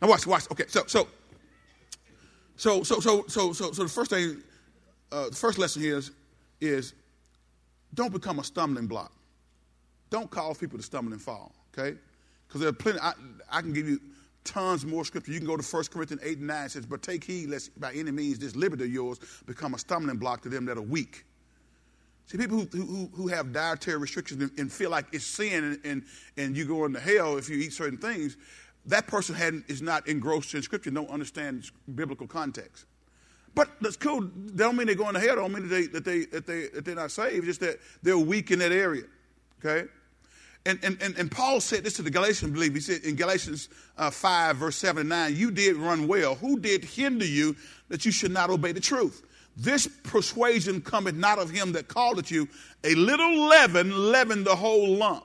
Now 0.03 0.09
watch, 0.09 0.27
watch. 0.27 0.51
Okay, 0.51 0.65
so 0.67 0.83
so 0.87 1.07
so 2.57 2.83
so 2.83 3.01
so 3.01 3.25
so 3.29 3.53
so, 3.53 3.73
so 3.73 3.83
the 3.85 3.89
first 3.89 4.11
thing, 4.11 4.43
uh, 5.13 5.29
the 5.29 5.37
first 5.37 5.59
lesson 5.59 5.81
here 5.81 5.97
is 5.97 6.11
is 6.61 6.95
don't 7.95 8.13
become 8.13 8.41
a 8.41 8.45
stumbling 8.45 8.89
block. 8.89 9.13
Don't 10.11 10.29
cause 10.29 10.59
people 10.59 10.77
to 10.77 10.85
stumble 10.85 11.13
and 11.13 11.23
fall. 11.23 11.53
Okay, 11.73 11.97
because 12.49 12.61
there 12.61 12.71
are 12.71 12.75
plenty. 12.75 12.99
I, 12.99 13.13
I 13.49 13.61
can 13.61 13.73
give 13.73 13.89
you 13.89 14.01
tons 14.43 14.85
more 14.85 15.05
scripture. 15.05 15.31
You 15.31 15.39
can 15.39 15.47
go 15.47 15.57
to 15.57 15.63
1 15.63 15.85
Corinthians 15.93 16.23
8 16.25 16.39
and 16.39 16.47
9. 16.49 16.67
It 16.67 16.71
says, 16.73 16.85
But 16.85 17.03
take 17.03 17.23
heed 17.23 17.49
lest 17.49 17.79
by 17.81 17.93
any 17.93 18.11
means 18.11 18.41
this 18.41 18.57
liberty 18.57 18.85
of 18.85 18.93
yours 18.93 19.21
become 19.47 19.75
a 19.75 19.79
stumbling 19.79 20.17
block 20.17 20.43
to 20.43 20.49
them 20.49 20.65
that 20.67 20.77
are 20.77 20.83
weak. 20.83 21.25
See, 22.27 22.39
people 22.39 22.59
who, 22.59 22.67
who, 22.67 23.11
who 23.15 23.29
have 23.29 23.53
dietary 23.53 23.99
restrictions 23.99 24.43
and, 24.43 24.59
and, 24.59 24.73
feel 24.73 24.91
like 24.91 25.07
it's 25.13 25.27
sin 25.27 25.65
and, 25.65 25.81
and, 25.85 26.03
and 26.37 26.57
you 26.57 26.65
go 26.65 26.85
into 26.85 27.01
hell 27.01 27.37
if 27.37 27.49
you 27.49 27.57
eat 27.57 27.73
certain 27.73 27.99
things, 27.99 28.37
that 28.87 29.07
person 29.07 29.35
hadn't, 29.35 29.65
is 29.69 29.83
not 29.83 30.09
engrossed 30.09 30.55
in 30.55 30.63
Scripture, 30.63 30.91
don't 30.91 31.11
understand 31.11 31.71
biblical 31.95 32.27
context. 32.27 32.87
But 33.55 33.69
that's 33.81 33.97
cool. 33.97 34.23
They 34.23 34.65
don't 34.65 34.77
mean 34.77 34.87
they 34.87 34.95
go 34.95 35.09
into 35.09 35.21
hell. 35.21 35.37
Don't 35.37 35.53
mean 35.53 35.69
that, 35.69 35.75
they, 35.75 35.87
that, 35.87 36.05
they, 36.05 36.25
that, 36.25 36.47
they, 36.47 36.69
that 36.69 36.85
they're 36.85 36.95
not 36.95 37.11
saved. 37.11 37.45
Just 37.45 37.61
that 37.61 37.79
they're 38.03 38.19
weak 38.19 38.51
in 38.51 38.59
that 38.61 38.73
area. 38.73 39.05
Okay? 39.65 39.89
And, 40.65 40.79
and, 40.83 41.03
and, 41.03 41.17
and 41.19 41.31
Paul 41.31 41.61
said 41.61 41.85
this 41.85 41.95
to 41.95 42.03
the 42.03 42.11
Galatians, 42.11 42.53
believe. 42.53 42.75
He 42.75 42.81
said 42.81 43.03
in 43.03 43.17
Galatians 43.17 43.69
uh, 43.99 44.11
5, 44.11 44.57
verse 44.57 44.77
7 44.77 45.01
and 45.01 45.09
9, 45.09 45.37
You 45.37 45.51
did 45.51 45.77
run 45.77 46.07
well. 46.07 46.37
Who 46.37 46.59
did 46.59 46.85
hinder 46.85 47.27
you 47.27 47.57
that 47.89 48.07
you 48.07 48.13
should 48.13 48.31
not 48.31 48.49
obey 48.49 48.73
the 48.73 48.81
truth? 48.81 49.27
This 49.57 49.87
persuasion 49.87 50.81
cometh 50.81 51.15
not 51.15 51.39
of 51.39 51.51
him 51.51 51.73
that 51.73 51.89
called 51.89 52.31
you. 52.31 52.49
A 52.85 52.95
little 52.95 53.49
leaven 53.49 54.11
leavened 54.13 54.47
the 54.47 54.57
whole 54.57 54.97
lump. 54.97 55.25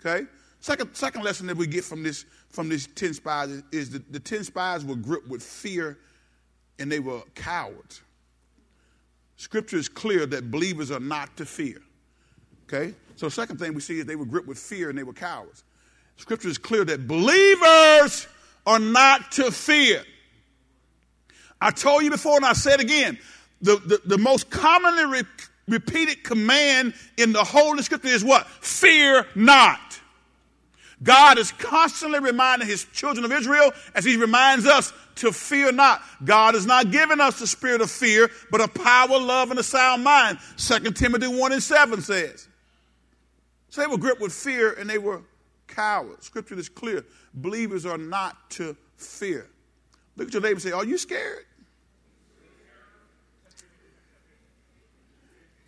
Okay? 0.00 0.26
Second, 0.60 0.94
second 0.94 1.24
lesson 1.24 1.46
that 1.48 1.56
we 1.56 1.66
get 1.66 1.84
from 1.84 2.02
this 2.02 2.24
from 2.50 2.68
these 2.68 2.86
ten 2.88 3.14
spies 3.14 3.62
is 3.72 3.90
that 3.90 4.12
the 4.12 4.20
ten 4.20 4.44
spies 4.44 4.84
were 4.84 4.96
gripped 4.96 5.28
with 5.28 5.42
fear 5.42 5.98
and 6.78 6.90
they 6.90 7.00
were 7.00 7.22
cowards. 7.34 8.00
Scripture 9.36 9.76
is 9.76 9.88
clear 9.88 10.26
that 10.26 10.50
believers 10.50 10.90
are 10.90 11.00
not 11.00 11.36
to 11.36 11.46
fear. 11.46 11.80
Okay? 12.64 12.94
So 13.16 13.26
the 13.26 13.30
second 13.30 13.58
thing 13.58 13.74
we 13.74 13.80
see 13.80 13.98
is 13.98 14.04
they 14.04 14.16
were 14.16 14.24
gripped 14.24 14.48
with 14.48 14.58
fear 14.58 14.90
and 14.90 14.98
they 14.98 15.02
were 15.02 15.12
cowards. 15.12 15.64
Scripture 16.16 16.48
is 16.48 16.58
clear 16.58 16.84
that 16.84 17.08
believers 17.08 18.26
are 18.66 18.78
not 18.78 19.32
to 19.32 19.50
fear. 19.50 20.02
I 21.60 21.70
told 21.70 22.02
you 22.02 22.10
before 22.10 22.36
and 22.36 22.44
I 22.44 22.52
said 22.52 22.80
again, 22.80 23.18
the, 23.60 23.76
the, 23.76 24.00
the 24.04 24.18
most 24.18 24.50
commonly 24.50 25.20
re- 25.20 25.28
repeated 25.68 26.24
command 26.24 26.94
in 27.16 27.32
the 27.32 27.44
Holy 27.44 27.82
Scripture 27.82 28.08
is 28.08 28.24
what? 28.24 28.46
Fear 28.46 29.26
not. 29.34 29.99
God 31.02 31.38
is 31.38 31.52
constantly 31.52 32.20
reminding 32.20 32.68
his 32.68 32.84
children 32.84 33.24
of 33.24 33.32
Israel 33.32 33.72
as 33.94 34.04
he 34.04 34.16
reminds 34.16 34.66
us 34.66 34.92
to 35.16 35.32
fear 35.32 35.72
not. 35.72 36.02
God 36.24 36.54
has 36.54 36.66
not 36.66 36.90
given 36.90 37.20
us 37.20 37.38
the 37.38 37.46
spirit 37.46 37.80
of 37.80 37.90
fear, 37.90 38.30
but 38.50 38.60
a 38.60 38.68
power, 38.68 39.18
love, 39.18 39.50
and 39.50 39.58
a 39.58 39.62
sound 39.62 40.04
mind. 40.04 40.38
2 40.58 40.78
Timothy 40.92 41.26
1 41.26 41.52
and 41.52 41.62
7 41.62 42.02
says. 42.02 42.48
So 43.70 43.80
they 43.80 43.86
were 43.86 43.98
gripped 43.98 44.20
with 44.20 44.32
fear 44.32 44.72
and 44.72 44.90
they 44.90 44.98
were 44.98 45.22
cowards. 45.66 46.26
Scripture 46.26 46.58
is 46.58 46.68
clear. 46.68 47.04
Believers 47.32 47.86
are 47.86 47.98
not 47.98 48.50
to 48.50 48.76
fear. 48.96 49.48
Look 50.16 50.28
at 50.28 50.34
your 50.34 50.42
neighbor 50.42 50.54
and 50.54 50.62
say, 50.62 50.72
Are 50.72 50.84
you 50.84 50.98
scared? 50.98 51.44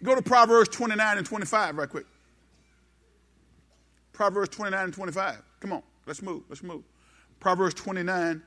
Go 0.02 0.16
to 0.16 0.22
Proverbs 0.22 0.68
29 0.70 1.18
and 1.18 1.26
25 1.26 1.76
right 1.76 1.88
quick. 1.88 2.06
Proverbs 4.12 4.50
29 4.50 4.84
and 4.84 4.94
25. 4.94 5.42
Come 5.60 5.72
on, 5.72 5.82
let's 6.06 6.22
move. 6.22 6.42
Let's 6.48 6.62
move. 6.62 6.82
Proverbs 7.40 7.74
29 7.74 8.42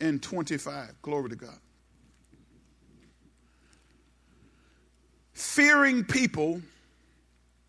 and 0.00 0.22
25. 0.22 0.94
Glory 1.02 1.30
to 1.30 1.36
God. 1.36 1.58
Fearing 5.32 6.04
people 6.04 6.60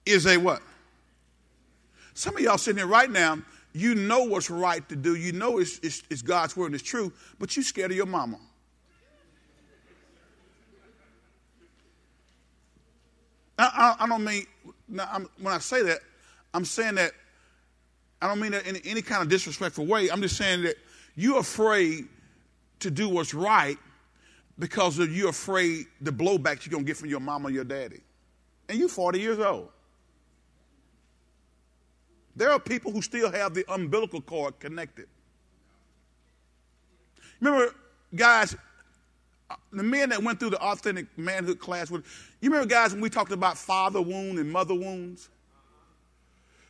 is 0.06 0.26
a 0.26 0.38
what? 0.38 0.62
Some 2.14 2.36
of 2.36 2.42
y'all 2.42 2.58
sitting 2.58 2.80
here 2.80 2.88
right 2.88 3.10
now, 3.10 3.40
you 3.74 3.96
know 3.96 4.24
what's 4.24 4.50
right 4.50 4.88
to 4.90 4.96
do. 4.96 5.16
You 5.16 5.32
know 5.32 5.60
it's, 5.60 5.80
it's, 5.80 6.04
it's 6.10 6.22
God's 6.22 6.58
word 6.58 6.68
and 6.68 6.76
it's 6.76 6.84
true, 6.84 7.14
but 7.40 7.56
you're 7.56 7.64
scared 7.64 7.92
of 7.92 7.98
your 7.98 8.06
mama. 8.06 8.38
I, 13.58 13.96
I, 14.00 14.04
I 14.04 14.08
don't 14.08 14.24
mean, 14.24 14.46
when 14.88 15.54
I 15.54 15.60
say 15.60 15.84
that, 15.84 16.00
I'm 16.54 16.66
saying 16.66 16.96
that, 16.96 17.14
I 18.22 18.28
don't 18.28 18.40
mean 18.40 18.52
that 18.52 18.68
in 18.68 18.78
any 18.78 19.02
kind 19.02 19.24
of 19.24 19.30
disrespectful 19.30 19.86
way. 19.86 20.10
I'm 20.10 20.22
just 20.22 20.38
saying 20.38 20.64
that 20.64 20.76
you're 21.16 21.40
afraid 21.40 22.08
to 22.80 22.92
do 22.92 23.10
what's 23.10 23.34
right 23.34 23.78
because 24.60 25.00
of 25.00 25.16
you're 25.16 25.30
afraid 25.30 25.88
the 26.02 26.12
blowback 26.12 26.66
you're 26.66 26.72
going 26.72 26.84
to 26.84 26.88
get 26.88 26.98
from 26.98 27.10
your 27.10 27.20
mama 27.20 27.48
or 27.48 27.52
your 27.52 27.64
daddy. 27.64 28.02
And 28.70 28.78
you're 28.78 28.90
40 28.90 29.20
years 29.20 29.40
old. 29.40 29.70
There 32.36 32.52
are 32.52 32.60
people 32.60 32.92
who 32.92 33.02
still 33.02 33.32
have 33.32 33.54
the 33.54 33.66
umbilical 33.74 34.22
cord 34.22 34.60
connected. 34.60 35.08
Remember, 37.40 37.74
guys, 38.16 38.56
uh, 39.50 39.56
the 39.74 39.84
men 39.84 40.10
that 40.10 40.22
went 40.24 40.40
through 40.40 40.52
the 40.52 40.62
authentic 40.62 41.08
manhood 41.18 41.60
class 41.60 41.92
with 41.92 42.06
you 42.40 42.50
remember 42.50 42.70
guys 42.70 42.94
when 42.94 43.02
we 43.02 43.10
talked 43.10 43.34
about 43.34 43.58
father 43.58 44.02
wound 44.02 44.40
and 44.40 44.50
mother 44.50 44.74
wounds 44.74 45.30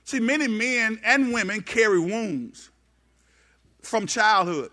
see 0.04 0.20
many 0.20 0.48
men 0.48 1.00
and 1.04 1.34
women 1.34 1.62
carry 1.62 2.00
wounds 2.00 2.70
from 3.82 4.08
childhood. 4.08 4.72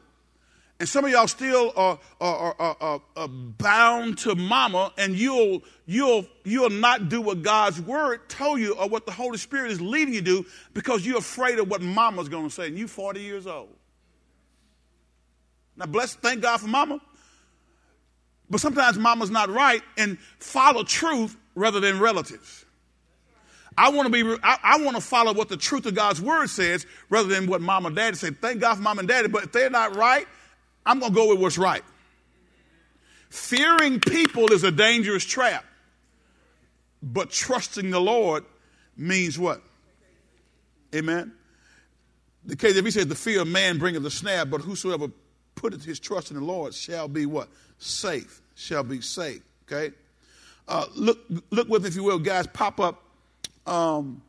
And 0.80 0.88
some 0.88 1.04
of 1.04 1.10
y'all 1.10 1.26
still 1.26 1.72
are, 1.74 1.98
are, 2.20 2.54
are, 2.58 3.02
are, 3.16 3.28
bound 3.28 4.18
to 4.18 4.36
mama 4.36 4.92
and 4.96 5.16
you'll, 5.16 5.64
you'll, 5.86 6.24
you'll 6.44 6.70
not 6.70 7.08
do 7.08 7.20
what 7.20 7.42
god's 7.42 7.80
word 7.80 8.28
told 8.28 8.60
you 8.60 8.74
or 8.74 8.88
what 8.88 9.04
the 9.04 9.10
holy 9.10 9.38
spirit 9.38 9.72
is 9.72 9.80
leading 9.80 10.14
you 10.14 10.22
to 10.22 10.46
because 10.74 11.04
you're 11.04 11.18
afraid 11.18 11.58
of 11.58 11.68
what 11.68 11.82
mama's 11.82 12.28
going 12.28 12.44
to 12.44 12.50
say. 12.50 12.68
And 12.68 12.78
you're 12.78 12.86
40 12.86 13.20
years 13.20 13.48
old. 13.48 13.74
Now 15.76 15.86
bless 15.86 16.14
thank 16.14 16.42
god 16.42 16.58
for 16.58 16.68
mama. 16.68 17.00
But 18.48 18.60
sometimes 18.60 18.98
mama's 18.98 19.30
not 19.30 19.50
right 19.50 19.82
and 19.96 20.18
follow 20.38 20.84
truth 20.84 21.36
rather 21.56 21.80
than 21.80 21.98
relatives. 21.98 22.64
I 23.78 23.90
want 23.90 24.12
to 24.12 24.24
be, 24.24 24.38
I, 24.42 24.58
I, 24.62 24.78
want 24.82 24.96
to 24.96 25.02
follow 25.02 25.32
what 25.32 25.48
the 25.48 25.56
truth 25.56 25.86
of 25.86 25.94
God's 25.94 26.20
word 26.20 26.48
says 26.48 26.86
rather 27.08 27.28
than 27.28 27.46
what 27.46 27.60
mom 27.60 27.86
and 27.86 27.94
daddy 27.94 28.16
said. 28.16 28.40
Thank 28.40 28.60
God 28.60 28.74
for 28.74 28.82
mom 28.82 28.98
and 28.98 29.06
daddy, 29.06 29.28
but 29.28 29.44
if 29.44 29.52
they're 29.52 29.70
not 29.70 29.94
right, 29.94 30.26
I'm 30.84 30.98
going 30.98 31.12
to 31.12 31.16
go 31.16 31.28
with 31.28 31.40
what's 31.40 31.58
right. 31.58 31.84
Fearing 33.30 34.00
people 34.00 34.52
is 34.52 34.64
a 34.64 34.72
dangerous 34.72 35.24
trap, 35.24 35.64
but 37.02 37.30
trusting 37.30 37.90
the 37.90 38.00
Lord 38.00 38.44
means 38.96 39.38
what? 39.38 39.62
Amen. 40.94 41.32
The 42.44 42.56
KJV 42.56 42.92
says, 42.92 43.06
the 43.06 43.14
fear 43.14 43.42
of 43.42 43.48
man 43.48 43.78
bringeth 43.78 44.02
the 44.02 44.10
snare, 44.10 44.44
but 44.44 44.60
whosoever 44.62 45.08
putteth 45.54 45.84
his 45.84 46.00
trust 46.00 46.30
in 46.30 46.38
the 46.38 46.44
Lord 46.44 46.74
shall 46.74 47.06
be 47.06 47.26
what? 47.26 47.48
safe, 47.78 48.42
shall 48.54 48.82
be 48.82 49.00
safe. 49.00 49.42
Okay? 49.70 49.94
Uh, 50.66 50.86
look, 50.94 51.18
look 51.50 51.68
with, 51.68 51.86
if 51.86 51.94
you 51.94 52.02
will, 52.02 52.18
guys, 52.18 52.46
pop 52.46 52.80
up 52.80 53.02
um, 53.68 54.22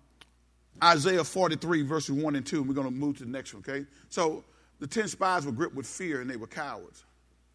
Isaiah 0.83 1.23
43, 1.23 1.83
verses 1.83 2.11
1 2.11 2.35
and 2.35 2.45
2, 2.45 2.59
and 2.59 2.67
we're 2.67 2.75
going 2.75 2.87
to 2.87 2.93
move 2.93 3.17
to 3.17 3.25
the 3.25 3.31
next 3.31 3.53
one, 3.53 3.63
okay? 3.67 3.85
So 4.09 4.43
the 4.79 4.87
10 4.87 5.07
spies 5.07 5.45
were 5.45 5.51
gripped 5.51 5.75
with 5.75 5.87
fear 5.87 6.21
and 6.21 6.29
they 6.29 6.37
were 6.37 6.47
cowards. 6.47 7.03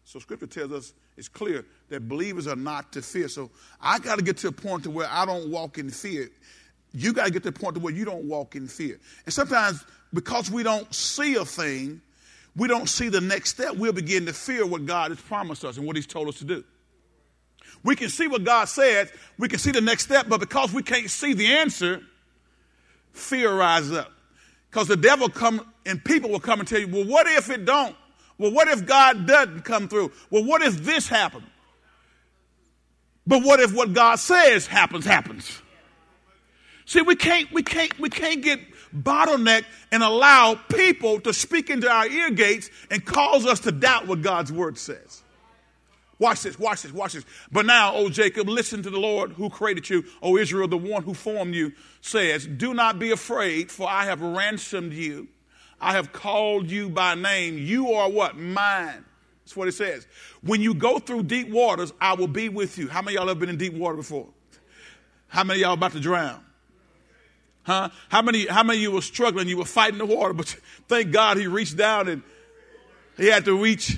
So 0.03 0.19
scripture 0.19 0.47
tells 0.47 0.71
us 0.71 0.93
it's 1.17 1.27
clear 1.27 1.65
that 1.89 2.07
believers 2.07 2.47
are 2.47 2.55
not 2.55 2.91
to 2.93 3.01
fear. 3.01 3.27
So 3.27 3.49
I 3.81 3.99
got 3.99 4.17
to 4.17 4.23
get 4.23 4.37
to 4.37 4.49
a 4.49 4.51
point 4.51 4.83
to 4.83 4.91
where 4.91 5.07
I 5.09 5.25
don't 5.25 5.49
walk 5.49 5.77
in 5.77 5.89
fear. 5.89 6.29
You 6.93 7.13
got 7.13 7.25
to 7.25 7.31
get 7.31 7.43
to 7.43 7.49
a 7.49 7.51
point 7.51 7.75
to 7.75 7.81
where 7.81 7.93
you 7.93 8.05
don't 8.05 8.25
walk 8.25 8.55
in 8.55 8.67
fear. 8.67 8.99
And 9.25 9.33
sometimes 9.33 9.83
because 10.13 10.51
we 10.51 10.63
don't 10.63 10.93
see 10.93 11.35
a 11.35 11.45
thing, 11.45 12.01
we 12.55 12.67
don't 12.67 12.87
see 12.87 13.09
the 13.09 13.21
next 13.21 13.49
step, 13.49 13.75
we'll 13.75 13.91
begin 13.93 14.25
to 14.27 14.33
fear 14.33 14.65
what 14.65 14.85
God 14.85 15.11
has 15.11 15.19
promised 15.19 15.65
us 15.65 15.77
and 15.77 15.85
what 15.85 15.95
He's 15.95 16.07
told 16.07 16.27
us 16.27 16.37
to 16.39 16.45
do. 16.45 16.63
We 17.83 17.95
can 17.95 18.09
see 18.09 18.27
what 18.27 18.43
God 18.43 18.65
says, 18.65 19.11
we 19.37 19.47
can 19.47 19.59
see 19.59 19.71
the 19.71 19.81
next 19.81 20.03
step, 20.03 20.27
but 20.27 20.39
because 20.39 20.73
we 20.73 20.81
can't 20.83 21.09
see 21.09 21.33
the 21.33 21.47
answer, 21.47 22.01
fear 23.13 23.53
rises 23.53 23.93
up. 23.93 24.11
Because 24.69 24.87
the 24.87 24.97
devil 24.97 25.29
come 25.29 25.65
and 25.85 26.03
people 26.03 26.29
will 26.29 26.39
come 26.39 26.59
and 26.59 26.67
tell 26.67 26.79
you, 26.79 26.87
well, 26.87 27.05
what 27.05 27.27
if 27.27 27.49
it 27.49 27.65
don't? 27.65 27.95
Well, 28.37 28.51
what 28.51 28.67
if 28.67 28.85
God 28.85 29.25
doesn't 29.25 29.61
come 29.61 29.87
through? 29.87 30.11
Well, 30.29 30.43
what 30.43 30.61
if 30.61 30.83
this 30.83 31.07
happened? 31.07 31.45
But 33.27 33.43
what 33.43 33.59
if 33.59 33.73
what 33.73 33.93
God 33.93 34.15
says 34.19 34.67
happens, 34.67 35.05
happens? 35.05 35.61
See, 36.85 37.01
we 37.01 37.15
can't, 37.15 37.51
we 37.51 37.63
can't, 37.63 37.97
we 37.99 38.09
can't 38.09 38.43
get 38.43 38.59
bottleneck 38.95 39.65
and 39.91 40.03
allow 40.03 40.55
people 40.55 41.19
to 41.21 41.33
speak 41.33 41.69
into 41.69 41.89
our 41.89 42.07
ear 42.07 42.29
gates 42.29 42.69
and 42.91 43.03
cause 43.03 43.45
us 43.45 43.61
to 43.61 43.71
doubt 43.71 44.07
what 44.07 44.21
God's 44.21 44.51
word 44.51 44.77
says. 44.77 45.23
Watch 46.17 46.43
this, 46.43 46.57
watch 46.57 46.83
this, 46.83 46.93
watch 46.93 47.13
this. 47.13 47.25
But 47.51 47.65
now, 47.65 47.93
O 47.93 48.09
Jacob, 48.09 48.47
listen 48.47 48.81
to 48.83 48.89
the 48.89 48.99
Lord 48.99 49.33
who 49.33 49.49
created 49.49 49.89
you. 49.89 50.05
O 50.21 50.37
Israel, 50.37 50.67
the 50.67 50.77
one 50.77 51.03
who 51.03 51.13
formed 51.13 51.55
you, 51.55 51.73
says, 52.01 52.47
Do 52.47 52.73
not 52.73 52.99
be 52.99 53.11
afraid, 53.11 53.69
for 53.69 53.89
I 53.89 54.05
have 54.05 54.21
ransomed 54.21 54.93
you. 54.93 55.27
I 55.79 55.91
have 55.93 56.13
called 56.13 56.69
you 56.71 56.89
by 56.89 57.15
name. 57.15 57.57
You 57.57 57.91
are 57.93 58.09
what? 58.09 58.37
Mine. 58.37 59.03
That's 59.43 59.55
what 59.55 59.67
it 59.67 59.73
says. 59.73 60.07
When 60.41 60.61
you 60.61 60.73
go 60.73 60.99
through 60.99 61.23
deep 61.23 61.49
waters, 61.49 61.93
I 61.99 62.13
will 62.13 62.27
be 62.27 62.49
with 62.49 62.77
you. 62.77 62.87
How 62.87 63.01
many 63.01 63.15
y'all 63.15 63.27
have 63.27 63.39
been 63.39 63.49
in 63.49 63.57
deep 63.57 63.73
water 63.73 63.97
before? 63.97 64.27
How 65.27 65.43
many 65.43 65.59
y'all 65.59 65.73
about 65.73 65.91
to 65.91 65.99
drown? 65.99 66.43
Huh? 67.63 67.89
How 68.09 68.21
many, 68.21 68.47
how 68.47 68.63
many 68.63 68.79
you 68.79 68.91
were 68.91 69.01
struggling? 69.01 69.47
You 69.49 69.57
were 69.57 69.65
fighting 69.65 69.97
the 69.97 70.05
water, 70.05 70.33
but 70.33 70.47
thank 70.87 71.11
God 71.11 71.37
he 71.37 71.47
reached 71.47 71.75
down 71.75 72.07
and 72.07 72.23
he 73.17 73.27
had 73.27 73.45
to 73.45 73.57
reach 73.61 73.97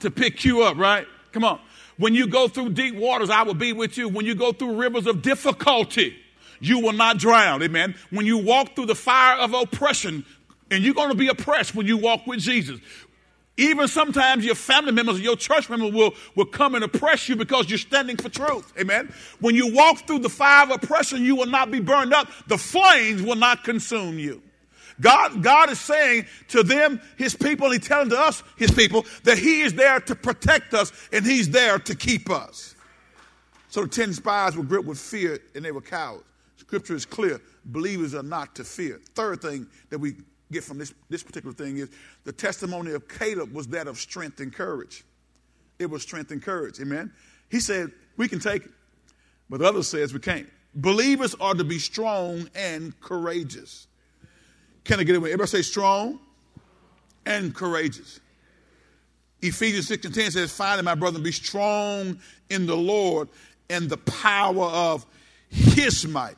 to 0.00 0.10
pick 0.10 0.44
you 0.44 0.62
up, 0.62 0.76
right? 0.76 1.06
Come 1.32 1.44
on. 1.44 1.60
When 1.98 2.14
you 2.14 2.26
go 2.26 2.48
through 2.48 2.70
deep 2.70 2.94
waters, 2.94 3.30
I 3.30 3.42
will 3.42 3.54
be 3.54 3.72
with 3.72 3.96
you. 3.96 4.08
When 4.08 4.26
you 4.26 4.34
go 4.34 4.52
through 4.52 4.76
rivers 4.76 5.06
of 5.06 5.22
difficulty, 5.22 6.16
you 6.60 6.80
will 6.80 6.92
not 6.92 7.18
drown. 7.18 7.62
Amen. 7.62 7.94
When 8.10 8.26
you 8.26 8.38
walk 8.38 8.74
through 8.74 8.86
the 8.86 8.94
fire 8.94 9.38
of 9.38 9.54
oppression, 9.54 10.24
and 10.70 10.82
you're 10.82 10.94
going 10.94 11.10
to 11.10 11.16
be 11.16 11.28
oppressed 11.28 11.74
when 11.74 11.86
you 11.86 11.96
walk 11.96 12.26
with 12.26 12.40
Jesus. 12.40 12.80
Even 13.58 13.88
sometimes 13.88 14.44
your 14.44 14.54
family 14.54 14.92
members, 14.92 15.20
your 15.20 15.36
church 15.36 15.70
members 15.70 15.92
will, 15.92 16.14
will 16.34 16.44
come 16.44 16.74
and 16.74 16.84
oppress 16.84 17.28
you 17.28 17.36
because 17.36 17.70
you're 17.70 17.78
standing 17.78 18.16
for 18.16 18.28
truth. 18.28 18.72
Amen. 18.78 19.12
When 19.40 19.54
you 19.54 19.72
walk 19.72 20.06
through 20.06 20.18
the 20.18 20.28
fire 20.28 20.64
of 20.64 20.70
oppression, 20.72 21.22
you 21.22 21.36
will 21.36 21.46
not 21.46 21.70
be 21.70 21.80
burned 21.80 22.12
up. 22.12 22.28
The 22.48 22.58
flames 22.58 23.22
will 23.22 23.36
not 23.36 23.64
consume 23.64 24.18
you. 24.18 24.42
God, 25.00 25.42
God 25.42 25.70
is 25.70 25.80
saying 25.80 26.26
to 26.48 26.62
them, 26.62 27.00
his 27.16 27.34
people, 27.34 27.70
he's 27.70 27.86
telling 27.86 28.10
to 28.10 28.18
us, 28.18 28.42
his 28.56 28.70
people, 28.70 29.04
that 29.24 29.38
he 29.38 29.60
is 29.60 29.74
there 29.74 30.00
to 30.00 30.14
protect 30.14 30.74
us 30.74 30.92
and 31.12 31.24
he's 31.24 31.50
there 31.50 31.78
to 31.80 31.94
keep 31.94 32.30
us. 32.30 32.74
So 33.68 33.82
the 33.82 33.88
ten 33.88 34.12
spies 34.12 34.56
were 34.56 34.64
gripped 34.64 34.86
with 34.86 34.98
fear 34.98 35.38
and 35.54 35.64
they 35.64 35.72
were 35.72 35.82
cowards. 35.82 36.24
Scripture 36.56 36.94
is 36.94 37.04
clear. 37.04 37.40
Believers 37.66 38.14
are 38.14 38.22
not 38.22 38.54
to 38.56 38.64
fear. 38.64 39.00
Third 39.14 39.42
thing 39.42 39.66
that 39.90 39.98
we 39.98 40.14
get 40.50 40.64
from 40.64 40.78
this, 40.78 40.94
this 41.10 41.22
particular 41.22 41.54
thing 41.54 41.76
is 41.76 41.90
the 42.24 42.32
testimony 42.32 42.92
of 42.92 43.08
Caleb 43.08 43.52
was 43.52 43.66
that 43.68 43.86
of 43.86 43.98
strength 43.98 44.40
and 44.40 44.52
courage. 44.52 45.04
It 45.78 45.90
was 45.90 46.02
strength 46.02 46.30
and 46.30 46.42
courage. 46.42 46.80
Amen. 46.80 47.12
He 47.50 47.60
said, 47.60 47.92
we 48.16 48.28
can 48.28 48.38
take 48.38 48.64
it. 48.64 48.70
But 49.50 49.60
the 49.60 49.66
other 49.66 49.82
says 49.82 50.12
we 50.14 50.20
can't. 50.20 50.48
Believers 50.74 51.34
are 51.40 51.54
to 51.54 51.64
be 51.64 51.78
strong 51.78 52.48
and 52.54 52.98
courageous. 53.00 53.86
Can 54.86 55.00
I 55.00 55.02
get 55.02 55.16
it? 55.16 55.18
Everybody 55.18 55.48
say 55.48 55.62
strong 55.62 56.20
and 57.24 57.52
courageous. 57.52 58.20
Ephesians 59.42 59.88
6 59.88 60.06
and 60.06 60.14
10 60.14 60.30
says, 60.30 60.52
Finally, 60.52 60.84
my 60.84 60.94
brother, 60.94 61.18
be 61.18 61.32
strong 61.32 62.18
in 62.50 62.66
the 62.66 62.76
Lord 62.76 63.28
and 63.68 63.90
the 63.90 63.96
power 63.96 64.66
of 64.66 65.04
his 65.50 66.06
might. 66.06 66.36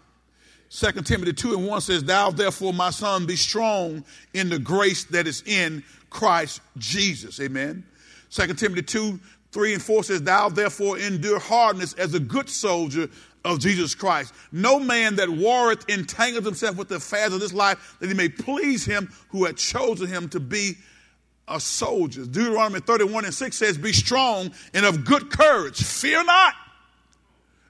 2 0.71 0.93
Timothy 1.03 1.35
2 1.35 1.55
and 1.55 1.67
1 1.67 1.81
says, 1.83 2.05
Thou 2.05 2.31
therefore, 2.31 2.73
my 2.73 2.89
son, 2.89 3.27
be 3.27 3.37
strong 3.37 4.03
in 4.33 4.49
the 4.49 4.59
grace 4.59 5.05
that 5.05 5.27
is 5.27 5.43
in 5.47 5.85
Christ 6.09 6.63
Jesus. 6.79 7.41
Amen. 7.41 7.85
2 8.31 8.55
Timothy 8.55 8.83
2, 8.83 9.21
3 9.53 9.75
and 9.75 9.83
4 9.83 10.05
says, 10.05 10.23
Thou 10.23 10.49
therefore 10.49 10.99
endure 10.99 11.39
hardness 11.39 11.93
as 11.95 12.15
a 12.15 12.21
good 12.21 12.49
soldier 12.49 13.09
of 13.45 13.61
Jesus 13.61 13.95
Christ. 13.95 14.35
No 14.53 14.79
man 14.79 15.17
that 15.17 15.29
warreth 15.29 15.89
entangles 15.89 16.45
himself 16.45 16.77
with 16.77 16.89
the 16.89 16.97
affairs 16.97 17.33
of 17.33 17.41
this 17.41 17.53
life, 17.53 17.97
that 18.01 18.09
he 18.09 18.15
may 18.15 18.29
please 18.29 18.85
him 18.85 19.13
who 19.31 19.45
had 19.45 19.57
chosen 19.57 20.07
him 20.07 20.29
to 20.31 20.41
be 20.41 20.77
a 21.47 21.59
soldier. 21.59 22.25
Deuteronomy 22.25 22.81
31 22.81 23.25
and 23.25 23.35
6 23.35 23.57
says, 23.57 23.79
Be 23.79 23.93
strong 23.93 24.53
and 24.75 24.85
of 24.85 25.05
good 25.05 25.31
courage. 25.31 25.83
Fear 25.83 26.25
not, 26.25 26.55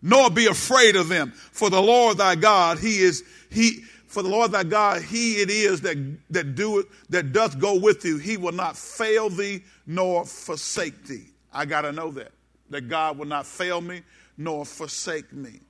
nor 0.03 0.31
be 0.31 0.47
afraid 0.47 0.97
of 0.97 1.09
them. 1.09 1.33
For 1.53 1.71
the 1.71 1.81
Lord 1.81 2.19
thy 2.19 2.35
God, 2.35 2.79
he 2.79 2.99
is, 2.99 3.23
he, 3.51 3.83
for 4.07 4.23
the 4.23 4.29
Lord 4.29 4.53
thy 4.53 4.65
God, 4.65 5.03
he 5.03 5.35
it 5.35 5.51
is 5.51 5.83
that, 5.83 5.97
that 6.31 6.55
do 6.55 6.81
it, 6.81 6.87
that 7.11 7.33
doth 7.33 7.59
go 7.59 7.79
with 7.79 8.05
you. 8.05 8.19
He 8.19 8.37
will 8.37 8.53
not 8.53 8.77
fail 8.77 9.29
thee 9.29 9.63
nor 9.87 10.25
forsake 10.25 11.05
thee. 11.07 11.27
I 11.53 11.65
got 11.65 11.83
to 11.83 11.93
know 11.93 12.11
that, 12.13 12.33
that 12.71 12.89
God 12.89 13.19
will 13.19 13.27
not 13.27 13.47
fail 13.47 13.81
me 13.81 14.03
nor 14.39 14.65
forsake 14.65 15.33
me. 15.33 15.61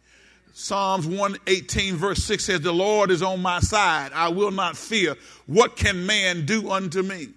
Psalms 0.52 1.06
118, 1.06 1.96
verse 1.96 2.22
6 2.24 2.44
says, 2.44 2.60
The 2.60 2.72
Lord 2.72 3.10
is 3.10 3.22
on 3.22 3.40
my 3.40 3.60
side. 3.60 4.12
I 4.12 4.28
will 4.28 4.50
not 4.50 4.76
fear. 4.76 5.16
What 5.46 5.76
can 5.76 6.04
man 6.04 6.46
do 6.46 6.70
unto 6.70 7.02
me? 7.02 7.28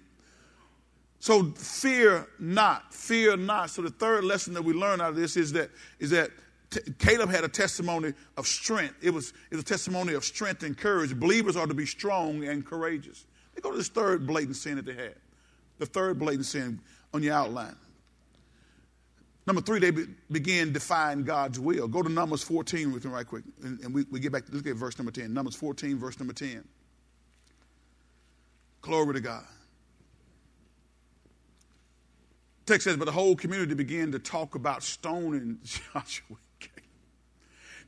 So 1.20 1.52
fear 1.52 2.26
not, 2.40 2.92
fear 2.92 3.36
not. 3.36 3.70
So 3.70 3.82
the 3.82 3.90
third 3.90 4.24
lesson 4.24 4.54
that 4.54 4.62
we 4.62 4.72
learn 4.72 5.00
out 5.00 5.10
of 5.10 5.16
this 5.16 5.36
is 5.36 5.52
that 5.52 5.70
is 6.00 6.10
that 6.10 6.30
t- 6.70 6.80
Caleb 6.98 7.30
had 7.30 7.44
a 7.44 7.48
testimony 7.48 8.12
of 8.36 8.44
strength. 8.44 8.96
It 9.00 9.10
was, 9.10 9.32
it 9.48 9.54
was 9.54 9.62
a 9.62 9.66
testimony 9.68 10.14
of 10.14 10.24
strength 10.24 10.64
and 10.64 10.76
courage. 10.76 11.14
Believers 11.14 11.56
are 11.56 11.68
to 11.68 11.74
be 11.74 11.86
strong 11.86 12.42
and 12.42 12.66
courageous. 12.66 13.24
Let's 13.54 13.62
go 13.62 13.70
to 13.70 13.76
this 13.76 13.86
third 13.86 14.26
blatant 14.26 14.56
sin 14.56 14.74
that 14.74 14.84
they 14.84 14.94
had. 14.94 15.14
The 15.78 15.86
third 15.86 16.18
blatant 16.18 16.46
sin 16.46 16.80
on 17.14 17.22
your 17.22 17.34
outline. 17.34 17.76
Number 19.46 19.60
three, 19.60 19.80
they 19.80 19.90
be, 19.90 20.06
defying 20.30 21.24
God's 21.24 21.58
will. 21.58 21.88
Go 21.88 22.02
to 22.02 22.08
Numbers 22.08 22.42
14 22.44 22.92
with 22.92 23.04
me 23.04 23.10
right 23.10 23.26
quick. 23.26 23.42
And, 23.62 23.80
and 23.80 23.92
we, 23.92 24.04
we 24.10 24.20
get 24.20 24.30
back, 24.32 24.44
look 24.50 24.66
at 24.66 24.76
verse 24.76 24.98
number 24.98 25.10
10. 25.10 25.34
Numbers 25.34 25.56
14, 25.56 25.98
verse 25.98 26.18
number 26.18 26.32
10. 26.32 26.64
Glory 28.82 29.14
to 29.14 29.20
God. 29.20 29.44
Text 32.66 32.84
says, 32.84 32.96
but 32.96 33.06
the 33.06 33.12
whole 33.12 33.34
community 33.34 33.74
began 33.74 34.12
to 34.12 34.20
talk 34.20 34.54
about 34.54 34.84
stoning 34.84 35.58
Joshua. 35.64 36.36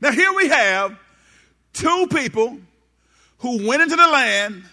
Now 0.00 0.10
here 0.10 0.32
we 0.34 0.48
have 0.48 0.98
two 1.72 2.08
people 2.08 2.58
who 3.38 3.66
went 3.66 3.80
into 3.80 3.94
the 3.94 4.08
land 4.08 4.64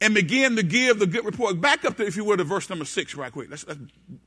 and 0.00 0.14
began 0.14 0.56
to 0.56 0.64
give 0.64 0.98
the 0.98 1.06
good 1.06 1.24
report. 1.24 1.60
Back 1.60 1.84
up 1.84 1.96
to, 1.98 2.06
if 2.06 2.16
you 2.16 2.24
will, 2.24 2.36
to 2.36 2.44
verse 2.44 2.68
number 2.68 2.84
six 2.84 3.14
right 3.14 3.30
quick. 3.30 3.48
Let's, 3.48 3.66
let's 3.68 3.80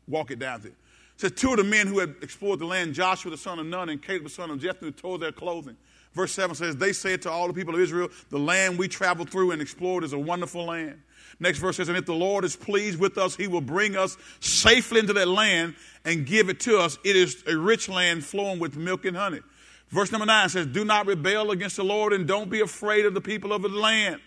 walk 0.08 0.32
it 0.32 0.40
down 0.40 0.62
there 0.62 0.72
says, 1.20 1.34
Two 1.34 1.52
of 1.52 1.58
the 1.58 1.64
men 1.64 1.88
who 1.88 2.00
had 2.00 2.16
explored 2.22 2.60
the 2.60 2.66
land, 2.66 2.94
Joshua 2.94 3.32
the 3.32 3.38
son 3.38 3.60
of 3.60 3.66
Nun 3.66 3.90
and 3.90 4.02
Caleb 4.02 4.24
the 4.24 4.30
son 4.30 4.50
of 4.52 4.60
Jephunneh, 4.60 4.96
tore 4.96 5.18
their 5.18 5.32
clothing. 5.32 5.76
Verse 6.14 6.32
7 6.32 6.56
says, 6.56 6.78
They 6.78 6.94
said 6.94 7.22
to 7.24 7.32
all 7.32 7.48
the 7.48 7.54
people 7.54 7.76
of 7.76 7.82
Israel, 7.82 8.10
The 8.30 8.40
land 8.40 8.80
we 8.80 8.88
traveled 8.88 9.30
through 9.30 9.52
and 9.52 9.62
explored 9.62 10.04
is 10.04 10.14
a 10.14 10.20
wonderful 10.20 10.66
land. 10.66 11.02
Next 11.40 11.60
verse 11.60 11.78
says, 11.78 11.90
And 11.90 11.98
if 11.98 12.06
the 12.06 12.14
Lord 12.14 12.46
is 12.46 12.56
pleased 12.56 13.00
with 13.00 13.18
us, 13.18 13.36
he 13.36 13.48
will 13.48 13.62
bring 13.62 13.98
us 13.98 14.18
safely 14.40 15.00
into 15.00 15.14
that 15.14 15.28
land 15.28 15.76
and 16.06 16.26
give 16.26 16.50
it 16.50 16.62
to 16.62 16.80
us. 16.80 16.98
It 17.04 17.16
is 17.16 17.44
a 17.48 17.58
rich 17.58 17.90
land 17.90 18.24
flowing 18.24 18.60
with 18.60 18.78
milk 18.78 19.06
and 19.06 19.16
honey. 19.16 19.42
Verse 19.90 20.12
number 20.12 20.26
9 20.26 20.50
says, 20.50 20.68
Do 20.68 20.86
not 20.86 21.06
rebel 21.06 21.52
against 21.52 21.76
the 21.76 21.84
Lord 21.84 22.14
and 22.14 22.28
don't 22.28 22.50
be 22.50 22.62
afraid 22.62 23.06
of 23.06 23.14
the 23.14 23.22
people 23.22 23.52
of 23.52 23.62
the 23.62 23.70
land. 23.70 24.22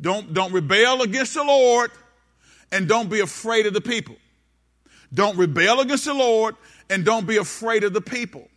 Don't, 0.00 0.34
don't 0.34 0.52
rebel 0.52 1.02
against 1.02 1.34
the 1.34 1.44
Lord 1.44 1.90
and 2.70 2.86
don't 2.86 3.08
be 3.08 3.20
afraid 3.20 3.66
of 3.66 3.74
the 3.74 3.80
people. 3.80 4.16
Don't 5.12 5.36
rebel 5.36 5.80
against 5.80 6.04
the 6.04 6.14
Lord 6.14 6.56
and 6.90 7.04
don't 7.04 7.26
be 7.26 7.36
afraid 7.36 7.84
of 7.84 7.92
the 7.92 8.00
people. 8.00 8.48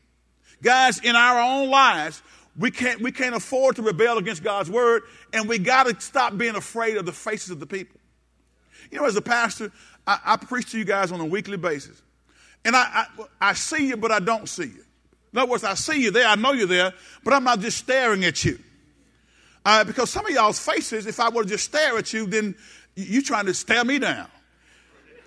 Guys, 0.62 1.00
in 1.00 1.16
our 1.16 1.40
own 1.40 1.70
lives, 1.70 2.22
we 2.58 2.72
can't, 2.72 3.02
we 3.02 3.12
can't 3.12 3.36
afford 3.36 3.78
to 3.78 3.82
rebel 3.82 4.18
against 4.18 4.44
God's 4.44 4.70
word, 4.70 5.04
and 5.34 5.48
we 5.48 5.58
got 5.58 5.88
to 5.88 6.00
stop 6.00 6.38
being 6.38 6.56
afraid 6.56 6.98
of 6.98 7.06
the 7.06 7.12
faces 7.12 7.50
of 7.50 7.60
the 7.60 7.66
people. 7.66 8.00
You 8.92 9.00
know, 9.00 9.06
as 9.06 9.16
a 9.16 9.22
pastor, 9.22 9.72
I, 10.06 10.20
I 10.26 10.38
preach 10.38 10.72
to 10.72 10.78
you 10.78 10.86
guys 10.86 11.12
on 11.12 11.20
a 11.20 11.26
weekly 11.26 11.58
basis. 11.58 12.02
And 12.66 12.76
I, 12.76 13.06
I, 13.20 13.50
I 13.50 13.54
see 13.54 13.88
you, 13.88 13.98
but 13.98 14.12
I 14.12 14.20
don't 14.20 14.48
see 14.48 14.66
you. 14.66 14.84
In 15.34 15.40
other 15.40 15.50
words, 15.50 15.64
I 15.64 15.76
see 15.76 16.02
you 16.02 16.12
there, 16.12 16.28
I 16.28 16.36
know 16.36 16.52
you're 16.52 16.68
there, 16.68 16.94
but 17.24 17.34
I'm 17.34 17.44
not 17.44 17.60
just 17.60 17.78
staring 17.78 18.26
at 18.26 18.44
you. 18.44 18.60
Uh, 19.64 19.84
because 19.84 20.10
some 20.10 20.26
of 20.26 20.32
y'all's 20.32 20.60
faces, 20.60 21.06
if 21.08 21.20
I 21.20 21.30
were 21.30 21.44
to 21.44 21.50
just 21.50 21.66
stare 21.66 21.98
at 21.98 22.12
you, 22.12 22.26
then 22.26 22.56
you're 22.96 23.22
trying 23.22 23.46
to 23.46 23.54
stare 23.54 23.86
me 23.86 24.00
down. 24.00 24.28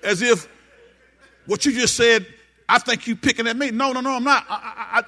As 0.02 0.20
if 0.20 0.48
what 1.47 1.64
you 1.66 1.72
just 1.72 1.97
said, 1.97 2.26
I 2.68 2.78
think 2.78 3.07
you 3.07 3.16
picking 3.16 3.47
at 3.47 3.57
me. 3.57 3.70
No, 3.70 3.92
no, 3.92 4.01
no, 4.01 4.12
I'm 4.12 4.24
not. 4.24 4.45
I, 4.49 5.05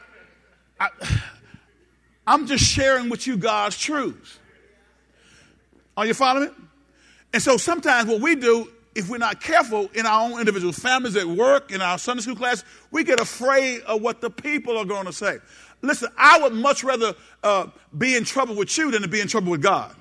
I, 0.81 0.87
I, 0.87 1.21
I'm 2.27 2.47
just 2.47 2.65
sharing 2.65 3.09
with 3.09 3.27
you 3.27 3.37
God's 3.37 3.79
truths. 3.79 4.39
Are 5.97 6.05
you 6.05 6.15
following? 6.15 6.51
And 7.33 7.43
so 7.43 7.57
sometimes 7.57 8.09
what 8.09 8.21
we 8.21 8.35
do, 8.35 8.71
if 8.95 9.09
we're 9.09 9.19
not 9.19 9.41
careful 9.41 9.89
in 9.95 10.07
our 10.07 10.31
own 10.31 10.39
individual 10.39 10.73
families, 10.73 11.17
at 11.17 11.27
work, 11.27 11.71
in 11.71 11.81
our 11.81 11.99
Sunday 11.99 12.23
school 12.23 12.37
class, 12.37 12.65
we 12.91 13.05
get 13.05 13.21
afraid 13.21 13.83
of 13.83 14.03
what 14.03 14.21
the 14.21 14.31
people 14.31 14.77
are 14.77 14.85
going 14.85 15.07
to 15.07 15.13
say. 15.13 15.39
Listen, 15.83 16.11
I 16.17 16.41
would 16.41 16.53
much 16.53 16.83
rather 16.83 17.15
uh, 17.43 17.69
be 17.97 18.17
in 18.17 18.25
trouble 18.25 18.57
with 18.57 18.77
you 18.77 18.91
than 18.91 19.03
to 19.03 19.09
be 19.09 19.21
in 19.21 19.29
trouble 19.29 19.53
with 19.53 19.63
God. 19.63 19.95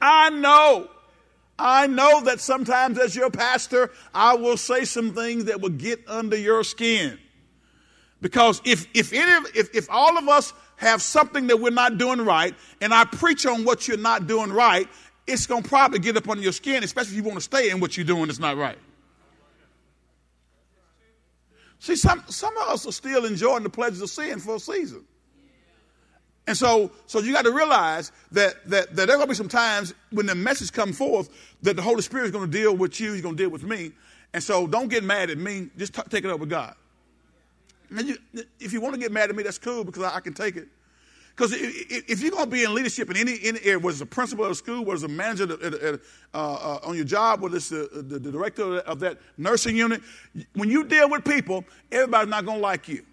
I 0.00 0.30
know 0.30 0.88
I 1.58 1.86
know 1.86 2.22
that 2.24 2.40
sometimes 2.40 2.98
as 2.98 3.16
your 3.16 3.30
pastor, 3.30 3.90
I 4.14 4.34
will 4.34 4.56
say 4.56 4.84
some 4.84 5.14
things 5.14 5.46
that 5.46 5.60
will 5.60 5.70
get 5.70 6.06
under 6.06 6.36
your 6.36 6.64
skin. 6.64 7.18
Because 8.20 8.60
if, 8.64 8.86
if, 8.94 9.12
any, 9.12 9.48
if, 9.54 9.74
if 9.74 9.90
all 9.90 10.18
of 10.18 10.28
us 10.28 10.52
have 10.76 11.00
something 11.00 11.46
that 11.46 11.58
we're 11.58 11.70
not 11.70 11.96
doing 11.96 12.20
right, 12.20 12.54
and 12.80 12.92
I 12.92 13.04
preach 13.04 13.46
on 13.46 13.64
what 13.64 13.88
you're 13.88 13.96
not 13.96 14.26
doing 14.26 14.52
right, 14.52 14.88
it's 15.26 15.46
going 15.46 15.62
to 15.62 15.68
probably 15.68 15.98
get 15.98 16.16
up 16.16 16.28
under 16.28 16.42
your 16.42 16.52
skin, 16.52 16.84
especially 16.84 17.12
if 17.12 17.16
you 17.16 17.22
want 17.22 17.36
to 17.36 17.42
stay 17.42 17.70
in 17.70 17.80
what 17.80 17.96
you're 17.96 18.06
doing 18.06 18.26
that's 18.26 18.38
not 18.38 18.56
right. 18.56 18.78
See, 21.78 21.96
some, 21.96 22.22
some 22.28 22.56
of 22.56 22.68
us 22.68 22.86
are 22.86 22.92
still 22.92 23.24
enjoying 23.24 23.62
the 23.62 23.70
pleasures 23.70 24.00
of 24.00 24.10
sin 24.10 24.40
for 24.40 24.56
a 24.56 24.60
season. 24.60 25.04
And 26.46 26.56
so, 26.56 26.92
so 27.06 27.18
you 27.18 27.32
got 27.32 27.44
to 27.44 27.50
realize 27.50 28.12
that, 28.32 28.64
that, 28.70 28.94
that 28.94 29.06
there 29.06 29.16
going 29.16 29.22
to 29.22 29.26
be 29.26 29.34
some 29.34 29.48
times 29.48 29.94
when 30.10 30.26
the 30.26 30.34
message 30.34 30.72
comes 30.72 30.96
forth 30.96 31.28
that 31.62 31.74
the 31.74 31.82
Holy 31.82 32.02
Spirit 32.02 32.26
is 32.26 32.30
going 32.30 32.48
to 32.48 32.58
deal 32.58 32.76
with 32.76 33.00
you, 33.00 33.12
he's 33.12 33.22
going 33.22 33.36
to 33.36 33.42
deal 33.42 33.50
with 33.50 33.64
me. 33.64 33.92
And 34.32 34.42
so 34.42 34.66
don't 34.66 34.88
get 34.88 35.02
mad 35.02 35.30
at 35.30 35.38
me. 35.38 35.68
Just 35.76 35.94
t- 35.94 36.02
take 36.08 36.24
it 36.24 36.30
up 36.30 36.38
with 36.38 36.50
God. 36.50 36.74
And 37.90 38.08
you, 38.08 38.16
if 38.60 38.72
you 38.72 38.80
want 38.80 38.94
to 38.94 39.00
get 39.00 39.10
mad 39.10 39.30
at 39.30 39.36
me, 39.36 39.42
that's 39.42 39.58
cool 39.58 39.82
because 39.82 40.02
I, 40.02 40.16
I 40.16 40.20
can 40.20 40.34
take 40.34 40.56
it. 40.56 40.68
Because 41.36 41.52
if 41.52 42.22
you're 42.22 42.30
going 42.30 42.44
to 42.44 42.50
be 42.50 42.64
in 42.64 42.74
leadership 42.74 43.10
in 43.10 43.16
any, 43.16 43.38
any 43.42 43.60
area, 43.62 43.78
whether 43.78 43.92
it's 43.92 44.00
a 44.00 44.06
principal 44.06 44.46
at 44.46 44.52
a 44.52 44.54
school, 44.54 44.84
whether 44.84 44.94
it's 44.94 45.04
a 45.04 45.08
manager 45.08 45.44
at, 45.44 45.62
at, 45.62 45.74
at, 45.74 46.00
uh, 46.32 46.54
uh, 46.54 46.78
on 46.82 46.96
your 46.96 47.04
job, 47.04 47.42
whether 47.42 47.56
it's 47.56 47.68
the, 47.68 47.90
the, 47.92 48.18
the 48.18 48.32
director 48.32 48.78
of 48.78 49.00
that 49.00 49.18
nursing 49.36 49.76
unit, 49.76 50.00
when 50.54 50.70
you 50.70 50.84
deal 50.84 51.10
with 51.10 51.24
people, 51.26 51.64
everybody's 51.92 52.30
not 52.30 52.46
going 52.46 52.56
to 52.56 52.62
like 52.62 52.88
you. 52.88 53.04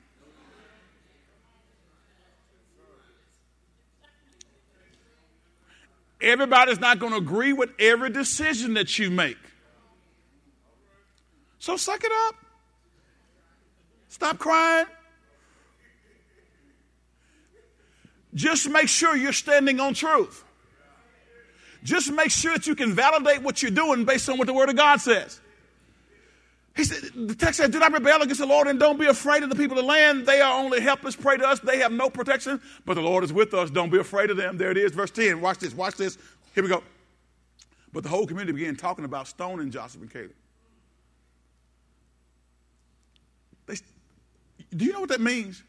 Everybody's 6.24 6.80
not 6.80 7.00
going 7.00 7.12
to 7.12 7.18
agree 7.18 7.54
with 7.54 7.70
every 7.78 8.10
decision 8.10 8.76
that 8.76 8.98
you 8.98 9.12
make. 9.12 9.38
So 11.60 11.78
suck 11.78 12.04
it 12.04 12.12
up. 12.28 12.36
Stop 14.08 14.40
crying. 14.40 14.86
Just 18.34 18.70
make 18.70 18.88
sure 18.88 19.16
you're 19.16 19.34
standing 19.34 19.80
on 19.80 19.94
truth. 19.94 20.44
Just 21.84 22.12
make 22.12 22.32
sure 22.32 22.54
that 22.54 22.66
you 22.66 22.76
can 22.76 22.94
validate 22.94 23.42
what 23.42 23.62
you're 23.62 23.72
doing 23.72 24.06
based 24.06 24.30
on 24.30 24.38
what 24.38 24.48
the 24.48 24.54
Word 24.54 24.70
of 24.70 24.76
God 24.76 25.02
says. 25.02 25.40
He 26.76 26.84
said, 26.84 27.12
the 27.28 27.36
text 27.36 27.58
said, 27.58 27.72
Do 27.72 27.80
not 27.80 27.94
rebel 27.94 28.22
against 28.22 28.40
the 28.40 28.48
Lord 28.48 28.68
and 28.68 28.80
don't 28.80 29.00
be 29.00 29.06
afraid 29.06 29.44
of 29.44 29.50
the 29.50 29.56
people 29.56 29.78
of 29.78 29.84
the 29.84 29.88
land. 29.88 30.26
They 30.26 30.42
are 30.42 30.60
only 30.60 30.82
helpless. 30.82 31.16
prey 31.16 31.38
to 31.38 31.48
us. 31.48 31.60
They 31.60 31.78
have 31.78 31.92
no 31.92 32.10
protection, 32.10 32.60
but 32.86 32.96
the 32.96 33.02
Lord 33.02 33.24
is 33.24 33.32
with 33.32 33.54
us. 33.54 33.70
Don't 33.70 33.92
be 33.92 34.00
afraid 34.00 34.32
of 34.32 34.38
them. 34.38 34.58
There 34.58 34.72
it 34.72 34.78
is, 34.78 34.92
verse 34.92 35.12
10. 35.12 35.40
Watch 35.40 35.60
this. 35.60 35.76
Watch 35.76 35.96
this. 35.96 36.18
Here 36.56 36.64
we 36.64 36.70
go. 36.70 36.84
But 37.92 38.02
the 38.02 38.10
whole 38.10 38.26
community 38.26 38.54
began 38.54 38.76
talking 38.76 39.06
about 39.06 39.28
stoning 39.28 39.70
Joshua 39.70 40.02
and 40.02 40.12
Caleb. 40.12 40.34
They, 43.68 43.76
do 44.76 44.86
you 44.86 44.94
know 44.94 45.02
what 45.02 45.10
that 45.10 45.22
means? 45.22 45.62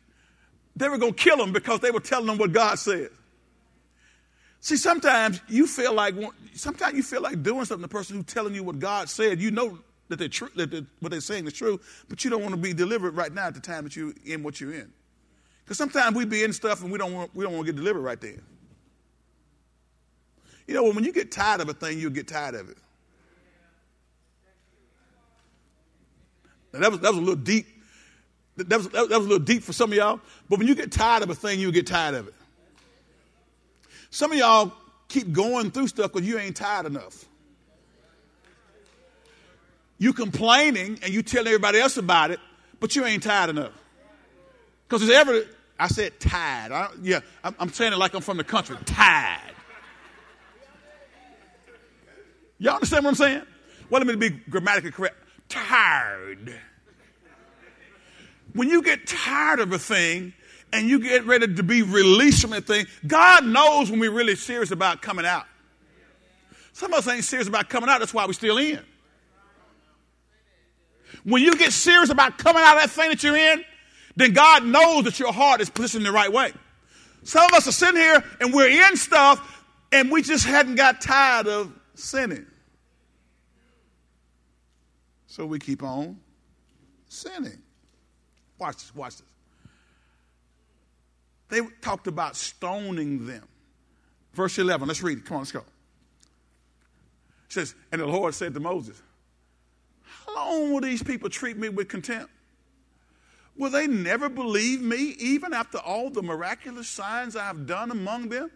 They 0.75 0.89
were 0.89 0.99
going 0.99 1.13
to 1.13 1.23
kill 1.23 1.37
them 1.37 1.53
because 1.53 1.81
they 1.81 1.91
were 1.91 2.01
telling 2.01 2.27
them 2.27 2.39
what 2.39 2.53
God 2.53 2.79
said. 2.79 3.11
See, 4.61 4.77
sometimes 4.79 5.43
you 5.49 5.67
feel 5.67 5.93
like 5.93 6.15
sometimes 6.55 6.97
you 6.97 7.03
feel 7.03 7.21
like 7.21 7.43
doing 7.43 7.67
something. 7.67 7.83
The 7.83 7.89
person 7.89 8.17
who's 8.17 8.25
telling 8.25 8.55
you 8.55 8.65
what 8.65 8.79
God 8.79 9.11
said, 9.11 9.39
you 9.39 9.51
know 9.51 9.79
that 10.09 10.19
they're 10.19 10.29
true, 10.29 10.51
that 10.57 10.71
they're, 10.71 10.87
what 11.01 11.11
they're 11.11 11.21
saying 11.21 11.47
is 11.47 11.53
true, 11.53 11.81
but 12.09 12.25
you 12.25 12.31
don't 12.31 12.43
want 12.43 12.55
to 12.55 12.61
be 12.61 12.73
delivered 12.73 13.17
right 13.17 13.33
now 13.33 13.47
at 13.47 13.55
the 13.55 13.61
time 13.61 13.85
that 13.85 13.97
you're 13.97 14.13
in 14.25 14.43
what 14.43 14.61
you're 14.61 14.75
in. 14.75 14.93
Because 15.65 15.79
sometimes 15.79 16.15
we 16.15 16.25
be 16.25 16.45
in 16.45 16.53
stuff 16.53 16.83
and 16.83 16.93
we 16.93 16.99
don't 16.99 17.15
want, 17.15 17.35
we 17.35 17.45
don't 17.45 17.55
want 17.55 17.67
to 17.67 17.73
get 17.73 17.79
delivered 17.79 18.03
right 18.03 18.21
then. 18.21 18.43
You 20.67 20.75
know, 20.75 20.85
when 20.85 21.05
you 21.05 21.13
get 21.13 21.31
tired 21.31 21.61
of 21.61 21.69
a 21.69 21.75
thing, 21.75 21.99
you'll 21.99 22.11
get 22.11 22.29
tired 22.29 22.55
of 22.55 22.69
it. 22.71 22.77
Now, 26.73 26.81
that 26.81 26.91
was, 26.91 27.01
that 27.01 27.11
was 27.11 27.19
a 27.19 27.21
little 27.21 27.37
deep. 27.37 27.67
That 28.57 28.77
was, 28.77 28.89
that 28.89 29.09
was 29.09 29.11
a 29.11 29.19
little 29.19 29.39
deep 29.39 29.63
for 29.63 29.73
some 29.73 29.91
of 29.91 29.97
y'all. 29.97 30.21
But 30.49 30.59
when 30.59 30.69
you 30.69 30.75
get 30.75 30.91
tired 30.93 31.23
of 31.23 31.31
a 31.31 31.35
thing, 31.35 31.61
you'll 31.61 31.73
get 31.73 31.87
tired 31.87 32.15
of 32.15 32.29
it. 32.29 32.35
Some 34.11 34.33
of 34.33 34.39
y'all 34.39 34.73
keep 35.09 35.33
going 35.33 35.71
through 35.71 35.89
stuff 35.89 36.13
because 36.13 36.27
you 36.27 36.39
ain't 36.39 36.57
tired 36.57 36.87
enough. 36.87 37.25
You 39.99 40.13
complaining 40.13 40.99
and 41.03 41.13
you 41.13 41.23
telling 41.23 41.49
everybody 41.49 41.79
else 41.79 41.97
about 41.97 42.31
it, 42.31 42.41
but 42.81 42.97
you 42.97 43.05
ain't 43.05 43.23
tired 43.23 43.51
enough. 43.51 43.73
Because 44.89 45.07
there's 45.07 45.19
ever, 45.19 45.43
I 45.79 45.89
said 45.89 46.19
tired. 46.21 46.73
I, 46.73 46.89
yeah, 47.03 47.21
I'm, 47.43 47.55
I'm 47.59 47.73
saying 47.73 47.93
it 47.93 47.99
like 47.99 48.15
I'm 48.15 48.21
from 48.21 48.37
the 48.37 48.45
country. 48.45 48.77
Tired. 48.85 49.41
Y'all 52.59 52.75
understand 52.75 53.05
what 53.05 53.11
I'm 53.11 53.17
saying? 53.17 53.43
Well, 53.91 54.03
let 54.03 54.07
me 54.07 54.29
be 54.29 54.37
grammatically 54.49 54.91
correct. 54.91 55.17
Tired. 55.49 56.55
When 58.53 58.69
you 58.69 58.83
get 58.83 59.07
tired 59.07 59.61
of 59.61 59.73
a 59.73 59.79
thing 59.79 60.33
and 60.73 60.89
you 60.89 61.01
get 61.01 61.27
ready 61.27 61.53
to 61.53 61.63
be 61.63 61.83
released 61.83 62.41
from 62.41 62.51
that 62.51 62.67
thing, 62.67 62.87
God 63.07 63.45
knows 63.45 63.91
when 63.91 64.01
we're 64.01 64.13
really 64.13 64.37
serious 64.37 64.71
about 64.71 65.03
coming 65.03 65.27
out. 65.27 65.47
Some 66.73 66.93
of 66.93 67.01
us 67.01 67.09
ain't 67.09 67.25
serious 67.25 67.49
about 67.49 67.69
coming 67.69 67.89
out, 67.89 68.01
that's 68.01 68.15
why 68.15 68.27
we're 68.27 68.33
still 68.33 68.59
in. 68.59 68.81
When 71.25 71.43
you 71.43 71.57
get 71.57 71.73
serious 71.73 72.11
about 72.11 72.39
coming 72.39 72.63
out 72.63 72.77
of 72.77 72.83
that 72.83 72.91
thing 72.91 73.09
that 73.11 73.23
you're 73.23 73.37
in, 73.37 73.65
then 74.17 74.33
God 74.33 74.65
knows 74.65 75.05
that 75.05 75.19
your 75.19 75.33
heart 75.33 75.61
is 75.61 75.71
positioned 75.71 76.07
the 76.07 76.13
right 76.13 76.33
way. 76.33 76.53
Some 77.25 77.45
of 77.47 77.53
us 77.55 77.67
are 77.67 77.73
sitting 77.73 78.01
here 78.01 78.23
and 78.41 78.53
we're 78.53 78.89
in 78.89 78.97
stuff 78.97 79.65
and 79.91 80.11
we 80.11 80.23
just 80.23 80.45
hadn't 80.45 80.75
got 80.75 81.01
tired 81.01 81.47
of 81.49 81.73
sinning. 81.95 82.47
So 85.27 85.47
we 85.47 85.59
keep 85.59 85.83
on 85.83 86.21
sinning. 87.09 87.61
Watch 88.59 88.77
this, 88.77 88.95
watch 88.95 89.17
this. 89.17 89.27
They 91.49 91.61
talked 91.81 92.07
about 92.07 92.37
stoning 92.37 93.27
them. 93.27 93.47
Verse 94.33 94.59
11, 94.59 94.87
let's 94.87 95.03
read 95.03 95.19
it. 95.19 95.25
Come 95.25 95.37
on, 95.37 95.41
let's 95.43 95.53
go. 95.53 95.61
It 95.61 95.65
says, 97.49 97.75
And 97.93 98.01
the 98.01 98.07
Lord 98.07 98.35
said 98.35 98.55
to 98.55 98.61
Moses, 98.61 99.01
How 100.35 100.51
long 100.51 100.73
will 100.73 100.81
these 100.81 101.03
people 101.03 101.31
treat 101.31 101.57
me 101.57 101.69
with 101.69 101.89
contempt? 101.89 102.31
Will 103.57 103.71
they 103.71 103.87
never 103.87 104.29
believe 104.29 104.81
me, 104.81 105.15
even 105.19 105.55
after 105.55 105.79
all 105.79 106.11
the 106.11 106.23
miraculous 106.23 106.89
signs 106.89 107.37
I 107.37 107.45
have 107.45 107.67
done 107.67 107.91
among 107.91 108.29
them? 108.29 108.51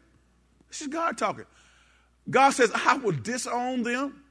This 0.69 0.83
is 0.83 0.89
God 0.89 1.17
talking. 1.17 1.45
God 2.29 2.51
says, 2.51 2.73
I 2.75 2.97
will 2.97 3.13
disown 3.13 3.85
them 3.85 4.23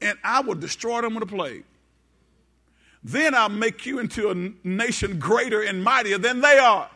and 0.00 0.16
I 0.22 0.40
will 0.40 0.54
destroy 0.54 1.02
them 1.02 1.14
with 1.14 1.24
a 1.24 1.26
plague. 1.26 1.64
Then 3.02 3.34
I'll 3.34 3.48
make 3.48 3.84
you 3.84 3.98
into 3.98 4.30
a 4.30 4.66
nation 4.66 5.18
greater 5.18 5.62
and 5.62 5.82
mightier 5.82 6.18
than 6.18 6.40
they 6.40 6.58
are. 6.58 6.90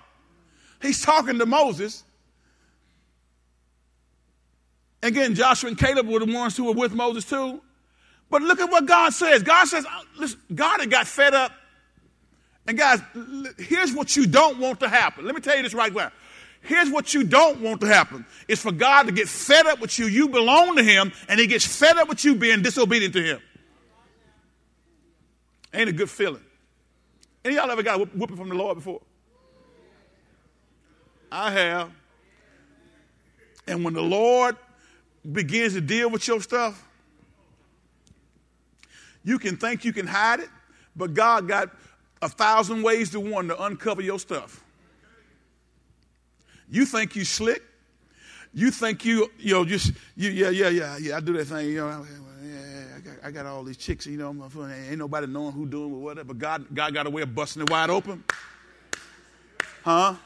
He's 0.81 1.03
talking 1.03 1.39
to 1.39 1.47
Moses. 1.47 2.05
Again, 5.03 5.35
Joshua 5.35 5.69
and 5.69 5.79
Caleb 5.79 6.07
were 6.07 6.21
the 6.21 6.33
ones 6.33 6.57
who 6.57 6.65
were 6.65 6.73
with 6.73 6.95
Moses 6.95 7.25
too. 7.25 7.61
But 8.33 8.41
look 8.41 8.61
at 8.61 8.71
what 8.71 8.87
God 8.87 9.13
says. 9.13 9.43
God 9.43 9.69
says, 9.69 9.85
uh, 9.85 10.01
listen, 10.17 10.41
God 10.55 10.81
had 10.81 10.91
got 10.91 11.07
fed 11.07 11.35
up. 11.35 11.53
And 12.67 12.79
guys, 12.79 13.03
here's 13.59 13.93
what 13.93 14.17
you 14.17 14.27
don't 14.27 14.59
want 14.59 14.81
to 14.81 14.89
happen. 14.89 15.27
Let 15.27 15.35
me 15.35 15.43
tell 15.43 15.55
you 15.55 15.63
this 15.63 15.75
right 15.75 15.93
now. 15.93 16.11
Here's 16.63 16.89
what 16.89 17.13
you 17.13 17.25
don't 17.25 17.61
want 17.61 17.83
to 17.83 17.89
happen 17.89 18.25
is 18.49 18.59
for 18.59 18.73
God 18.73 19.03
to 19.03 19.13
get 19.13 19.29
fed 19.29 19.67
up 19.67 19.81
with 19.81 19.99
you. 19.99 20.07
You 20.07 20.29
belong 20.29 20.77
to 20.77 20.83
Him, 20.83 21.13
and 21.29 21.39
He 21.39 21.47
gets 21.47 21.67
fed 21.67 21.99
up 21.99 22.09
with 22.09 22.25
you 22.25 22.35
being 22.35 22.63
disobedient 22.63 23.13
to 23.13 23.23
Him. 23.23 23.41
Ain't 25.75 25.91
a 25.91 25.93
good 25.93 26.09
feeling. 26.09 26.43
Any 27.45 27.57
y'all 27.57 27.71
ever 27.71 27.83
got 27.83 28.01
a 28.01 28.05
whooping 28.05 28.39
from 28.39 28.49
the 28.49 28.55
Lord 28.55 28.77
before? 28.77 29.03
I 31.31 31.51
have. 31.51 31.91
And 33.67 33.85
when 33.85 33.93
the 33.93 34.03
Lord 34.03 34.57
begins 35.31 35.75
to 35.75 35.83
deal 35.83 36.09
with 36.09 36.27
your 36.27 36.41
stuff, 36.41 36.89
you 39.25 39.39
can 39.39 39.57
think 39.57 39.85
you 39.85 39.93
can 39.93 40.07
hide 40.07 40.41
it, 40.41 40.49
but 40.97 41.15
God 41.15 41.49
got 41.49 41.71
a 42.21 42.29
thousand 42.29 42.83
ways 42.83 43.11
to 43.11 43.21
one 43.21 43.49
to 43.49 43.63
uncover 43.63 44.03
your 44.03 44.19
stuff. 44.19 44.63
You 46.69 46.87
think 46.87 47.17
you 47.17 47.25
slick. 47.25 47.63
You 48.55 48.71
think 48.71 49.05
you, 49.07 49.31
you 49.39 49.55
know, 49.55 49.65
just, 49.65 49.93
you, 50.15 50.29
yeah, 50.29 50.51
yeah, 50.51 50.69
yeah, 50.69 50.99
yeah, 50.99 51.17
I 51.17 51.21
do 51.21 51.33
that 51.33 51.47
thing, 51.47 51.69
you 51.69 51.77
know, 51.77 52.05
yeah, 52.45 52.97
I 52.97 53.01
got, 53.01 53.15
I 53.25 53.31
got 53.31 53.47
all 53.47 53.65
these 53.65 53.79
chicks, 53.79 54.07
you 54.07 54.19
know, 54.19 54.29
ain't 54.31 54.99
nobody 54.99 55.27
knowing 55.27 55.53
who 55.53 55.65
doing 55.65 55.91
what, 55.91 56.01
whatever, 56.03 56.35
but 56.35 56.39
God, 56.39 56.67
God 56.75 56.93
got 56.93 57.07
a 57.07 57.11
way 57.11 57.23
of 57.23 57.35
busting 57.35 57.63
it 57.63 57.71
wide 57.71 57.89
open. 57.89 58.23
Huh? 59.83 60.17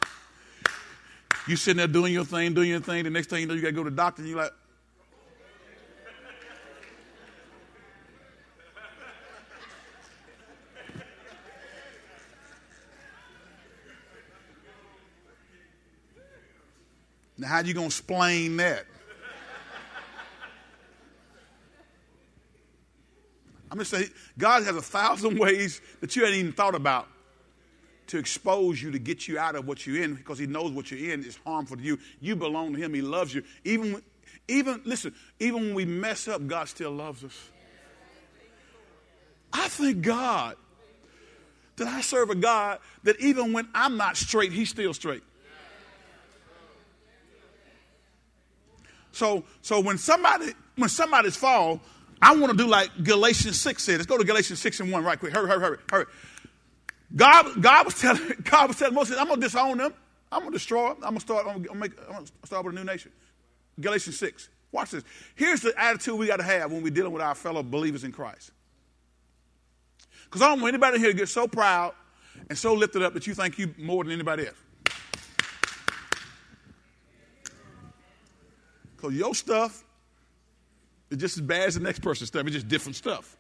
You 1.47 1.55
sitting 1.55 1.79
there 1.79 1.87
doing 1.87 2.13
your 2.13 2.25
thing, 2.25 2.53
doing 2.53 2.71
your 2.71 2.81
thing, 2.81 3.05
the 3.05 3.11
next 3.11 3.31
thing 3.31 3.43
you 3.43 3.47
know, 3.47 3.55
you 3.55 3.61
got 3.61 3.69
to 3.69 3.73
go 3.75 3.85
to 3.85 3.91
the 3.91 3.97
doctor, 3.97 4.23
and 4.23 4.29
you're 4.29 4.41
like, 4.41 4.53
Now, 17.39 17.49
how 17.49 17.61
you 17.61 17.75
going 17.75 17.89
to 17.89 17.95
explain 17.95 18.57
that? 18.59 18.87
I'm 23.71 23.79
going 23.79 23.85
to 23.85 23.97
say, 23.97 24.09
God 24.39 24.63
has 24.63 24.77
a 24.77 24.83
thousand 24.83 25.39
ways 25.39 25.81
that 26.01 26.15
you 26.17 26.25
hadn't 26.25 26.39
even 26.39 26.53
thought 26.53 26.75
about 26.75 27.09
to 28.07 28.19
expose 28.19 28.81
you, 28.81 28.93
to 28.93 28.99
get 28.99 29.27
you 29.27 29.39
out 29.39 29.57
of 29.57 29.67
what 29.67 29.87
you're 29.87 30.03
in, 30.03 30.15
because 30.15 30.39
He 30.39 30.47
knows 30.47 30.71
what 30.71 30.91
you're 30.91 31.13
in 31.13 31.25
is 31.25 31.39
harmful 31.45 31.77
to 31.77 31.83
you. 31.83 31.99
You 32.21 32.37
belong 32.37 32.75
to 32.75 32.81
Him. 32.81 32.95
He 32.95 33.03
loves 33.03 33.35
you. 33.35 33.43
Even 33.65 34.03
even, 34.49 34.81
listen, 34.85 35.15
even 35.41 35.63
when 35.63 35.75
we 35.75 35.85
mess 35.85 36.29
up, 36.29 36.47
God 36.47 36.69
still 36.69 36.93
loves 36.93 37.25
us. 37.25 37.51
I 39.53 39.69
thank 39.69 40.03
God 40.03 40.57
that 41.77 41.89
I 41.89 42.01
serve 42.01 42.31
a 42.31 42.35
God 42.35 42.79
that 43.03 43.19
even 43.21 43.53
when 43.53 43.69
I'm 43.75 43.97
not 43.97 44.17
straight, 44.17 44.53
He's 44.53 44.71
still 44.71 44.95
straight. 44.95 45.23
So, 49.17 49.45
so 49.63 49.81
when 49.81 49.97
somebody 49.97 50.53
when 50.77 50.91
somebody's 50.91 51.37
fall, 51.37 51.81
I 52.21 52.37
want 52.37 52.53
to 52.53 52.57
do 52.57 52.69
like 52.69 52.91
Galatians 53.03 53.59
6 53.59 53.83
said. 53.83 53.95
Let's 53.95 54.07
go 54.07 54.19
to 54.19 54.25
Galatians 54.25 54.61
6 54.61 54.81
and 54.81 54.93
1 54.93 55.05
right 55.05 55.19
quick. 55.19 55.33
Hurry, 55.33 55.49
hurry, 55.49 55.61
hurry, 55.61 55.79
hurry. 55.91 56.05
God, 57.15 57.63
God 57.63 57.87
was 57.87 57.99
telling 57.99 58.35
God 58.45 58.69
was 58.69 58.79
telling 58.79 58.95
Moses, 58.95 59.17
I'm 59.19 59.29
gonna 59.29 59.41
disown 59.41 59.79
them. 59.79 59.95
I'm 60.31 60.41
gonna 60.41 60.53
destroy 60.53 60.89
them. 60.89 60.99
I'm 60.99 61.11
gonna 61.11 61.21
start. 61.21 61.47
I'm 61.49 61.63
gonna, 61.63 61.79
make, 61.79 61.93
I'm 62.07 62.13
gonna 62.13 62.27
start 62.45 62.67
with 62.67 62.75
a 62.75 62.79
new 62.79 62.85
nation. 62.85 63.11
Galatians 63.81 64.19
6. 64.19 64.51
Watch 64.71 64.91
this. 64.91 65.05
Here's 65.35 65.63
the 65.63 65.73
attitude 65.81 66.19
we 66.19 66.27
got 66.27 66.37
to 66.37 66.43
have 66.43 66.71
when 66.71 66.83
we're 66.83 66.91
dealing 66.91 67.13
with 67.13 67.23
our 67.23 67.35
fellow 67.35 67.63
believers 67.63 68.05
in 68.05 68.13
Christ. 68.13 68.51
Because 70.25 70.43
I 70.43 70.49
don't 70.49 70.61
want 70.61 70.75
anybody 70.75 70.99
here 70.99 71.13
to 71.13 71.17
get 71.17 71.31
so 71.31 71.49
proud 71.49 71.95
and 72.51 72.59
so 72.59 72.75
lifted 72.75 73.03
up 73.03 73.15
that 73.15 73.27
you 73.27 73.35
think 73.35 73.59
you 73.59 73.75
more 73.79 74.05
than 74.05 74.13
anybody 74.13 74.47
else. 74.47 74.57
Because 79.07 79.19
your 79.19 79.35
stuff 79.35 79.85
is 81.11 81.19
just 81.19 81.37
as 81.37 81.43
bad 81.43 81.69
as 81.69 81.75
the 81.75 81.81
next 81.81 82.01
person's 82.01 82.29
stuff. 82.29 82.45
It's 82.47 82.55
just 82.55 82.69
different 82.69 82.97
stuff. 82.97 83.37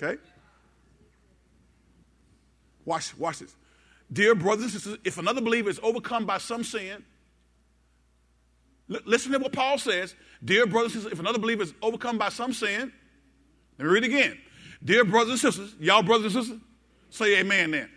Okay? 0.00 0.20
Watch, 2.84 3.16
watch 3.18 3.40
this. 3.40 3.54
Dear 4.10 4.34
brothers 4.34 4.64
and 4.64 4.72
sisters, 4.72 4.98
if 5.04 5.18
another 5.18 5.42
believer 5.42 5.68
is 5.68 5.78
overcome 5.82 6.24
by 6.24 6.38
some 6.38 6.64
sin, 6.64 7.04
l- 8.90 9.00
listen 9.04 9.32
to 9.32 9.38
what 9.38 9.52
Paul 9.52 9.76
says. 9.76 10.14
Dear 10.42 10.66
brothers 10.66 10.94
and 10.94 11.02
sisters, 11.02 11.12
if 11.12 11.20
another 11.20 11.38
believer 11.38 11.62
is 11.62 11.74
overcome 11.82 12.16
by 12.16 12.30
some 12.30 12.54
sin, 12.54 12.90
let 13.78 13.84
me 13.84 13.92
read 13.92 14.04
it 14.04 14.06
again. 14.06 14.38
Dear 14.82 15.04
brothers 15.04 15.44
and 15.44 15.52
sisters, 15.52 15.74
y'all 15.78 16.02
brothers 16.02 16.34
and 16.34 16.44
sisters, 16.44 16.62
say 17.10 17.38
amen 17.40 17.72
then. 17.72 17.90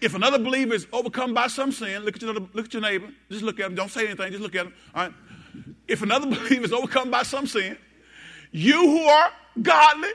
If 0.00 0.16
another 0.16 0.38
believer 0.38 0.74
is 0.74 0.88
overcome 0.92 1.32
by 1.32 1.46
some 1.46 1.70
sin, 1.70 2.04
look 2.04 2.16
at 2.16 2.22
your, 2.22 2.34
look 2.34 2.64
at 2.64 2.72
your 2.72 2.82
neighbor. 2.82 3.08
Just 3.30 3.44
look 3.44 3.60
at 3.60 3.66
him. 3.66 3.76
Don't 3.76 3.90
say 3.90 4.06
anything. 4.06 4.32
Just 4.32 4.42
look 4.42 4.56
at 4.56 4.66
him. 4.66 4.74
All 4.92 5.04
right. 5.04 5.14
If 5.88 6.02
another 6.02 6.26
believer 6.34 6.64
is 6.64 6.72
overcome 6.72 7.10
by 7.10 7.22
some 7.22 7.46
sin, 7.46 7.76
you 8.50 8.80
who 8.80 9.04
are 9.04 9.30
godly, 9.60 10.10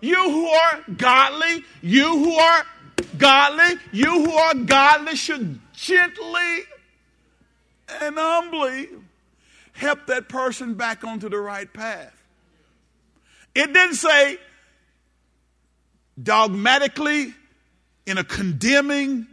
you 0.00 0.30
who 0.30 0.46
are 0.48 0.84
godly, 0.96 1.64
you 1.80 2.08
who 2.08 2.34
are 2.34 2.64
godly, 3.18 3.78
you 3.92 4.24
who 4.24 4.32
are 4.32 4.54
godly 4.54 5.16
should 5.16 5.60
gently 5.72 6.60
and 8.00 8.16
humbly 8.16 8.88
help 9.72 10.06
that 10.06 10.28
person 10.28 10.74
back 10.74 11.04
onto 11.04 11.28
the 11.28 11.38
right 11.38 11.72
path. 11.72 12.14
It 13.54 13.72
didn't 13.72 13.96
say 13.96 14.38
dogmatically, 16.20 17.34
in 18.06 18.18
a 18.18 18.24
condemning, 18.24 19.26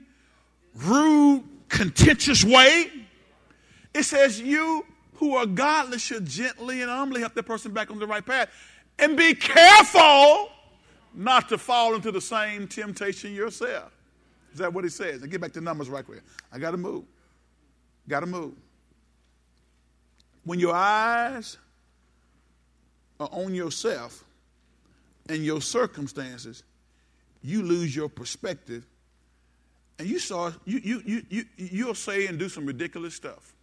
rude, 0.76 1.44
contentious 1.68 2.44
way. 2.44 2.90
It 3.94 4.04
says, 4.04 4.40
You 4.40 4.86
who 5.20 5.36
are 5.36 5.46
godly 5.46 6.00
should 6.00 6.26
gently 6.26 6.82
and 6.82 6.90
humbly 6.90 7.20
help 7.20 7.34
that 7.34 7.44
person 7.44 7.74
back 7.74 7.92
on 7.92 8.00
the 8.00 8.08
right 8.08 8.26
path. 8.26 8.50
And 8.98 9.18
be 9.18 9.36
careful 9.36 10.50
not 11.14 11.50
to 11.50 11.58
fall 11.58 11.94
into 11.94 12.10
the 12.10 12.22
same 12.22 12.70
temptation 12.70 13.36
yourself. 13.36 13.92
Is 14.54 14.60
that 14.60 14.74
what 14.74 14.86
he 14.86 14.90
says? 14.90 15.22
And 15.22 15.30
get 15.30 15.42
back 15.42 15.52
to 15.54 15.62
numbers 15.62 15.90
right 15.90 16.06
quick. 16.06 16.22
I 16.54 16.58
got 16.58 16.72
to 16.72 16.78
move. 16.78 17.04
Got 18.08 18.22
to 18.22 18.28
move. 18.28 18.54
When 20.46 20.58
your 20.58 20.74
eyes 20.74 21.58
are 23.20 23.30
on 23.34 23.54
yourself 23.54 24.24
and 25.28 25.44
your 25.44 25.62
circumstances, 25.62 26.64
you 27.42 27.62
lose 27.62 27.94
your 27.94 28.08
perspective 28.08 28.88
and 30.00 30.08
you 30.08 30.18
saw 30.18 30.54
you 30.64 30.80
you 30.80 31.04
you, 31.06 31.24
you 31.30 31.46
you'll 31.58 31.94
say 31.94 32.28
and 32.28 32.40
do 32.40 32.48
some 32.48 32.66
ridiculous 32.66 33.14
stuff 33.14 33.54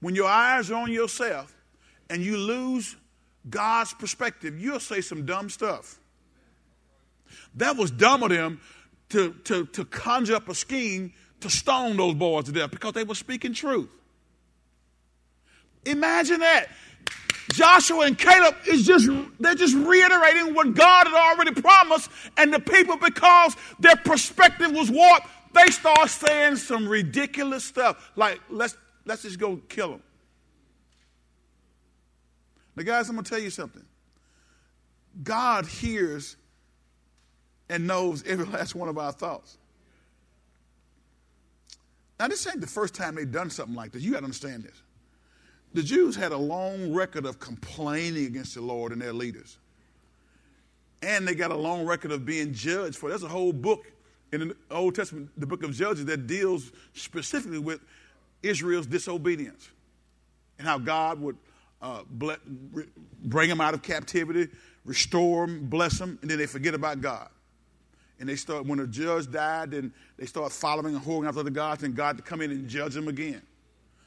when 0.00 0.14
your 0.14 0.28
eyes 0.28 0.70
are 0.70 0.82
on 0.82 0.92
yourself 0.92 1.54
and 2.10 2.22
you 2.22 2.36
lose 2.36 2.96
god's 3.48 3.94
perspective 3.94 4.58
you'll 4.58 4.80
say 4.80 5.00
some 5.00 5.24
dumb 5.26 5.48
stuff. 5.48 5.98
That 7.56 7.76
was 7.76 7.90
dumb 7.90 8.22
of 8.22 8.30
them 8.30 8.60
to, 9.10 9.32
to, 9.44 9.66
to 9.66 9.84
conjure 9.84 10.36
up 10.36 10.48
a 10.48 10.54
scheme 10.54 11.12
to 11.40 11.50
stone 11.50 11.96
those 11.96 12.14
boys 12.14 12.44
to 12.44 12.52
death 12.52 12.70
because 12.70 12.92
they 12.92 13.04
were 13.04 13.14
speaking 13.14 13.52
truth. 13.52 13.88
Imagine 15.84 16.40
that. 16.40 16.66
Joshua 17.52 18.06
and 18.06 18.18
Caleb 18.18 18.56
is 18.66 18.84
just 18.84 19.08
they're 19.38 19.54
just 19.54 19.76
reiterating 19.76 20.52
what 20.52 20.74
God 20.74 21.06
had 21.06 21.14
already 21.14 21.52
promised, 21.52 22.10
and 22.36 22.52
the 22.52 22.58
people, 22.58 22.96
because 22.96 23.56
their 23.78 23.94
perspective 23.94 24.72
was 24.72 24.90
warped, 24.90 25.28
they 25.54 25.70
start 25.70 26.10
saying 26.10 26.56
some 26.56 26.88
ridiculous 26.88 27.64
stuff. 27.64 28.10
Like 28.16 28.40
let's 28.50 28.76
let's 29.06 29.22
just 29.22 29.38
go 29.38 29.56
kill 29.68 29.92
them. 29.92 30.02
Now, 32.74 32.82
guys, 32.82 33.08
I'm 33.08 33.16
gonna 33.16 33.26
tell 33.26 33.38
you 33.38 33.50
something. 33.50 33.84
God 35.22 35.66
hears 35.66 36.36
and 37.68 37.86
knows 37.86 38.22
every 38.26 38.44
last 38.52 38.74
one 38.74 38.88
of 38.88 38.98
our 38.98 39.12
thoughts. 39.12 39.56
Now, 42.18 42.28
this 42.28 42.46
ain't 42.46 42.60
the 42.60 42.66
first 42.66 42.94
time 42.94 43.14
they've 43.14 43.30
done 43.30 43.50
something 43.50 43.74
like 43.74 43.92
this. 43.92 44.02
You 44.02 44.12
got 44.12 44.20
to 44.20 44.24
understand 44.24 44.64
this. 44.64 44.82
The 45.74 45.82
Jews 45.82 46.16
had 46.16 46.32
a 46.32 46.36
long 46.36 46.94
record 46.94 47.26
of 47.26 47.38
complaining 47.38 48.26
against 48.26 48.54
the 48.54 48.62
Lord 48.62 48.92
and 48.92 49.02
their 49.02 49.12
leaders. 49.12 49.58
And 51.02 51.28
they 51.28 51.34
got 51.34 51.50
a 51.50 51.56
long 51.56 51.84
record 51.84 52.12
of 52.12 52.24
being 52.24 52.54
judged 52.54 52.96
for. 52.96 53.10
There's 53.10 53.22
a 53.22 53.28
whole 53.28 53.52
book 53.52 53.84
in 54.32 54.48
the 54.48 54.56
Old 54.70 54.94
Testament, 54.94 55.30
the 55.36 55.46
book 55.46 55.62
of 55.62 55.72
Judges, 55.72 56.06
that 56.06 56.26
deals 56.26 56.72
specifically 56.94 57.58
with 57.58 57.80
Israel's 58.48 58.86
disobedience 58.86 59.68
and 60.58 60.66
how 60.66 60.78
God 60.78 61.20
would 61.20 61.36
uh, 61.82 62.02
bring 63.24 63.48
them 63.48 63.60
out 63.60 63.74
of 63.74 63.82
captivity, 63.82 64.48
restore 64.84 65.46
them, 65.46 65.66
bless 65.66 65.98
them, 65.98 66.18
and 66.22 66.30
then 66.30 66.38
they 66.38 66.46
forget 66.46 66.74
about 66.74 67.00
God. 67.00 67.28
And 68.18 68.28
they 68.28 68.36
start, 68.36 68.64
when 68.64 68.80
a 68.80 68.86
judge 68.86 69.30
died, 69.30 69.72
then 69.72 69.92
they 70.16 70.24
start 70.24 70.50
following 70.52 70.94
and 70.94 71.04
whoring 71.04 71.28
after 71.28 71.42
the 71.42 71.50
gods, 71.50 71.82
and 71.82 71.94
God 71.94 72.16
to 72.16 72.22
come 72.22 72.40
in 72.40 72.50
and 72.50 72.66
judge 72.68 72.94
them 72.94 73.08
again. 73.08 73.42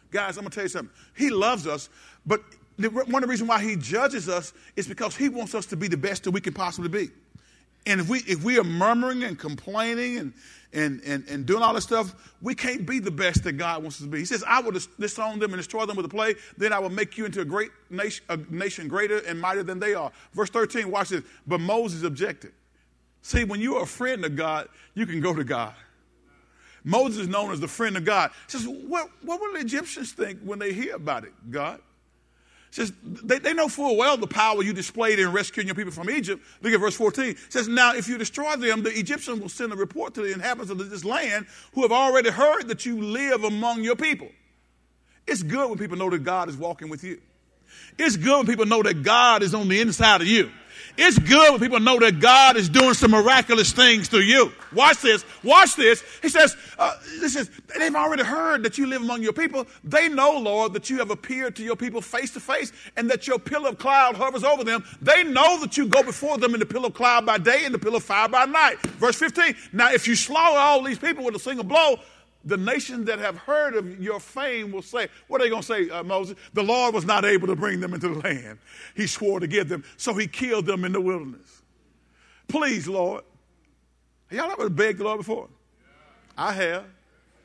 Guys, 0.10 0.38
I'm 0.38 0.44
going 0.44 0.50
to 0.50 0.56
tell 0.56 0.64
you 0.64 0.70
something. 0.70 0.96
He 1.16 1.30
loves 1.30 1.68
us, 1.68 1.90
but 2.26 2.42
one 2.78 3.16
of 3.16 3.22
the 3.22 3.28
reasons 3.28 3.50
why 3.50 3.62
he 3.62 3.76
judges 3.76 4.30
us 4.30 4.54
is 4.76 4.88
because 4.88 5.16
he 5.16 5.30
wants 5.30 5.54
us 5.54 5.66
to 5.68 5.76
be 5.76 5.88
the 5.88 5.98
best 5.98 6.24
that 6.24 6.32
we 6.32 6.42
can 6.42 6.54
possibly 6.54 6.90
be. 6.90 7.12
And 7.86 8.02
if 8.02 8.10
we 8.10 8.20
if 8.20 8.44
we 8.44 8.58
are 8.58 8.64
murmuring 8.64 9.24
and 9.24 9.38
complaining 9.38 10.18
and 10.18 10.34
and, 10.74 11.02
and, 11.04 11.28
and 11.28 11.46
doing 11.46 11.64
all 11.64 11.74
this 11.74 11.84
stuff, 11.84 12.14
we 12.42 12.54
can't 12.54 12.86
be 12.86 13.00
the 13.00 13.12
best 13.12 13.44
that 13.44 13.54
God 13.54 13.82
wants 13.82 13.98
us 13.98 14.04
to 14.04 14.08
be. 14.08 14.20
He 14.20 14.26
says, 14.26 14.44
I 14.46 14.62
will 14.62 14.72
disown 14.72 15.40
them 15.40 15.52
and 15.54 15.60
destroy 15.60 15.86
them 15.86 15.98
with 15.98 16.06
a 16.06 16.10
plague, 16.10 16.38
then 16.58 16.74
I 16.74 16.80
will 16.80 16.90
make 16.92 17.18
you 17.18 17.26
into 17.26 17.42
a 17.42 17.46
great 17.46 17.72
nation, 17.90 18.24
a 18.30 18.38
nation 18.50 18.88
greater 18.88 19.18
and 19.20 19.40
mightier 19.40 19.64
than 19.64 19.80
they 19.80 19.94
are. 19.96 20.12
Verse 20.34 20.50
13, 20.50 20.92
watch 20.92 21.10
this. 21.10 21.24
But 21.48 21.60
Moses 21.60 22.04
objected. 22.04 22.52
See, 23.22 23.44
when 23.44 23.60
you're 23.60 23.84
a 23.84 23.88
friend 23.88 24.24
of 24.24 24.36
God, 24.36 24.70
you 24.94 25.06
can 25.06 25.22
go 25.22 25.34
to 25.34 25.44
God. 25.44 25.74
Moses 26.84 27.22
is 27.22 27.28
known 27.28 27.52
as 27.52 27.60
the 27.60 27.68
friend 27.68 27.98
of 27.98 28.06
God. 28.06 28.32
He 28.50 28.58
says, 28.58 28.68
what, 28.68 29.10
what 29.24 29.42
will 29.42 29.54
the 29.54 29.60
Egyptians 29.60 30.14
think 30.14 30.40
when 30.42 30.60
they 30.60 30.72
hear 30.72 30.96
about 30.96 31.26
it, 31.26 31.34
God? 31.50 31.82
Says, 32.72 32.94
they, 33.04 33.40
they 33.40 33.54
know 33.54 33.68
full 33.68 33.98
well 33.98 34.16
the 34.16 34.28
power 34.28 34.62
you 34.62 34.74
displayed 34.74 35.18
in 35.18 35.32
rescuing 35.32 35.68
your 35.68 35.76
people 35.76 35.92
from 35.92 36.10
Egypt. 36.10 36.44
Look 36.62 36.72
at 36.72 36.80
verse 36.80 36.96
14. 36.96 37.26
It 37.26 37.38
says, 37.50 37.68
Now, 37.68 37.96
if 37.96 38.08
you 38.08 38.18
destroy 38.18 38.56
them, 38.58 38.84
the 38.84 38.92
Egyptians 38.92 39.40
will 39.40 39.50
send 39.50 39.74
a 39.74 39.76
report 39.76 40.14
to 40.16 40.22
the 40.22 40.32
inhabitants 40.34 40.70
of 40.70 40.90
this 40.90 41.04
land 41.04 41.48
who 41.74 41.82
have 41.82 41.92
already 41.92 42.30
heard 42.30 42.68
that 42.68 42.86
you 42.86 43.02
live 43.02 43.44
among 43.44 43.84
your 43.84 43.96
people. 43.96 44.30
It's 45.26 45.42
good 45.42 45.70
when 45.70 45.80
people 45.80 45.98
know 45.98 46.10
that 46.12 46.20
God 46.20 46.50
is 46.50 46.58
walking 46.58 46.90
with 46.90 47.04
you. 47.04 47.20
It's 47.98 48.18
good 48.18 48.38
when 48.38 48.46
people 48.46 48.66
know 48.66 48.84
that 48.84 49.04
God 49.04 49.44
is 49.44 49.54
on 49.54 49.68
the 49.68 49.82
inside 49.82 50.22
of 50.22 50.28
you. 50.28 50.52
It's 50.98 51.18
good 51.18 51.52
when 51.52 51.60
people 51.60 51.80
know 51.80 52.00
that 52.00 52.20
God 52.20 52.58
is 52.58 52.70
doing 52.70 52.94
some 52.94 53.12
miraculous 53.12 53.72
things 53.72 54.08
through 54.08 54.22
you. 54.22 54.52
Watch 54.74 55.02
this. 55.02 55.26
Watch 55.44 55.76
this. 55.76 56.04
He 56.22 56.30
says, 56.30 56.56
uh, 56.78 56.96
this 57.20 57.36
is, 57.36 57.50
they've 57.78 57.96
already 57.96 58.24
heard 58.24 58.64
that 58.64 58.78
you 58.78 58.86
live 58.86 59.02
among 59.02 59.24
your 59.24 59.34
people. 59.34 59.66
They 59.84 60.10
know, 60.10 60.38
Lord, 60.38 60.74
that 60.74 60.90
you 60.90 60.98
have 61.00 61.12
appeared 61.12 61.56
to 61.58 61.64
your 61.64 61.76
people 61.76 62.02
face 62.02 62.32
to 62.34 62.40
face 62.40 62.72
and 62.98 63.10
that 63.10 63.28
your 63.28 63.40
pillar 63.40 63.70
of 63.70 63.78
cloud 63.78 64.16
hovers 64.16 64.44
over 64.44 64.64
them. 64.64 64.84
They 65.02 65.24
know 65.24 65.60
that 65.62 65.78
you 65.78 65.88
go 65.88 66.04
before 66.04 66.38
them 66.38 66.54
in 66.54 66.60
the 66.60 66.66
pillar 66.66 66.88
of 66.88 66.94
cloud 66.94 67.26
by 67.26 67.38
day 67.38 67.66
and 67.66 67.74
the 67.74 67.80
pillar 67.80 67.98
of 67.98 68.04
fire 68.04 68.30
by 68.30 68.46
night. 68.46 68.80
Verse 68.98 69.16
15. 69.16 69.56
Now, 69.74 69.92
if 69.92 70.08
you 70.08 70.16
slaughter 70.16 70.58
all 70.58 70.84
these 70.84 71.00
people 71.00 71.24
with 71.24 71.36
a 71.36 71.40
single 71.40 71.64
blow, 71.66 72.00
the 72.46 72.58
nations 72.58 73.08
that 73.08 73.20
have 73.20 73.38
heard 73.38 73.76
of 73.76 74.02
your 74.02 74.20
fame 74.20 74.72
will 74.72 74.82
say, 74.82 75.08
What 75.28 75.42
are 75.42 75.44
they 75.44 75.50
going 75.50 75.62
to 75.62 75.68
say, 75.68 75.90
uh, 75.90 76.04
Moses? 76.04 76.38
The 76.54 76.64
Lord 76.64 76.94
was 76.94 77.06
not 77.06 77.26
able 77.26 77.48
to 77.48 77.56
bring 77.56 77.80
them 77.80 77.94
into 77.94 78.10
the 78.10 78.20
land. 78.20 78.60
He 78.96 79.08
swore 79.08 79.40
to 79.40 79.48
give 79.48 79.68
them, 79.68 79.84
so 79.98 80.14
he 80.14 80.28
killed 80.28 80.66
them 80.66 80.86
in 80.86 80.94
the 80.94 81.02
wilderness. 81.02 81.62
Please, 82.48 82.88
Lord. 82.88 83.24
Y'all 84.32 84.52
ever 84.52 84.70
begged 84.70 85.00
the 85.00 85.04
Lord 85.04 85.18
before? 85.18 85.50
I 86.38 86.54
have. 86.54 86.86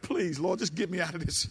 Please, 0.03 0.39
Lord, 0.39 0.59
just 0.59 0.75
get 0.75 0.91
me 0.91 1.01
out 1.01 1.15
of 1.15 1.25
this. 1.25 1.49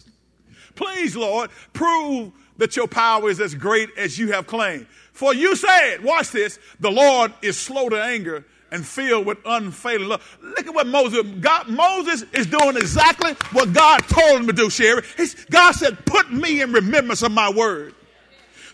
Please, 0.74 1.16
Lord, 1.16 1.50
prove 1.72 2.32
that 2.56 2.76
your 2.76 2.86
power 2.86 3.28
is 3.28 3.40
as 3.40 3.54
great 3.54 3.90
as 3.96 4.18
you 4.18 4.32
have 4.32 4.46
claimed. 4.46 4.86
For 5.12 5.34
you 5.34 5.56
said, 5.56 6.02
watch 6.02 6.30
this, 6.30 6.58
the 6.80 6.90
Lord 6.90 7.32
is 7.42 7.58
slow 7.58 7.88
to 7.88 8.00
anger 8.00 8.44
and 8.74 8.84
filled 8.84 9.24
with 9.24 9.38
unfailing 9.46 10.08
love. 10.08 10.38
Look 10.42 10.66
at 10.66 10.74
what 10.74 10.88
Moses, 10.88 11.22
God, 11.40 11.68
Moses 11.68 12.24
is 12.32 12.46
doing 12.46 12.76
exactly 12.76 13.32
what 13.52 13.72
God 13.72 13.98
told 14.08 14.40
him 14.40 14.46
to 14.48 14.52
do, 14.52 14.68
Sherry. 14.68 15.02
He's, 15.16 15.44
God 15.46 15.72
said, 15.72 16.04
put 16.04 16.32
me 16.32 16.60
in 16.60 16.72
remembrance 16.72 17.22
of 17.22 17.30
my 17.30 17.48
word. 17.50 17.94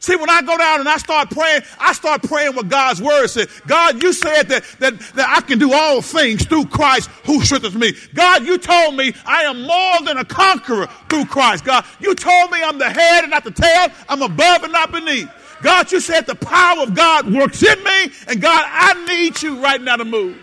See, 0.00 0.16
when 0.16 0.30
I 0.30 0.40
go 0.40 0.56
down 0.56 0.80
and 0.80 0.88
I 0.88 0.96
start 0.96 1.30
praying, 1.30 1.60
I 1.78 1.92
start 1.92 2.22
praying 2.22 2.54
what 2.54 2.70
God's 2.70 3.02
word 3.02 3.26
said. 3.26 3.48
God, 3.66 4.02
you 4.02 4.14
said 4.14 4.44
that, 4.44 4.64
that, 4.78 4.98
that 4.98 5.28
I 5.28 5.42
can 5.42 5.58
do 5.58 5.74
all 5.74 6.00
things 6.00 6.46
through 6.46 6.66
Christ 6.66 7.10
who 7.26 7.42
strengthens 7.42 7.74
me. 7.74 7.92
God, 8.14 8.46
you 8.46 8.56
told 8.56 8.96
me 8.96 9.12
I 9.26 9.42
am 9.42 9.60
more 9.60 10.00
than 10.06 10.16
a 10.16 10.24
conqueror 10.24 10.86
through 11.10 11.26
Christ. 11.26 11.66
God, 11.66 11.84
you 12.00 12.14
told 12.14 12.50
me 12.50 12.62
I'm 12.62 12.78
the 12.78 12.88
head 12.88 13.24
and 13.24 13.30
not 13.30 13.44
the 13.44 13.50
tail. 13.50 13.88
I'm 14.08 14.22
above 14.22 14.62
and 14.62 14.72
not 14.72 14.90
beneath. 14.90 15.28
God, 15.62 15.92
you 15.92 16.00
said 16.00 16.26
the 16.26 16.34
power 16.34 16.82
of 16.82 16.94
God 16.94 17.32
works 17.32 17.62
in 17.62 17.82
me, 17.84 18.12
and 18.28 18.40
God, 18.40 18.64
I 18.66 19.04
need 19.06 19.40
you 19.42 19.62
right 19.62 19.80
now 19.80 19.96
to 19.96 20.04
move. 20.04 20.38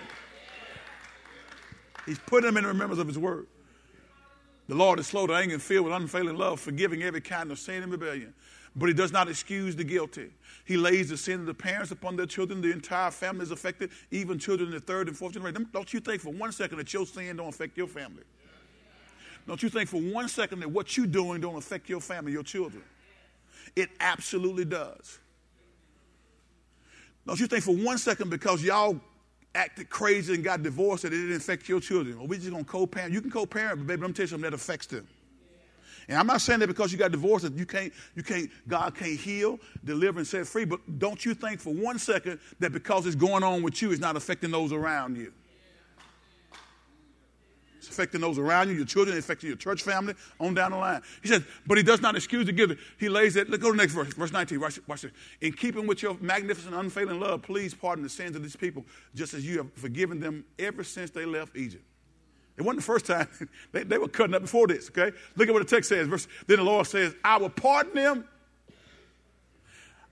He's 2.05 2.19
putting 2.19 2.47
them 2.47 2.57
in 2.57 2.65
remembrance 2.65 3.01
of 3.01 3.07
his 3.07 3.17
word. 3.17 3.47
The 4.67 4.75
Lord 4.75 4.99
is 4.99 5.07
slow 5.07 5.27
to 5.27 5.33
anger 5.33 5.53
and 5.53 5.63
filled 5.63 5.85
with 5.85 5.93
unfailing 5.93 6.37
love, 6.37 6.59
forgiving 6.59 7.03
every 7.03 7.21
kind 7.21 7.51
of 7.51 7.59
sin 7.59 7.83
and 7.83 7.91
rebellion. 7.91 8.33
But 8.75 8.87
he 8.87 8.93
does 8.93 9.11
not 9.11 9.27
excuse 9.27 9.75
the 9.75 9.83
guilty. 9.83 10.29
He 10.65 10.77
lays 10.77 11.09
the 11.09 11.17
sin 11.17 11.39
of 11.39 11.45
the 11.45 11.53
parents 11.53 11.91
upon 11.91 12.15
their 12.15 12.25
children. 12.25 12.61
The 12.61 12.71
entire 12.71 13.09
family 13.09 13.43
is 13.43 13.51
affected, 13.51 13.89
even 14.11 14.37
children 14.37 14.69
in 14.69 14.75
the 14.75 14.81
third 14.81 15.07
and 15.07 15.17
fourth 15.17 15.33
generation. 15.33 15.67
Don't 15.73 15.91
you 15.93 15.99
think 15.99 16.21
for 16.21 16.31
one 16.31 16.51
second 16.51 16.77
that 16.77 16.93
your 16.93 17.05
sin 17.05 17.37
don't 17.37 17.49
affect 17.49 17.77
your 17.77 17.87
family? 17.87 18.23
Don't 19.47 19.63
you 19.63 19.69
think 19.69 19.89
for 19.89 20.01
one 20.01 20.27
second 20.27 20.59
that 20.59 20.69
what 20.69 20.95
you're 20.97 21.07
doing 21.07 21.41
don't 21.41 21.55
affect 21.55 21.89
your 21.89 22.01
family, 22.01 22.33
your 22.33 22.43
children? 22.43 22.83
It 23.77 23.91
absolutely 23.99 24.65
does. 24.65 25.19
Don't 27.27 27.39
you 27.39 27.45
think 27.45 27.63
for 27.63 27.75
one 27.75 27.99
second 27.99 28.31
because 28.31 28.63
y'all 28.63 28.99
acted 29.53 29.87
crazy 29.87 30.33
and 30.33 30.43
got 30.43 30.63
divorced 30.63 31.03
that 31.03 31.13
it 31.13 31.17
didn't 31.17 31.35
affect 31.37 31.69
your 31.69 31.79
children? 31.79 32.17
Well, 32.17 32.25
we 32.25 32.37
just 32.37 32.49
gonna 32.49 32.63
co-parent. 32.63 33.13
You 33.13 33.21
can 33.21 33.29
co-parent, 33.29 33.77
but 33.77 33.85
baby, 33.85 34.01
let 34.01 34.07
me 34.07 34.13
tell 34.15 34.23
you 34.23 34.27
something 34.29 34.49
that 34.49 34.55
affects 34.55 34.87
them. 34.87 35.07
And 36.07 36.17
I'm 36.17 36.25
not 36.25 36.41
saying 36.41 36.59
that 36.61 36.67
because 36.67 36.91
you 36.91 36.97
got 36.97 37.11
divorced 37.11 37.45
that 37.45 37.53
you 37.53 37.67
can't, 37.67 37.93
you 38.15 38.23
can't, 38.23 38.49
God 38.67 38.95
can't 38.95 39.19
heal, 39.19 39.59
deliver, 39.85 40.17
and 40.17 40.27
set 40.27 40.47
free. 40.47 40.65
But 40.65 40.79
don't 40.97 41.23
you 41.23 41.35
think 41.35 41.59
for 41.59 41.71
one 41.71 41.99
second 41.99 42.39
that 42.59 42.71
because 42.71 43.05
it's 43.05 43.15
going 43.15 43.43
on 43.43 43.61
with 43.61 43.79
you, 43.83 43.91
it's 43.91 44.01
not 44.01 44.15
affecting 44.15 44.49
those 44.49 44.71
around 44.71 45.17
you? 45.17 45.31
It's 47.87 47.95
affecting 47.95 48.19
those 48.19 48.37
around 48.37 48.69
you, 48.69 48.75
your 48.75 48.85
children, 48.85 49.17
affecting 49.17 49.47
your 49.47 49.57
church 49.57 49.81
family, 49.81 50.13
on 50.39 50.53
down 50.53 50.71
the 50.71 50.77
line. 50.77 51.01
He 51.21 51.29
says, 51.29 51.43
but 51.65 51.77
he 51.77 51.83
does 51.83 52.01
not 52.01 52.15
excuse 52.15 52.45
the 52.45 52.51
guilty. 52.51 52.77
He 52.99 53.07
lays 53.07 53.35
it. 53.35 53.49
Look, 53.49 53.61
go 53.61 53.67
to 53.67 53.77
the 53.77 53.81
next 53.81 53.93
verse, 53.93 54.13
verse 54.13 54.31
19. 54.31 54.59
Watch, 54.59 54.79
watch 54.87 55.01
this. 55.03 55.11
In 55.39 55.53
keeping 55.53 55.87
with 55.87 56.01
your 56.01 56.17
magnificent, 56.19 56.75
unfailing 56.75 57.19
love, 57.19 57.43
please 57.43 57.73
pardon 57.73 58.03
the 58.03 58.09
sins 58.09 58.35
of 58.35 58.43
these 58.43 58.55
people, 58.55 58.85
just 59.15 59.33
as 59.33 59.45
you 59.45 59.57
have 59.59 59.73
forgiven 59.73 60.19
them 60.19 60.43
ever 60.59 60.83
since 60.83 61.11
they 61.11 61.25
left 61.25 61.55
Egypt. 61.55 61.83
It 62.57 62.63
wasn't 62.63 62.79
the 62.79 62.85
first 62.85 63.05
time. 63.05 63.27
they, 63.71 63.83
they 63.83 63.97
were 63.97 64.09
cutting 64.09 64.35
up 64.35 64.41
before 64.41 64.67
this, 64.67 64.89
okay? 64.89 65.15
Look 65.35 65.47
at 65.47 65.53
what 65.53 65.67
the 65.67 65.75
text 65.75 65.89
says. 65.89 66.07
Verse, 66.07 66.27
then 66.47 66.57
the 66.57 66.63
Lord 66.63 66.87
says, 66.87 67.15
I 67.23 67.37
will 67.37 67.49
pardon 67.49 67.93
them. 67.93 68.27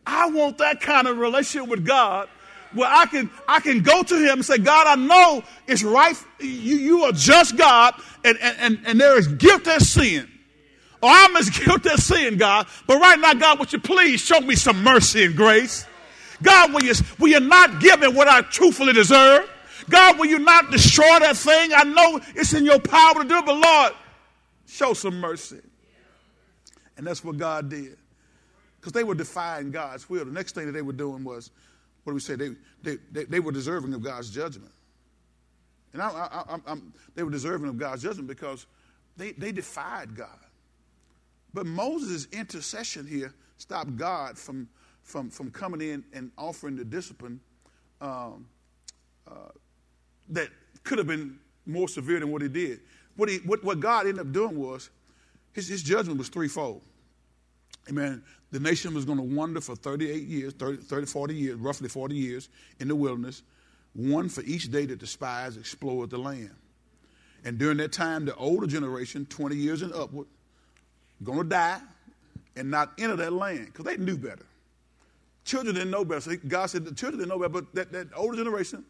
I 0.07 0.30
want 0.30 0.59
that 0.59 0.80
kind 0.80 1.07
of 1.07 1.17
relationship 1.17 1.67
with 1.69 1.86
God 1.86 2.30
where 2.76 2.89
I 2.89 3.05
can, 3.05 3.30
I 3.47 3.59
can 3.59 3.82
go 3.82 4.03
to 4.03 4.15
him 4.15 4.34
and 4.34 4.45
say, 4.45 4.57
God, 4.57 4.88
I 4.88 4.95
know 4.95 5.43
it's 5.67 5.84
right. 5.84 6.15
You, 6.39 6.76
you 6.76 7.03
are 7.03 7.11
just 7.11 7.57
God, 7.57 7.95
and, 8.23 8.38
and, 8.39 8.57
and, 8.59 8.80
and 8.86 9.01
there 9.01 9.17
is 9.17 9.28
guilt 9.28 9.67
as 9.67 9.89
sin. 9.89 10.30
Or 11.01 11.09
I'm 11.09 11.36
as 11.36 11.49
guilty 11.65 11.89
as 11.91 12.03
sin, 12.03 12.38
God. 12.38 12.67
But 12.88 12.99
right 12.99 13.19
now, 13.19 13.34
God, 13.34 13.59
would 13.59 13.71
you 13.71 13.80
please 13.80 14.21
show 14.21 14.39
me 14.39 14.55
some 14.55 14.84
mercy 14.84 15.26
and 15.26 15.36
grace? 15.36 15.86
God, 16.41 16.73
will 16.73 16.84
you, 16.84 16.93
will 17.19 17.30
you 17.30 17.39
not 17.39 17.80
give 17.80 17.99
me 17.99 18.07
what 18.07 18.28
I 18.28 18.41
truthfully 18.41 18.93
deserve? 18.93 19.49
God, 19.89 20.17
will 20.17 20.26
you 20.26 20.39
not 20.39 20.71
destroy 20.71 21.19
that 21.19 21.38
thing? 21.38 21.71
I 21.76 21.84
know 21.84 22.19
it's 22.36 22.53
in 22.53 22.65
your 22.65 22.80
power 22.80 23.21
to 23.21 23.23
do 23.23 23.38
it, 23.38 23.45
but 23.45 23.57
Lord, 23.57 23.93
show 24.67 24.93
some 24.93 25.19
mercy. 25.19 25.61
And 26.97 27.05
that's 27.05 27.23
what 27.23 27.38
God 27.38 27.69
did. 27.69 27.97
Because 28.80 28.93
they 28.93 29.03
were 29.03 29.15
defying 29.15 29.71
God's 29.71 30.09
will. 30.09 30.26
The 30.26 30.32
next 30.32 30.55
thing 30.55 30.65
that 30.65 30.71
they 30.71 30.82
were 30.82 30.93
doing 30.93 31.23
was, 31.23 31.51
what 32.06 32.12
do 32.12 32.14
we 32.14 32.22
say? 32.22 32.36
They, 32.36 32.51
they, 32.84 32.97
they, 33.12 33.24
they 33.26 33.39
were 33.39 33.51
deserving 33.51 33.93
of 33.93 34.03
God's 34.03 34.30
judgment. 34.30 34.72
And 35.91 36.01
I, 36.01 36.08
I, 36.08 36.58
I, 36.68 36.78
they 37.16 37.24
were 37.24 37.32
deserving 37.32 37.68
of 37.68 37.78
God's 37.78 38.03
judgment 38.03 38.28
because 38.28 38.68
they, 39.18 39.32
they 39.32 39.51
defied 39.51 40.16
God. 40.16 40.39
But 41.53 41.66
Moses' 41.66 42.28
intercession 42.32 43.08
here 43.08 43.34
stopped 43.58 43.95
God 43.95 44.38
from, 44.38 44.70
from, 45.01 45.30
from 45.32 45.49
coming 45.49 45.82
in 45.82 46.03
and 46.14 46.32
offering 46.38 46.76
the 46.76 46.86
discipline 46.86 47.39
um, 48.01 48.45
uh, 49.28 49.49
that 50.30 50.49
could 50.84 50.99
have 50.99 51.08
been 51.08 51.39
more 51.66 51.88
severe 51.88 52.20
than 52.20 52.32
what 52.32 52.43
he 52.43 52.49
did. 52.49 52.82
What, 53.16 53.30
he, 53.30 53.38
what, 53.38 53.64
what 53.64 53.80
God 53.80 54.06
ended 54.06 54.20
up 54.20 54.32
doing 54.32 54.60
was 54.60 54.89
his, 55.53 55.70
his 55.70 55.82
judgment 55.82 56.20
was 56.20 56.30
threefold. 56.30 56.84
Amen. 57.89 58.22
The 58.52 58.60
nation 58.60 58.93
was 58.93 59.06
going 59.06 59.18
to 59.18 59.24
wander 59.24 59.60
for 59.60 59.76
38 59.76 60.24
years, 60.24 60.54
30, 60.54 60.78
30, 60.84 61.08
40 61.08 61.36
years, 61.36 61.56
roughly 61.58 61.89
40 61.89 62.16
years 62.16 62.50
in 62.80 62.88
the 62.88 62.96
wilderness, 62.96 63.43
one 63.93 64.30
for 64.30 64.41
each 64.41 64.72
day 64.72 64.86
that 64.86 65.00
the 65.00 65.08
spies 65.08 65.58
explored 65.58 66.10
the 66.10 66.18
land. 66.18 66.56
And 67.43 67.58
during 67.58 67.78
that 67.78 67.91
time, 67.91 68.26
the 68.26 68.36
older 68.36 68.68
generation, 68.68 69.26
20 69.26 69.56
years 69.56 69.82
and 69.82 69.93
upward, 69.93 70.28
going 71.24 71.39
to 71.39 71.50
die 71.50 71.80
and 72.56 72.72
not 72.72 72.93
enter 72.98 73.16
that 73.16 73.34
land 73.34 73.68
because 73.68 73.86
they 73.86 73.98
knew 73.98 74.18
better. 74.18 74.46
Children 75.43 75.76
didn't 75.76 75.91
know 75.91 76.04
better. 76.04 76.22
So 76.22 76.36
God 76.48 76.68
said 76.68 76.86
the 76.86 76.93
children 76.93 77.20
didn't 77.20 77.30
know 77.30 77.38
better, 77.38 77.62
but 77.62 77.76
that, 77.76 77.91
that 77.91 78.08
older 78.16 78.38
generation, 78.38 78.84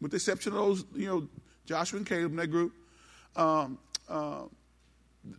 with 0.00 0.10
the 0.10 0.16
exception 0.16 0.52
of 0.52 0.58
those, 0.58 0.84
you 0.94 1.06
know, 1.06 1.28
Joshua 1.64 1.98
and 1.98 2.06
Caleb 2.06 2.32
and 2.32 2.38
that 2.38 2.48
group, 2.48 2.72
um, 3.34 3.78
uh, 4.08 4.42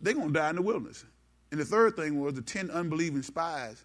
they're 0.02 0.14
going 0.14 0.28
to 0.28 0.34
die 0.34 0.50
in 0.50 0.56
the 0.56 0.62
wilderness. 0.62 1.04
And 1.50 1.60
the 1.60 1.64
third 1.64 1.96
thing 1.96 2.20
was 2.20 2.34
the 2.34 2.42
10 2.42 2.70
unbelieving 2.70 3.22
spies 3.22 3.84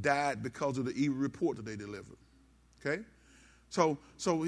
died 0.00 0.42
because 0.42 0.78
of 0.78 0.86
the 0.86 0.92
evil 0.92 1.18
report 1.18 1.56
that 1.56 1.66
they 1.66 1.76
delivered. 1.76 2.16
Okay? 2.84 3.02
So, 3.68 3.98
so 4.16 4.46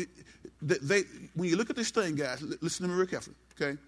they, 0.61 1.03
when 1.35 1.49
you 1.49 1.57
look 1.57 1.71
at 1.71 1.77
this 1.77 1.91
thing, 1.91 2.15
guys, 2.15 2.43
listen 2.61 2.87
to 2.87 2.93
me 2.93 2.99
real 2.99 3.07
carefully. 3.07 3.37
Okay? 3.61 3.79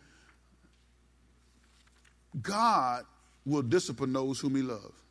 God 2.43 3.05
will 3.45 3.63
discipline 3.63 4.13
those 4.13 4.41
whom 4.41 4.57
he 4.57 4.63
loves. 4.63 5.03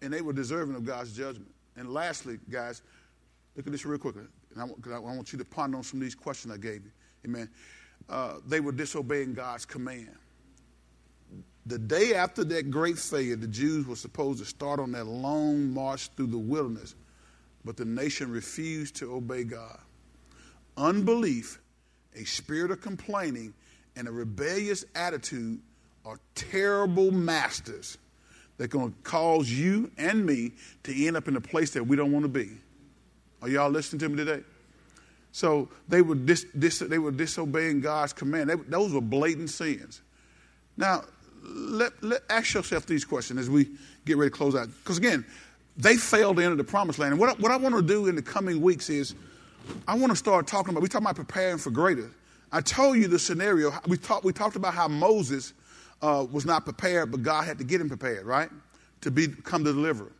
And 0.00 0.12
they 0.12 0.20
were 0.20 0.32
deserving 0.32 0.74
of 0.74 0.84
God's 0.84 1.16
judgment. 1.16 1.50
And 1.76 1.92
lastly, 1.92 2.38
guys, 2.50 2.82
look 3.56 3.66
at 3.66 3.72
this 3.72 3.84
real 3.84 3.98
quickly. 3.98 4.24
And 4.54 4.74
I, 4.86 4.94
I 4.94 4.98
want 4.98 5.32
you 5.32 5.38
to 5.38 5.44
ponder 5.44 5.78
on 5.78 5.82
some 5.82 5.98
of 6.00 6.04
these 6.04 6.14
questions 6.14 6.52
I 6.52 6.58
gave 6.58 6.84
you. 6.84 6.90
Amen. 7.24 7.48
Uh, 8.08 8.34
they 8.46 8.60
were 8.60 8.72
disobeying 8.72 9.34
God's 9.34 9.64
command. 9.64 10.16
The 11.66 11.78
day 11.78 12.14
after 12.14 12.42
that 12.44 12.70
great 12.70 12.98
failure, 12.98 13.36
the 13.36 13.46
Jews 13.46 13.86
were 13.86 13.96
supposed 13.96 14.40
to 14.40 14.44
start 14.44 14.80
on 14.80 14.92
that 14.92 15.06
long 15.06 15.72
march 15.72 16.08
through 16.16 16.26
the 16.26 16.38
wilderness, 16.38 16.94
but 17.64 17.76
the 17.76 17.84
nation 17.84 18.30
refused 18.30 18.96
to 18.96 19.14
obey 19.14 19.44
God. 19.44 19.78
Unbelief, 20.76 21.60
a 22.16 22.24
spirit 22.24 22.70
of 22.70 22.80
complaining, 22.80 23.54
and 23.94 24.08
a 24.08 24.10
rebellious 24.10 24.84
attitude 24.94 25.60
are 26.04 26.18
terrible 26.34 27.12
masters 27.12 27.98
that 28.56 28.64
are 28.64 28.68
going 28.68 28.92
to 28.92 28.98
cause 29.02 29.50
you 29.50 29.90
and 29.98 30.26
me 30.26 30.52
to 30.82 31.06
end 31.06 31.16
up 31.16 31.28
in 31.28 31.36
a 31.36 31.40
place 31.40 31.70
that 31.70 31.86
we 31.86 31.96
don't 31.96 32.10
want 32.10 32.24
to 32.24 32.28
be. 32.28 32.50
Are 33.40 33.48
y'all 33.48 33.70
listening 33.70 34.00
to 34.00 34.08
me 34.08 34.16
today? 34.16 34.42
So 35.32 35.68
they 35.88 36.02
were, 36.02 36.14
dis, 36.14 36.44
dis, 36.58 36.80
they 36.80 36.98
were 36.98 37.10
disobeying 37.10 37.80
God's 37.80 38.12
command. 38.12 38.50
They, 38.50 38.54
those 38.54 38.92
were 38.92 39.00
blatant 39.00 39.50
sins. 39.50 40.02
Now, 40.76 41.04
let, 41.42 42.02
let, 42.02 42.22
ask 42.30 42.54
yourself 42.54 42.86
these 42.86 43.04
questions 43.04 43.40
as 43.40 43.50
we 43.50 43.68
get 44.04 44.16
ready 44.16 44.30
to 44.30 44.36
close 44.36 44.54
out. 44.54 44.68
Because 44.82 44.98
again, 44.98 45.24
they 45.76 45.96
failed 45.96 46.36
to 46.36 46.44
enter 46.44 46.56
the 46.56 46.64
promised 46.64 46.98
land. 46.98 47.12
And 47.12 47.20
what, 47.20 47.38
what 47.40 47.50
I 47.50 47.56
want 47.56 47.74
to 47.74 47.82
do 47.82 48.06
in 48.06 48.14
the 48.14 48.22
coming 48.22 48.60
weeks 48.60 48.90
is 48.90 49.14
I 49.86 49.94
want 49.94 50.10
to 50.10 50.16
start 50.16 50.46
talking 50.46 50.70
about, 50.70 50.82
we 50.82 50.88
talking 50.88 51.06
about 51.06 51.16
preparing 51.16 51.58
for 51.58 51.70
greater. 51.70 52.10
I 52.50 52.60
told 52.60 52.98
you 52.98 53.08
the 53.08 53.18
scenario. 53.18 53.72
We 53.86 53.96
talked, 53.96 54.24
we 54.24 54.32
talked 54.32 54.56
about 54.56 54.74
how 54.74 54.88
Moses 54.88 55.54
uh, 56.02 56.26
was 56.30 56.44
not 56.44 56.64
prepared, 56.64 57.10
but 57.10 57.22
God 57.22 57.44
had 57.44 57.58
to 57.58 57.64
get 57.64 57.80
him 57.80 57.88
prepared, 57.88 58.26
right? 58.26 58.50
To 59.02 59.10
become 59.10 59.64
the 59.64 59.72
deliverer. 59.72 60.12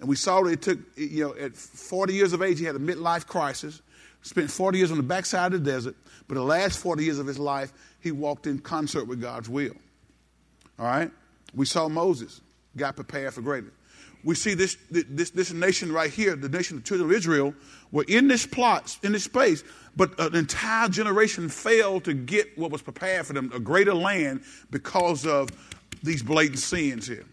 And 0.00 0.08
we 0.08 0.16
saw 0.16 0.42
that 0.42 0.50
it 0.50 0.62
took, 0.62 0.78
you 0.96 1.24
know, 1.24 1.34
at 1.36 1.54
40 1.54 2.12
years 2.12 2.32
of 2.32 2.42
age, 2.42 2.58
he 2.58 2.64
had 2.64 2.76
a 2.76 2.80
midlife 2.80 3.26
crisis, 3.26 3.80
spent 4.22 4.50
40 4.50 4.78
years 4.78 4.90
on 4.90 4.96
the 4.96 5.02
backside 5.02 5.54
of 5.54 5.64
the 5.64 5.70
desert, 5.70 5.94
but 6.28 6.34
the 6.34 6.42
last 6.42 6.78
40 6.80 7.04
years 7.04 7.18
of 7.18 7.26
his 7.26 7.38
life, 7.38 7.72
he 8.00 8.10
walked 8.10 8.46
in 8.46 8.58
concert 8.58 9.04
with 9.04 9.20
God's 9.20 9.48
will. 9.48 9.74
All 10.78 10.86
right? 10.86 11.10
We 11.54 11.66
saw 11.66 11.88
Moses 11.88 12.40
got 12.76 12.96
prepared 12.96 13.34
for 13.34 13.42
greater. 13.42 13.72
We 14.24 14.34
see 14.34 14.54
this, 14.54 14.76
this, 14.90 15.30
this 15.30 15.52
nation 15.52 15.92
right 15.92 16.10
here, 16.10 16.34
the 16.34 16.48
nation 16.48 16.76
of 16.76 16.82
the 16.82 16.88
children 16.88 17.08
of 17.08 17.16
Israel, 17.16 17.54
were 17.92 18.04
in 18.08 18.26
this 18.26 18.44
plot, 18.44 18.98
in 19.04 19.12
this 19.12 19.24
space, 19.24 19.62
but 19.94 20.18
an 20.18 20.34
entire 20.34 20.88
generation 20.88 21.48
failed 21.48 22.04
to 22.04 22.12
get 22.12 22.58
what 22.58 22.72
was 22.72 22.82
prepared 22.82 23.24
for 23.24 23.34
them, 23.34 23.52
a 23.54 23.60
greater 23.60 23.94
land, 23.94 24.42
because 24.70 25.26
of 25.26 25.50
these 26.02 26.22
blatant 26.22 26.58
sins 26.58 27.06
here. 27.06 27.24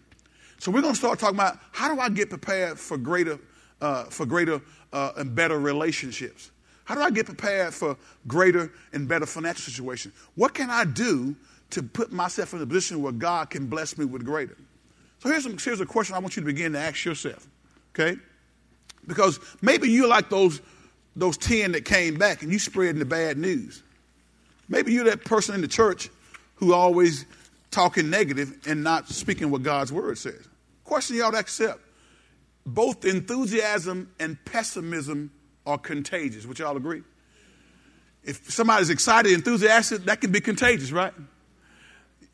So 0.58 0.70
we're 0.70 0.82
going 0.82 0.94
to 0.94 0.98
start 0.98 1.18
talking 1.18 1.36
about 1.36 1.58
how 1.72 1.92
do 1.92 2.00
I 2.00 2.08
get 2.08 2.30
prepared 2.30 2.78
for 2.78 2.96
greater, 2.96 3.38
uh, 3.80 4.04
for 4.04 4.24
greater 4.24 4.60
uh, 4.92 5.12
and 5.16 5.34
better 5.34 5.58
relationships? 5.58 6.52
How 6.84 6.94
do 6.94 7.00
I 7.00 7.10
get 7.10 7.26
prepared 7.26 7.74
for 7.74 7.96
greater 8.26 8.72
and 8.92 9.08
better 9.08 9.26
financial 9.26 9.62
situation? 9.62 10.12
What 10.36 10.54
can 10.54 10.70
I 10.70 10.84
do 10.84 11.34
to 11.70 11.82
put 11.82 12.12
myself 12.12 12.52
in 12.54 12.62
a 12.62 12.66
position 12.66 13.02
where 13.02 13.12
God 13.12 13.50
can 13.50 13.66
bless 13.66 13.98
me 13.98 14.04
with 14.04 14.24
greater? 14.24 14.56
So 15.20 15.28
here's, 15.30 15.44
some, 15.44 15.56
here's 15.58 15.80
a 15.80 15.86
question 15.86 16.14
I 16.14 16.18
want 16.18 16.36
you 16.36 16.42
to 16.42 16.46
begin 16.46 16.72
to 16.72 16.78
ask 16.78 17.04
yourself, 17.04 17.48
okay? 17.94 18.18
Because 19.06 19.40
maybe 19.62 19.90
you're 19.90 20.08
like 20.08 20.28
those, 20.28 20.60
those 21.16 21.36
10 21.38 21.72
that 21.72 21.84
came 21.84 22.16
back 22.16 22.42
and 22.42 22.52
you 22.52 22.58
spreading 22.58 22.98
the 22.98 23.04
bad 23.04 23.38
news. 23.38 23.82
Maybe 24.68 24.92
you're 24.92 25.04
that 25.04 25.24
person 25.24 25.54
in 25.54 25.60
the 25.60 25.68
church 25.68 26.10
who 26.56 26.72
always 26.72 27.26
talking 27.70 28.08
negative 28.08 28.52
and 28.66 28.84
not 28.84 29.08
speaking 29.08 29.50
what 29.50 29.62
God's 29.62 29.92
word 29.92 30.16
says. 30.18 30.48
Question 30.84 31.16
you 31.16 31.24
ought 31.24 31.32
to 31.32 31.38
accept. 31.38 31.80
Both 32.66 33.04
enthusiasm 33.04 34.10
and 34.20 34.42
pessimism 34.44 35.30
are 35.66 35.78
contagious. 35.78 36.46
Would 36.46 36.58
y'all 36.58 36.76
agree? 36.76 37.02
If 38.22 38.50
somebody's 38.50 38.90
excited, 38.90 39.32
enthusiastic, 39.32 40.04
that 40.04 40.20
can 40.20 40.32
be 40.32 40.40
contagious, 40.40 40.92
right? 40.92 41.12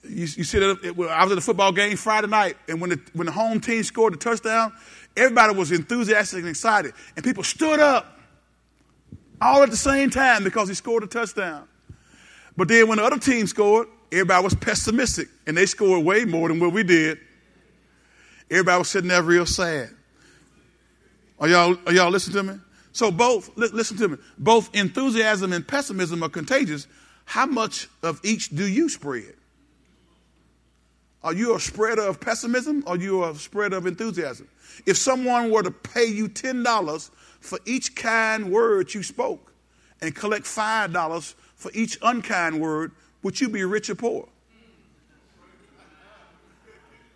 You, 0.03 0.21
you 0.21 0.45
see 0.45 0.59
that 0.59 0.95
I 1.11 1.25
was 1.25 1.33
at 1.33 1.39
a 1.39 1.43
football 1.43 1.73
game 1.73 1.97
Friday 1.97 2.27
night, 2.27 2.57
and 2.69 2.81
when 2.81 2.91
the, 2.91 3.01
when 3.13 3.27
the 3.27 3.33
home 3.33 3.61
team 3.61 3.83
scored 3.83 4.15
the 4.15 4.19
touchdown, 4.19 4.73
everybody 5.17 5.55
was 5.55 5.73
enthusiastic 5.73 6.41
and 6.41 6.49
excited, 6.49 6.95
and 7.17 7.25
people 7.25 7.45
stood 7.45 7.81
up 7.81 8.19
all 9.41 9.63
at 9.63 9.71
the 9.71 9.77
same 9.77 10.11
time 10.11 10.45
because 10.45 10.69
he 10.69 10.75
scored 10.75 11.03
a 11.03 11.07
touchdown. 11.07 11.67
But 12.57 12.69
then 12.69 12.89
when 12.89 12.99
the 12.99 13.05
other 13.05 13.19
team 13.19 13.47
scored, 13.47 13.89
everybody 14.11 14.43
was 14.43 14.55
pessimistic, 14.55 15.29
and 15.47 15.57
they 15.57 15.67
scored 15.67 16.05
way 16.05 16.25
more 16.25 16.49
than 16.49 16.61
what 16.61 16.73
we 16.73 16.83
did. 16.83 17.19
Everybody 18.51 18.79
was 18.79 18.89
sitting 18.89 19.09
there 19.09 19.23
real 19.23 19.47
sad. 19.47 19.91
Are 21.39 21.49
y'all, 21.49 21.77
are 21.87 21.93
y'all 21.93 22.11
listening 22.11 22.47
to 22.47 22.53
me? 22.55 22.61
So 22.93 23.11
both, 23.11 23.57
listen 23.57 23.97
to 23.99 24.09
me, 24.09 24.17
both 24.37 24.75
enthusiasm 24.75 25.53
and 25.53 25.67
pessimism 25.67 26.23
are 26.23 26.29
contagious. 26.29 26.87
How 27.25 27.47
much 27.47 27.89
of 28.03 28.21
each 28.25 28.49
do 28.49 28.67
you 28.67 28.89
spread? 28.89 29.35
Are 31.23 31.35
you 31.35 31.55
a 31.55 31.61
spreader 31.61 32.03
of 32.03 32.21
pessimism 32.21 32.83
or 32.87 32.95
are 32.95 32.99
you 32.99 33.25
a 33.25 33.35
spreader 33.35 33.77
of 33.77 33.87
enthusiasm? 33.87 34.49
If 34.87 34.97
someone 34.97 35.51
were 35.51 35.63
to 35.63 35.71
pay 35.71 36.07
you 36.07 36.29
$10 36.29 37.11
for 37.41 37.59
each 37.67 37.95
kind 37.95 38.51
word 38.51 38.95
you 38.95 39.03
spoke 39.03 39.53
and 40.01 40.15
collect 40.15 40.47
$5 40.47 41.35
for 41.57 41.71
each 41.75 41.99
unkind 42.03 42.59
word, 42.59 42.93
would 43.23 43.39
you 43.39 43.51
be 43.51 43.65
rich 43.65 43.91
or 43.91 43.95
poor? 43.95 44.29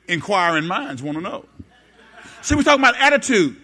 Inquiring 0.07 0.67
minds 0.67 1.03
want 1.03 1.17
to 1.17 1.23
know. 1.23 1.47
See, 2.43 2.55
we're 2.55 2.63
talking 2.63 2.85
about 2.85 2.97
attitude. 2.99 3.57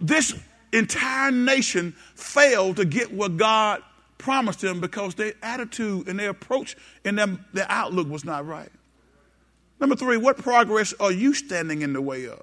This 0.00 0.38
entire 0.72 1.32
nation 1.32 1.92
failed 2.14 2.76
to 2.76 2.84
get 2.84 3.12
what 3.12 3.36
God 3.36 3.82
promised 4.16 4.60
them 4.60 4.80
because 4.80 5.16
their 5.16 5.32
attitude 5.42 6.08
and 6.08 6.20
their 6.20 6.30
approach 6.30 6.76
and 7.04 7.18
their, 7.18 7.26
their 7.52 7.66
outlook 7.68 8.08
was 8.08 8.24
not 8.24 8.46
right. 8.46 8.70
Number 9.84 9.96
three, 9.96 10.16
what 10.16 10.38
progress 10.38 10.94
are 10.98 11.12
you 11.12 11.34
standing 11.34 11.82
in 11.82 11.92
the 11.92 12.00
way 12.00 12.26
of? 12.26 12.42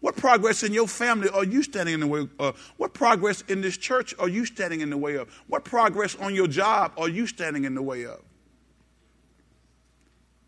What 0.00 0.16
progress 0.16 0.62
in 0.62 0.72
your 0.72 0.88
family 0.88 1.28
are 1.28 1.44
you 1.44 1.62
standing 1.62 1.92
in 1.92 2.00
the 2.00 2.06
way 2.06 2.26
of? 2.38 2.58
What 2.78 2.94
progress 2.94 3.42
in 3.42 3.60
this 3.60 3.76
church 3.76 4.14
are 4.18 4.30
you 4.30 4.46
standing 4.46 4.80
in 4.80 4.88
the 4.88 4.96
way 4.96 5.16
of? 5.16 5.28
What 5.48 5.66
progress 5.66 6.16
on 6.16 6.34
your 6.34 6.46
job 6.46 6.94
are 6.96 7.10
you 7.10 7.26
standing 7.26 7.66
in 7.66 7.74
the 7.74 7.82
way 7.82 8.06
of? 8.06 8.22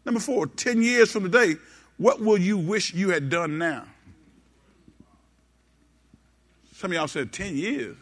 Number 0.06 0.18
four, 0.18 0.46
10 0.46 0.80
years 0.80 1.12
from 1.12 1.24
today, 1.24 1.56
what 1.98 2.22
will 2.22 2.38
you 2.38 2.56
wish 2.56 2.94
you 2.94 3.10
had 3.10 3.28
done 3.28 3.58
now? 3.58 3.84
Some 6.72 6.90
of 6.90 6.94
y'all 6.94 7.06
said 7.06 7.34
10 7.34 7.54
years. 7.54 7.98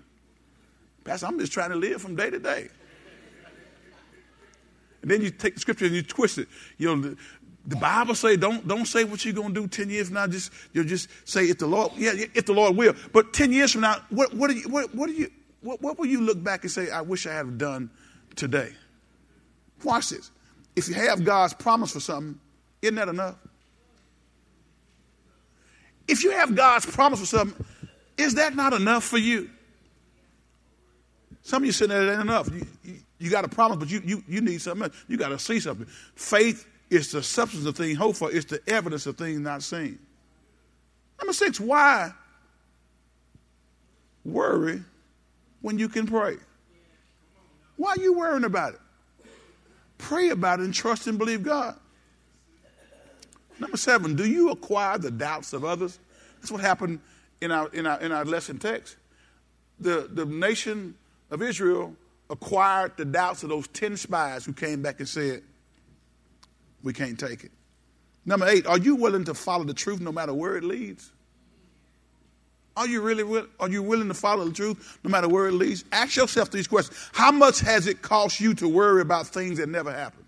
Pastor, 1.02 1.26
I'm 1.26 1.40
just 1.40 1.50
trying 1.50 1.70
to 1.70 1.76
live 1.76 2.00
from 2.00 2.14
day 2.14 2.30
to 2.30 2.38
day. 2.38 2.68
And 5.02 5.10
then 5.10 5.20
you 5.20 5.30
take 5.30 5.54
the 5.54 5.60
scripture 5.60 5.86
and 5.86 5.94
you 5.94 6.02
twist 6.02 6.38
it. 6.38 6.48
You 6.78 6.94
know, 6.94 7.02
the, 7.02 7.16
the 7.66 7.76
Bible 7.76 8.14
say 8.14 8.36
don't 8.36 8.66
don't 8.66 8.86
say 8.86 9.04
what 9.04 9.24
you're 9.24 9.34
gonna 9.34 9.54
do 9.54 9.68
ten 9.68 9.90
years 9.90 10.08
from 10.08 10.14
now. 10.14 10.26
Just 10.26 10.52
you'll 10.72 10.84
just 10.84 11.08
say 11.24 11.44
if 11.44 11.58
the 11.58 11.66
Lord 11.66 11.92
yeah 11.96 12.12
if 12.34 12.46
the 12.46 12.52
Lord 12.52 12.76
will. 12.76 12.94
But 13.12 13.32
ten 13.32 13.52
years 13.52 13.72
from 13.72 13.82
now, 13.82 13.96
what 14.10 14.32
what 14.34 14.50
do 14.50 14.56
you 14.56 14.68
what, 14.68 14.94
what 14.94 15.10
you 15.10 15.30
what, 15.60 15.80
what 15.80 15.98
will 15.98 16.06
you 16.06 16.20
look 16.20 16.42
back 16.42 16.62
and 16.62 16.70
say 16.70 16.90
I 16.90 17.00
wish 17.02 17.26
I 17.26 17.34
had 17.34 17.58
done 17.58 17.90
today? 18.36 18.72
Watch 19.84 20.10
this. 20.10 20.30
If 20.74 20.88
you 20.88 20.94
have 20.94 21.24
God's 21.24 21.54
promise 21.54 21.92
for 21.92 22.00
something, 22.00 22.38
isn't 22.80 22.94
that 22.94 23.08
enough? 23.08 23.36
If 26.08 26.24
you 26.24 26.30
have 26.32 26.54
God's 26.54 26.86
promise 26.86 27.20
for 27.20 27.26
something, 27.26 27.64
is 28.16 28.34
that 28.34 28.54
not 28.56 28.72
enough 28.72 29.04
for 29.04 29.18
you? 29.18 29.50
Some 31.42 31.62
of 31.62 31.66
you 31.66 31.72
saying 31.72 31.90
that 31.90 32.12
ain't 32.12 32.20
enough. 32.20 32.48
You, 32.52 32.66
you, 32.84 32.96
you, 33.22 33.30
got 33.30 33.44
a 33.44 33.48
promise, 33.48 33.78
but 33.78 33.90
you, 33.90 34.02
you, 34.04 34.24
you 34.28 34.40
need 34.40 34.60
something 34.60 34.84
else. 34.84 35.04
You 35.08 35.16
got 35.16 35.28
to 35.28 35.38
see 35.38 35.60
something. 35.60 35.86
Faith 36.14 36.66
is 36.90 37.12
the 37.12 37.22
substance 37.22 37.64
of 37.64 37.76
things 37.76 37.96
hoped 37.96 38.18
for, 38.18 38.30
it's 38.30 38.46
the 38.46 38.60
evidence 38.66 39.06
of 39.06 39.16
things 39.16 39.38
not 39.40 39.62
seen. 39.62 39.98
Number 41.18 41.32
six, 41.32 41.58
why 41.58 42.12
worry 44.24 44.82
when 45.60 45.78
you 45.78 45.88
can 45.88 46.06
pray? 46.06 46.36
Why 47.76 47.92
are 47.92 48.02
you 48.02 48.12
worrying 48.12 48.44
about 48.44 48.74
it? 48.74 48.80
Pray 49.98 50.30
about 50.30 50.60
it 50.60 50.64
and 50.64 50.74
trust 50.74 51.06
and 51.06 51.16
believe 51.16 51.42
God. 51.42 51.76
Number 53.58 53.76
seven, 53.76 54.16
do 54.16 54.26
you 54.26 54.50
acquire 54.50 54.98
the 54.98 55.10
doubts 55.10 55.52
of 55.52 55.64
others? 55.64 55.98
That's 56.40 56.50
what 56.50 56.60
happened 56.60 57.00
in 57.40 57.52
our, 57.52 57.68
in 57.68 57.86
our, 57.86 58.00
in 58.00 58.10
our 58.10 58.24
lesson 58.24 58.58
text. 58.58 58.96
The, 59.78 60.08
the 60.12 60.26
nation 60.26 60.96
of 61.30 61.42
Israel 61.42 61.94
acquired 62.32 62.96
the 62.96 63.04
doubts 63.04 63.42
of 63.42 63.50
those 63.50 63.68
10 63.68 63.96
spies 63.96 64.44
who 64.44 64.52
came 64.52 64.82
back 64.82 64.98
and 64.98 65.08
said, 65.08 65.42
We 66.82 66.92
can't 66.92 67.18
take 67.20 67.44
it. 67.44 67.52
Number 68.24 68.48
eight, 68.48 68.66
are 68.66 68.78
you 68.78 68.96
willing 68.96 69.24
to 69.24 69.34
follow 69.34 69.64
the 69.64 69.74
truth 69.74 70.00
no 70.00 70.10
matter 70.10 70.32
where 70.32 70.56
it 70.56 70.64
leads? 70.64 71.12
Are 72.74 72.88
you 72.88 73.02
really 73.02 73.46
are 73.60 73.68
you 73.68 73.82
willing 73.82 74.08
to 74.08 74.14
follow 74.14 74.46
the 74.46 74.52
truth 74.52 74.98
no 75.04 75.10
matter 75.10 75.28
where 75.28 75.46
it 75.46 75.52
leads? 75.52 75.84
Ask 75.92 76.16
yourself 76.16 76.50
these 76.50 76.66
questions. 76.66 76.98
How 77.12 77.30
much 77.30 77.60
has 77.60 77.86
it 77.86 78.00
cost 78.00 78.40
you 78.40 78.54
to 78.54 78.68
worry 78.68 79.02
about 79.02 79.26
things 79.26 79.58
that 79.58 79.68
never 79.68 79.92
happen? 79.92 80.24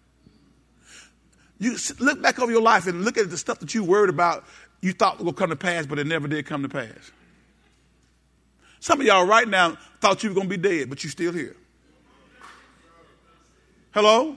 You 1.58 1.76
look 2.00 2.20
back 2.20 2.38
over 2.38 2.52
your 2.52 2.60
life 2.60 2.86
and 2.86 3.04
look 3.04 3.16
at 3.16 3.30
the 3.30 3.38
stuff 3.38 3.60
that 3.60 3.74
you 3.74 3.82
worried 3.82 4.10
about 4.10 4.44
you 4.82 4.92
thought 4.92 5.18
would 5.20 5.36
come 5.36 5.48
to 5.48 5.56
pass, 5.56 5.86
but 5.86 5.98
it 5.98 6.06
never 6.06 6.28
did 6.28 6.44
come 6.44 6.62
to 6.62 6.68
pass. 6.68 7.12
Some 8.80 9.00
of 9.00 9.06
y'all 9.06 9.24
right 9.24 9.48
now 9.48 9.78
thought 10.02 10.22
you 10.22 10.28
were 10.28 10.34
going 10.34 10.50
to 10.50 10.58
be 10.58 10.68
dead, 10.68 10.90
but 10.90 11.02
you're 11.02 11.10
still 11.10 11.32
here. 11.32 11.56
Hello? 13.94 14.36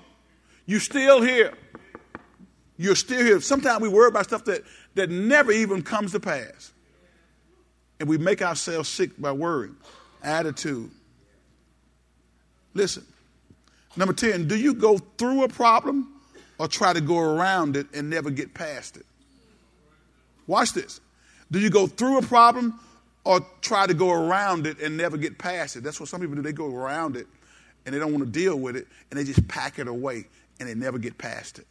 You're 0.67 0.79
still 0.79 1.19
here. 1.19 1.51
You're 2.77 2.95
still 2.95 3.25
here. 3.25 3.41
Sometimes 3.41 3.81
we 3.81 3.89
worry 3.89 4.09
about 4.09 4.25
stuff 4.25 4.45
that, 4.45 4.61
that 4.93 5.09
never 5.09 5.51
even 5.51 5.81
comes 5.81 6.11
to 6.11 6.19
pass. 6.19 6.71
And 7.99 8.07
we 8.07 8.19
make 8.19 8.43
ourselves 8.43 8.87
sick 8.87 9.19
by 9.19 9.31
worrying. 9.31 9.75
Attitude. 10.21 10.91
Listen. 12.75 13.03
Number 13.95 14.13
10, 14.13 14.47
do 14.47 14.55
you 14.55 14.75
go 14.75 14.99
through 14.99 15.43
a 15.43 15.49
problem 15.49 16.13
or 16.59 16.67
try 16.67 16.93
to 16.93 17.01
go 17.01 17.17
around 17.17 17.75
it 17.75 17.87
and 17.95 18.11
never 18.11 18.29
get 18.29 18.53
past 18.53 18.95
it? 18.95 19.07
Watch 20.45 20.73
this. 20.73 21.01
Do 21.49 21.57
you 21.57 21.71
go 21.71 21.87
through 21.87 22.19
a 22.19 22.21
problem 22.21 22.79
or 23.23 23.39
try 23.61 23.87
to 23.87 23.95
go 23.95 24.11
around 24.11 24.67
it 24.67 24.79
and 24.79 24.95
never 24.95 25.17
get 25.17 25.39
past 25.39 25.77
it? 25.77 25.83
That's 25.83 25.99
what 25.99 26.09
some 26.09 26.21
people 26.21 26.35
do. 26.35 26.43
They 26.43 26.53
go 26.53 26.71
around 26.71 27.15
it 27.15 27.25
and 27.87 27.95
they 27.95 27.99
don't 27.99 28.11
want 28.11 28.23
to 28.25 28.29
deal 28.29 28.55
with 28.55 28.75
it 28.75 28.85
and 29.09 29.19
they 29.19 29.23
just 29.23 29.47
pack 29.47 29.79
it 29.79 29.87
away 29.87 30.25
and 30.59 30.69
they 30.69 30.75
never 30.75 30.99
get 30.99 31.17
past 31.17 31.57
it. 31.57 31.65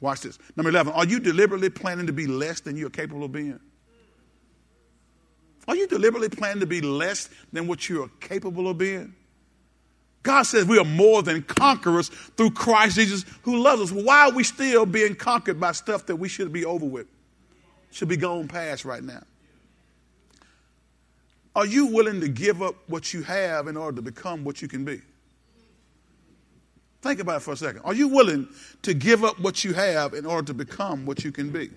Watch 0.00 0.20
this. 0.20 0.38
Number 0.56 0.70
11. 0.70 0.92
Are 0.92 1.06
you 1.06 1.18
deliberately 1.18 1.70
planning 1.70 2.06
to 2.06 2.12
be 2.12 2.28
less 2.28 2.60
than 2.60 2.76
you're 2.76 2.90
capable 2.90 3.24
of 3.24 3.32
being? 3.32 3.58
Are 5.66 5.74
you 5.74 5.88
deliberately 5.88 6.28
planning 6.28 6.60
to 6.60 6.66
be 6.66 6.80
less 6.80 7.30
than 7.52 7.66
what 7.66 7.88
you 7.88 8.04
are 8.04 8.10
capable 8.20 8.68
of 8.68 8.78
being? 8.78 9.14
God 10.22 10.42
says 10.42 10.66
we 10.66 10.78
are 10.78 10.84
more 10.84 11.22
than 11.22 11.42
conquerors 11.42 12.08
through 12.08 12.50
Christ 12.50 12.96
Jesus 12.96 13.24
who 13.42 13.56
loves 13.56 13.82
us. 13.82 13.90
Why 13.90 14.28
are 14.28 14.32
we 14.32 14.44
still 14.44 14.86
being 14.86 15.14
conquered 15.14 15.58
by 15.58 15.72
stuff 15.72 16.06
that 16.06 16.16
we 16.16 16.28
should 16.28 16.52
be 16.52 16.64
over 16.64 16.86
with? 16.86 17.06
should 17.92 18.08
be 18.08 18.16
gone 18.16 18.48
past 18.48 18.84
right 18.84 19.02
now. 19.02 19.22
Are 21.54 21.66
you 21.66 21.86
willing 21.86 22.20
to 22.22 22.28
give 22.28 22.62
up 22.62 22.74
what 22.88 23.12
you 23.12 23.22
have 23.22 23.68
in 23.68 23.76
order 23.76 23.96
to 23.96 24.02
become 24.02 24.44
what 24.44 24.62
you 24.62 24.68
can 24.68 24.84
be? 24.84 25.02
Think 27.02 27.18
about 27.18 27.38
it 27.38 27.40
for 27.40 27.52
a 27.52 27.56
second. 27.56 27.82
Are 27.82 27.94
you 27.94 28.06
willing 28.06 28.48
to 28.82 28.94
give 28.94 29.24
up 29.24 29.38
what 29.40 29.64
you 29.64 29.74
have 29.74 30.14
in 30.14 30.24
order 30.24 30.46
to 30.46 30.54
become 30.54 31.04
what 31.04 31.24
you 31.24 31.32
can 31.32 31.50
be? 31.50 31.68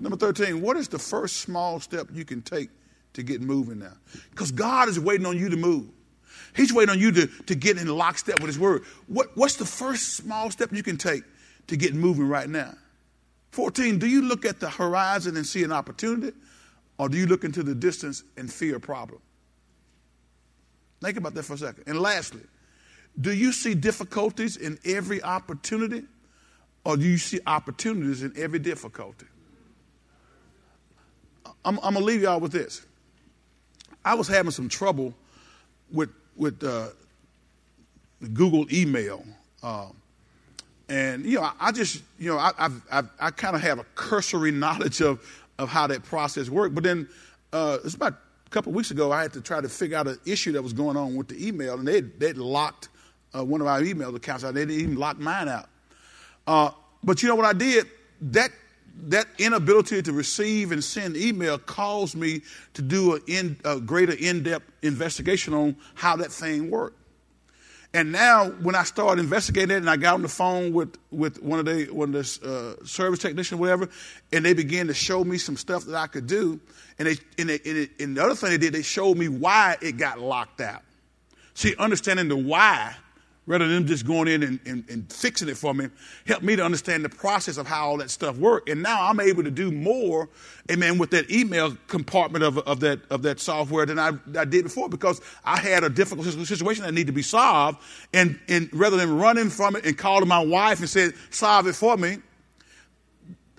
Number 0.00 0.16
13, 0.16 0.60
what 0.60 0.76
is 0.76 0.88
the 0.88 0.98
first 0.98 1.38
small 1.38 1.78
step 1.78 2.08
you 2.12 2.24
can 2.24 2.42
take 2.42 2.68
to 3.12 3.22
get 3.22 3.40
moving 3.40 3.78
now? 3.78 3.94
Because 4.30 4.50
God 4.50 4.88
is 4.88 4.98
waiting 4.98 5.24
on 5.24 5.38
you 5.38 5.48
to 5.48 5.56
move. 5.56 5.86
He's 6.56 6.72
waiting 6.72 6.90
on 6.90 6.98
you 6.98 7.12
to, 7.12 7.26
to 7.44 7.54
get 7.54 7.78
in 7.78 7.86
lockstep 7.86 8.40
with 8.40 8.48
His 8.48 8.58
Word. 8.58 8.82
What, 9.06 9.36
what's 9.36 9.54
the 9.54 9.64
first 9.64 10.16
small 10.16 10.50
step 10.50 10.72
you 10.72 10.82
can 10.82 10.96
take 10.96 11.22
to 11.68 11.76
get 11.76 11.94
moving 11.94 12.28
right 12.28 12.48
now? 12.48 12.74
14, 13.52 14.00
do 14.00 14.08
you 14.08 14.22
look 14.22 14.44
at 14.44 14.58
the 14.58 14.68
horizon 14.68 15.36
and 15.36 15.46
see 15.46 15.62
an 15.62 15.72
opportunity, 15.72 16.36
or 16.98 17.08
do 17.08 17.16
you 17.16 17.26
look 17.26 17.44
into 17.44 17.62
the 17.62 17.74
distance 17.74 18.24
and 18.36 18.52
fear 18.52 18.76
a 18.76 18.80
problem? 18.80 19.20
Think 21.00 21.16
about 21.16 21.34
that 21.34 21.44
for 21.44 21.54
a 21.54 21.58
second. 21.58 21.84
And 21.86 22.00
lastly, 22.00 22.42
do 23.20 23.32
you 23.32 23.52
see 23.52 23.74
difficulties 23.74 24.56
in 24.56 24.78
every 24.84 25.22
opportunity, 25.22 26.04
or 26.84 26.96
do 26.96 27.04
you 27.04 27.18
see 27.18 27.40
opportunities 27.46 28.22
in 28.22 28.32
every 28.36 28.58
difficulty? 28.58 29.26
I'm, 31.64 31.78
I'm 31.82 31.94
going 31.94 31.94
to 31.94 32.00
leave 32.04 32.22
y'all 32.22 32.40
with 32.40 32.52
this. 32.52 32.82
I 34.04 34.14
was 34.14 34.28
having 34.28 34.52
some 34.52 34.68
trouble 34.68 35.12
with, 35.92 36.10
with 36.36 36.62
uh, 36.62 36.88
Google 38.32 38.72
email. 38.72 39.24
Uh, 39.62 39.88
and, 40.88 41.24
you 41.26 41.36
know, 41.36 41.42
I, 41.42 41.52
I, 41.60 41.72
just, 41.72 42.02
you 42.18 42.30
know, 42.30 42.38
I, 42.38 42.52
I've, 42.56 42.82
I've, 42.90 43.10
i 43.20 43.30
kind 43.30 43.56
of 43.56 43.62
have 43.62 43.80
a 43.80 43.84
cursory 43.94 44.50
knowledge 44.52 45.00
of, 45.00 45.20
of 45.58 45.68
how 45.68 45.88
that 45.88 46.04
process 46.04 46.48
worked. 46.48 46.74
But 46.74 46.84
then 46.84 47.08
uh, 47.52 47.78
it's 47.84 47.94
about 47.94 48.14
a 48.46 48.50
couple 48.50 48.72
weeks 48.72 48.90
ago, 48.90 49.12
I 49.12 49.22
had 49.22 49.32
to 49.34 49.40
try 49.40 49.60
to 49.60 49.68
figure 49.68 49.98
out 49.98 50.06
an 50.06 50.18
issue 50.24 50.52
that 50.52 50.62
was 50.62 50.72
going 50.72 50.96
on 50.96 51.16
with 51.16 51.28
the 51.28 51.46
email, 51.46 51.74
and 51.74 51.86
they 51.86 52.00
they 52.00 52.32
locked 52.32 52.88
uh, 53.34 53.44
one 53.44 53.60
of 53.60 53.66
our 53.66 53.82
email 53.82 54.14
accounts 54.14 54.44
out. 54.44 54.54
They 54.54 54.64
didn't 54.64 54.80
even 54.80 54.96
lock 54.96 55.18
mine 55.18 55.48
out. 55.48 55.68
Uh, 56.46 56.70
but 57.02 57.22
you 57.22 57.28
know 57.28 57.34
what 57.34 57.46
I 57.46 57.52
did? 57.52 57.86
That 58.20 58.50
that 59.04 59.26
inability 59.38 60.02
to 60.02 60.12
receive 60.12 60.72
and 60.72 60.82
send 60.82 61.16
email 61.16 61.56
caused 61.56 62.16
me 62.16 62.42
to 62.74 62.82
do 62.82 63.14
a, 63.14 63.20
in, 63.28 63.56
a 63.64 63.78
greater 63.78 64.12
in-depth 64.12 64.64
investigation 64.82 65.54
on 65.54 65.76
how 65.94 66.16
that 66.16 66.32
thing 66.32 66.68
worked. 66.68 66.96
And 67.94 68.12
now, 68.12 68.48
when 68.50 68.74
I 68.74 68.82
started 68.82 69.22
investigating 69.22 69.70
it, 69.70 69.76
and 69.76 69.88
I 69.88 69.96
got 69.96 70.14
on 70.14 70.22
the 70.22 70.28
phone 70.28 70.74
with, 70.74 70.98
with 71.10 71.42
one 71.42 71.58
of 71.58 71.64
the 71.64 71.86
one 71.86 72.14
of 72.14 72.40
the 72.40 72.76
uh, 72.80 72.84
service 72.84 73.18
technicians, 73.18 73.58
whatever, 73.58 73.88
and 74.30 74.44
they 74.44 74.52
began 74.52 74.88
to 74.88 74.94
show 74.94 75.24
me 75.24 75.38
some 75.38 75.56
stuff 75.56 75.84
that 75.86 75.94
I 75.94 76.06
could 76.06 76.26
do. 76.26 76.60
And 76.98 77.08
they 77.08 77.16
and, 77.38 77.48
they, 77.48 77.60
and, 77.64 77.88
and 77.98 78.16
the 78.16 78.22
other 78.22 78.34
thing 78.34 78.50
they 78.50 78.58
did, 78.58 78.74
they 78.74 78.82
showed 78.82 79.16
me 79.16 79.28
why 79.28 79.78
it 79.80 79.96
got 79.96 80.20
locked 80.20 80.60
out. 80.60 80.82
See, 81.54 81.74
understanding 81.78 82.28
the 82.28 82.36
why 82.36 82.94
rather 83.48 83.66
than 83.66 83.86
just 83.86 84.06
going 84.06 84.28
in 84.28 84.42
and, 84.42 84.60
and, 84.66 84.84
and, 84.90 85.10
fixing 85.10 85.48
it 85.48 85.56
for 85.56 85.72
me, 85.72 85.88
helped 86.26 86.44
me 86.44 86.54
to 86.54 86.62
understand 86.62 87.02
the 87.02 87.08
process 87.08 87.56
of 87.56 87.66
how 87.66 87.88
all 87.88 87.96
that 87.96 88.10
stuff 88.10 88.36
worked. 88.36 88.68
And 88.68 88.82
now 88.82 89.08
I'm 89.08 89.18
able 89.20 89.42
to 89.42 89.50
do 89.50 89.72
more, 89.72 90.28
amen, 90.70 90.98
with 90.98 91.10
that 91.12 91.30
email 91.30 91.74
compartment 91.86 92.44
of, 92.44 92.58
of, 92.58 92.80
that, 92.80 93.00
of 93.08 93.22
that 93.22 93.40
software 93.40 93.86
than 93.86 93.98
I, 93.98 94.12
I 94.38 94.44
did 94.44 94.64
before 94.64 94.90
because 94.90 95.22
I 95.46 95.58
had 95.58 95.82
a 95.82 95.88
difficult 95.88 96.26
situation 96.26 96.84
that 96.84 96.92
needed 96.92 97.06
to 97.06 97.12
be 97.12 97.22
solved. 97.22 97.78
And, 98.12 98.38
and 98.48 98.68
rather 98.70 98.98
than 98.98 99.16
running 99.16 99.48
from 99.48 99.76
it 99.76 99.86
and 99.86 99.96
calling 99.96 100.28
my 100.28 100.44
wife 100.44 100.80
and 100.80 100.88
saying, 100.88 101.14
solve 101.30 101.66
it 101.66 101.74
for 101.74 101.96
me, 101.96 102.18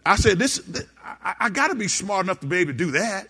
I 0.05 0.17
said, 0.17 0.37
this, 0.37 0.59
this 0.59 0.85
I, 1.03 1.35
I 1.39 1.49
got 1.49 1.69
to 1.69 1.75
be 1.75 1.87
smart 1.87 2.27
enough 2.27 2.41
to 2.41 2.45
be 2.45 2.57
able 2.57 2.73
to 2.73 2.77
do 2.77 2.91
that. 2.91 3.27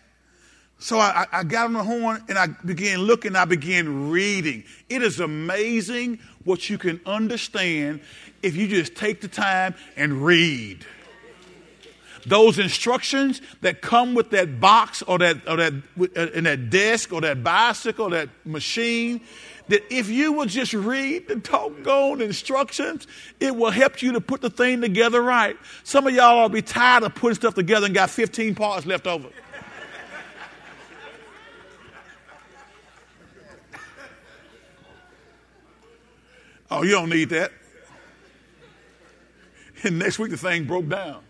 So 0.80 0.98
I, 0.98 1.28
I, 1.34 1.44
got 1.44 1.66
on 1.66 1.74
the 1.74 1.84
horn 1.84 2.24
and 2.30 2.38
I 2.38 2.48
began 2.48 3.00
looking, 3.00 3.36
I 3.36 3.44
began 3.44 4.10
reading. 4.10 4.64
It 4.88 5.04
is 5.04 5.20
amazing 5.20 6.20
what 6.46 6.70
you 6.70 6.78
can 6.78 7.02
understand 7.06 8.00
if 8.42 8.56
you 8.56 8.66
just 8.70 8.96
take 8.96 9.20
the 9.20 9.28
time 9.28 9.76
and 9.98 10.26
read. 10.26 10.86
Those 12.26 12.60
instructions 12.60 13.42
that 13.60 13.82
come 13.82 14.14
with 14.14 14.30
that 14.32 14.62
box 14.62 15.02
or 15.02 15.18
that, 15.20 15.46
or 15.50 15.58
that 15.58 15.74
uh, 16.00 16.28
in 16.32 16.46
that 16.46 16.70
desk 16.70 17.12
or 17.12 17.22
that 17.22 17.44
bicycle, 17.44 18.08
or 18.08 18.12
that 18.12 18.30
machine, 18.46 19.20
that 19.68 19.84
if 19.94 20.10
you 20.10 20.32
will 20.32 20.46
just 20.46 20.74
read 20.74 21.28
the 21.28 21.36
doggone 21.36 22.22
instructions, 22.22 23.06
it 23.42 23.54
will 23.54 23.72
help 23.72 24.02
you 24.02 24.14
to 24.14 24.22
put 24.22 24.42
the 24.42 24.50
thing 24.50 24.80
together 24.80 25.22
right. 25.22 25.58
Some 25.84 26.08
of 26.08 26.14
y'all 26.14 26.42
will 26.42 26.50
be 26.50 26.62
tired 26.62 27.04
of 27.04 27.16
putting 27.16 27.36
stuff 27.36 27.54
together 27.54 27.86
and 27.86 27.96
got 27.96 28.10
15 28.10 28.56
parts 28.56 28.86
left 28.86 29.08
over. 29.08 29.30
Oh, 36.72 36.84
you 36.84 36.92
don't 36.92 37.10
need 37.10 37.30
that. 37.30 37.52
And 39.84 39.98
next 39.98 40.20
week 40.20 40.32
the 40.32 40.38
thing 40.38 40.66
broke 40.66 40.90
down. 40.90 41.24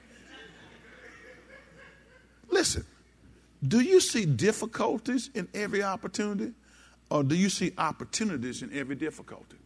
Listen, 2.50 2.84
do 3.66 3.80
you 3.80 4.00
see 4.00 4.26
difficulties 4.26 5.30
in 5.34 5.48
every 5.54 5.84
opportunity 5.84 6.54
or 7.10 7.24
do 7.24 7.36
you 7.36 7.50
see 7.50 7.74
opportunities 7.78 8.62
in 8.62 8.74
every 8.74 8.96
difficulty? 8.96 9.58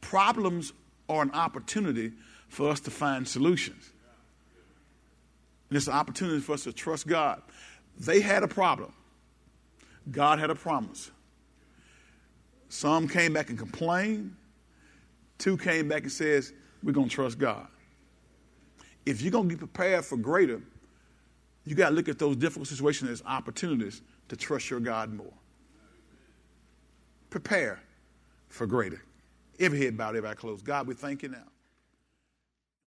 Problems 0.00 0.72
are 1.08 1.22
an 1.22 1.30
opportunity 1.32 2.12
for 2.48 2.70
us 2.70 2.80
to 2.80 2.90
find 2.90 3.26
solutions. 3.26 3.90
And 5.70 5.76
it's 5.76 5.86
an 5.86 5.94
opportunity 5.94 6.40
for 6.40 6.52
us 6.52 6.64
to 6.64 6.72
trust 6.72 7.06
God. 7.06 7.42
They 7.98 8.20
had 8.20 8.42
a 8.42 8.48
problem, 8.48 8.92
God 10.10 10.38
had 10.38 10.50
a 10.50 10.54
promise. 10.54 11.10
Some 12.68 13.06
came 13.06 13.32
back 13.32 13.50
and 13.50 13.58
complained. 13.58 14.34
Two 15.38 15.56
came 15.56 15.88
back 15.88 16.02
and 16.02 16.12
says, 16.12 16.52
we're 16.82 16.92
going 16.92 17.08
to 17.08 17.14
trust 17.14 17.38
God. 17.38 17.66
If 19.06 19.20
you're 19.20 19.32
going 19.32 19.48
to 19.48 19.54
be 19.54 19.58
prepared 19.58 20.04
for 20.04 20.16
greater, 20.16 20.60
you 21.64 21.74
got 21.74 21.90
to 21.90 21.94
look 21.94 22.08
at 22.08 22.18
those 22.18 22.36
difficult 22.36 22.68
situations 22.68 23.10
as 23.10 23.22
opportunities 23.26 24.02
to 24.28 24.36
trust 24.36 24.70
your 24.70 24.80
God 24.80 25.12
more. 25.12 25.32
Prepare 27.30 27.80
for 28.48 28.66
greater. 28.66 29.02
Every 29.58 29.82
head 29.82 29.96
bowed, 29.96 30.16
every 30.16 30.28
eye 30.28 30.34
closed. 30.34 30.64
God, 30.64 30.86
we 30.86 30.94
thank 30.94 31.22
you 31.22 31.30
now. 31.30 31.44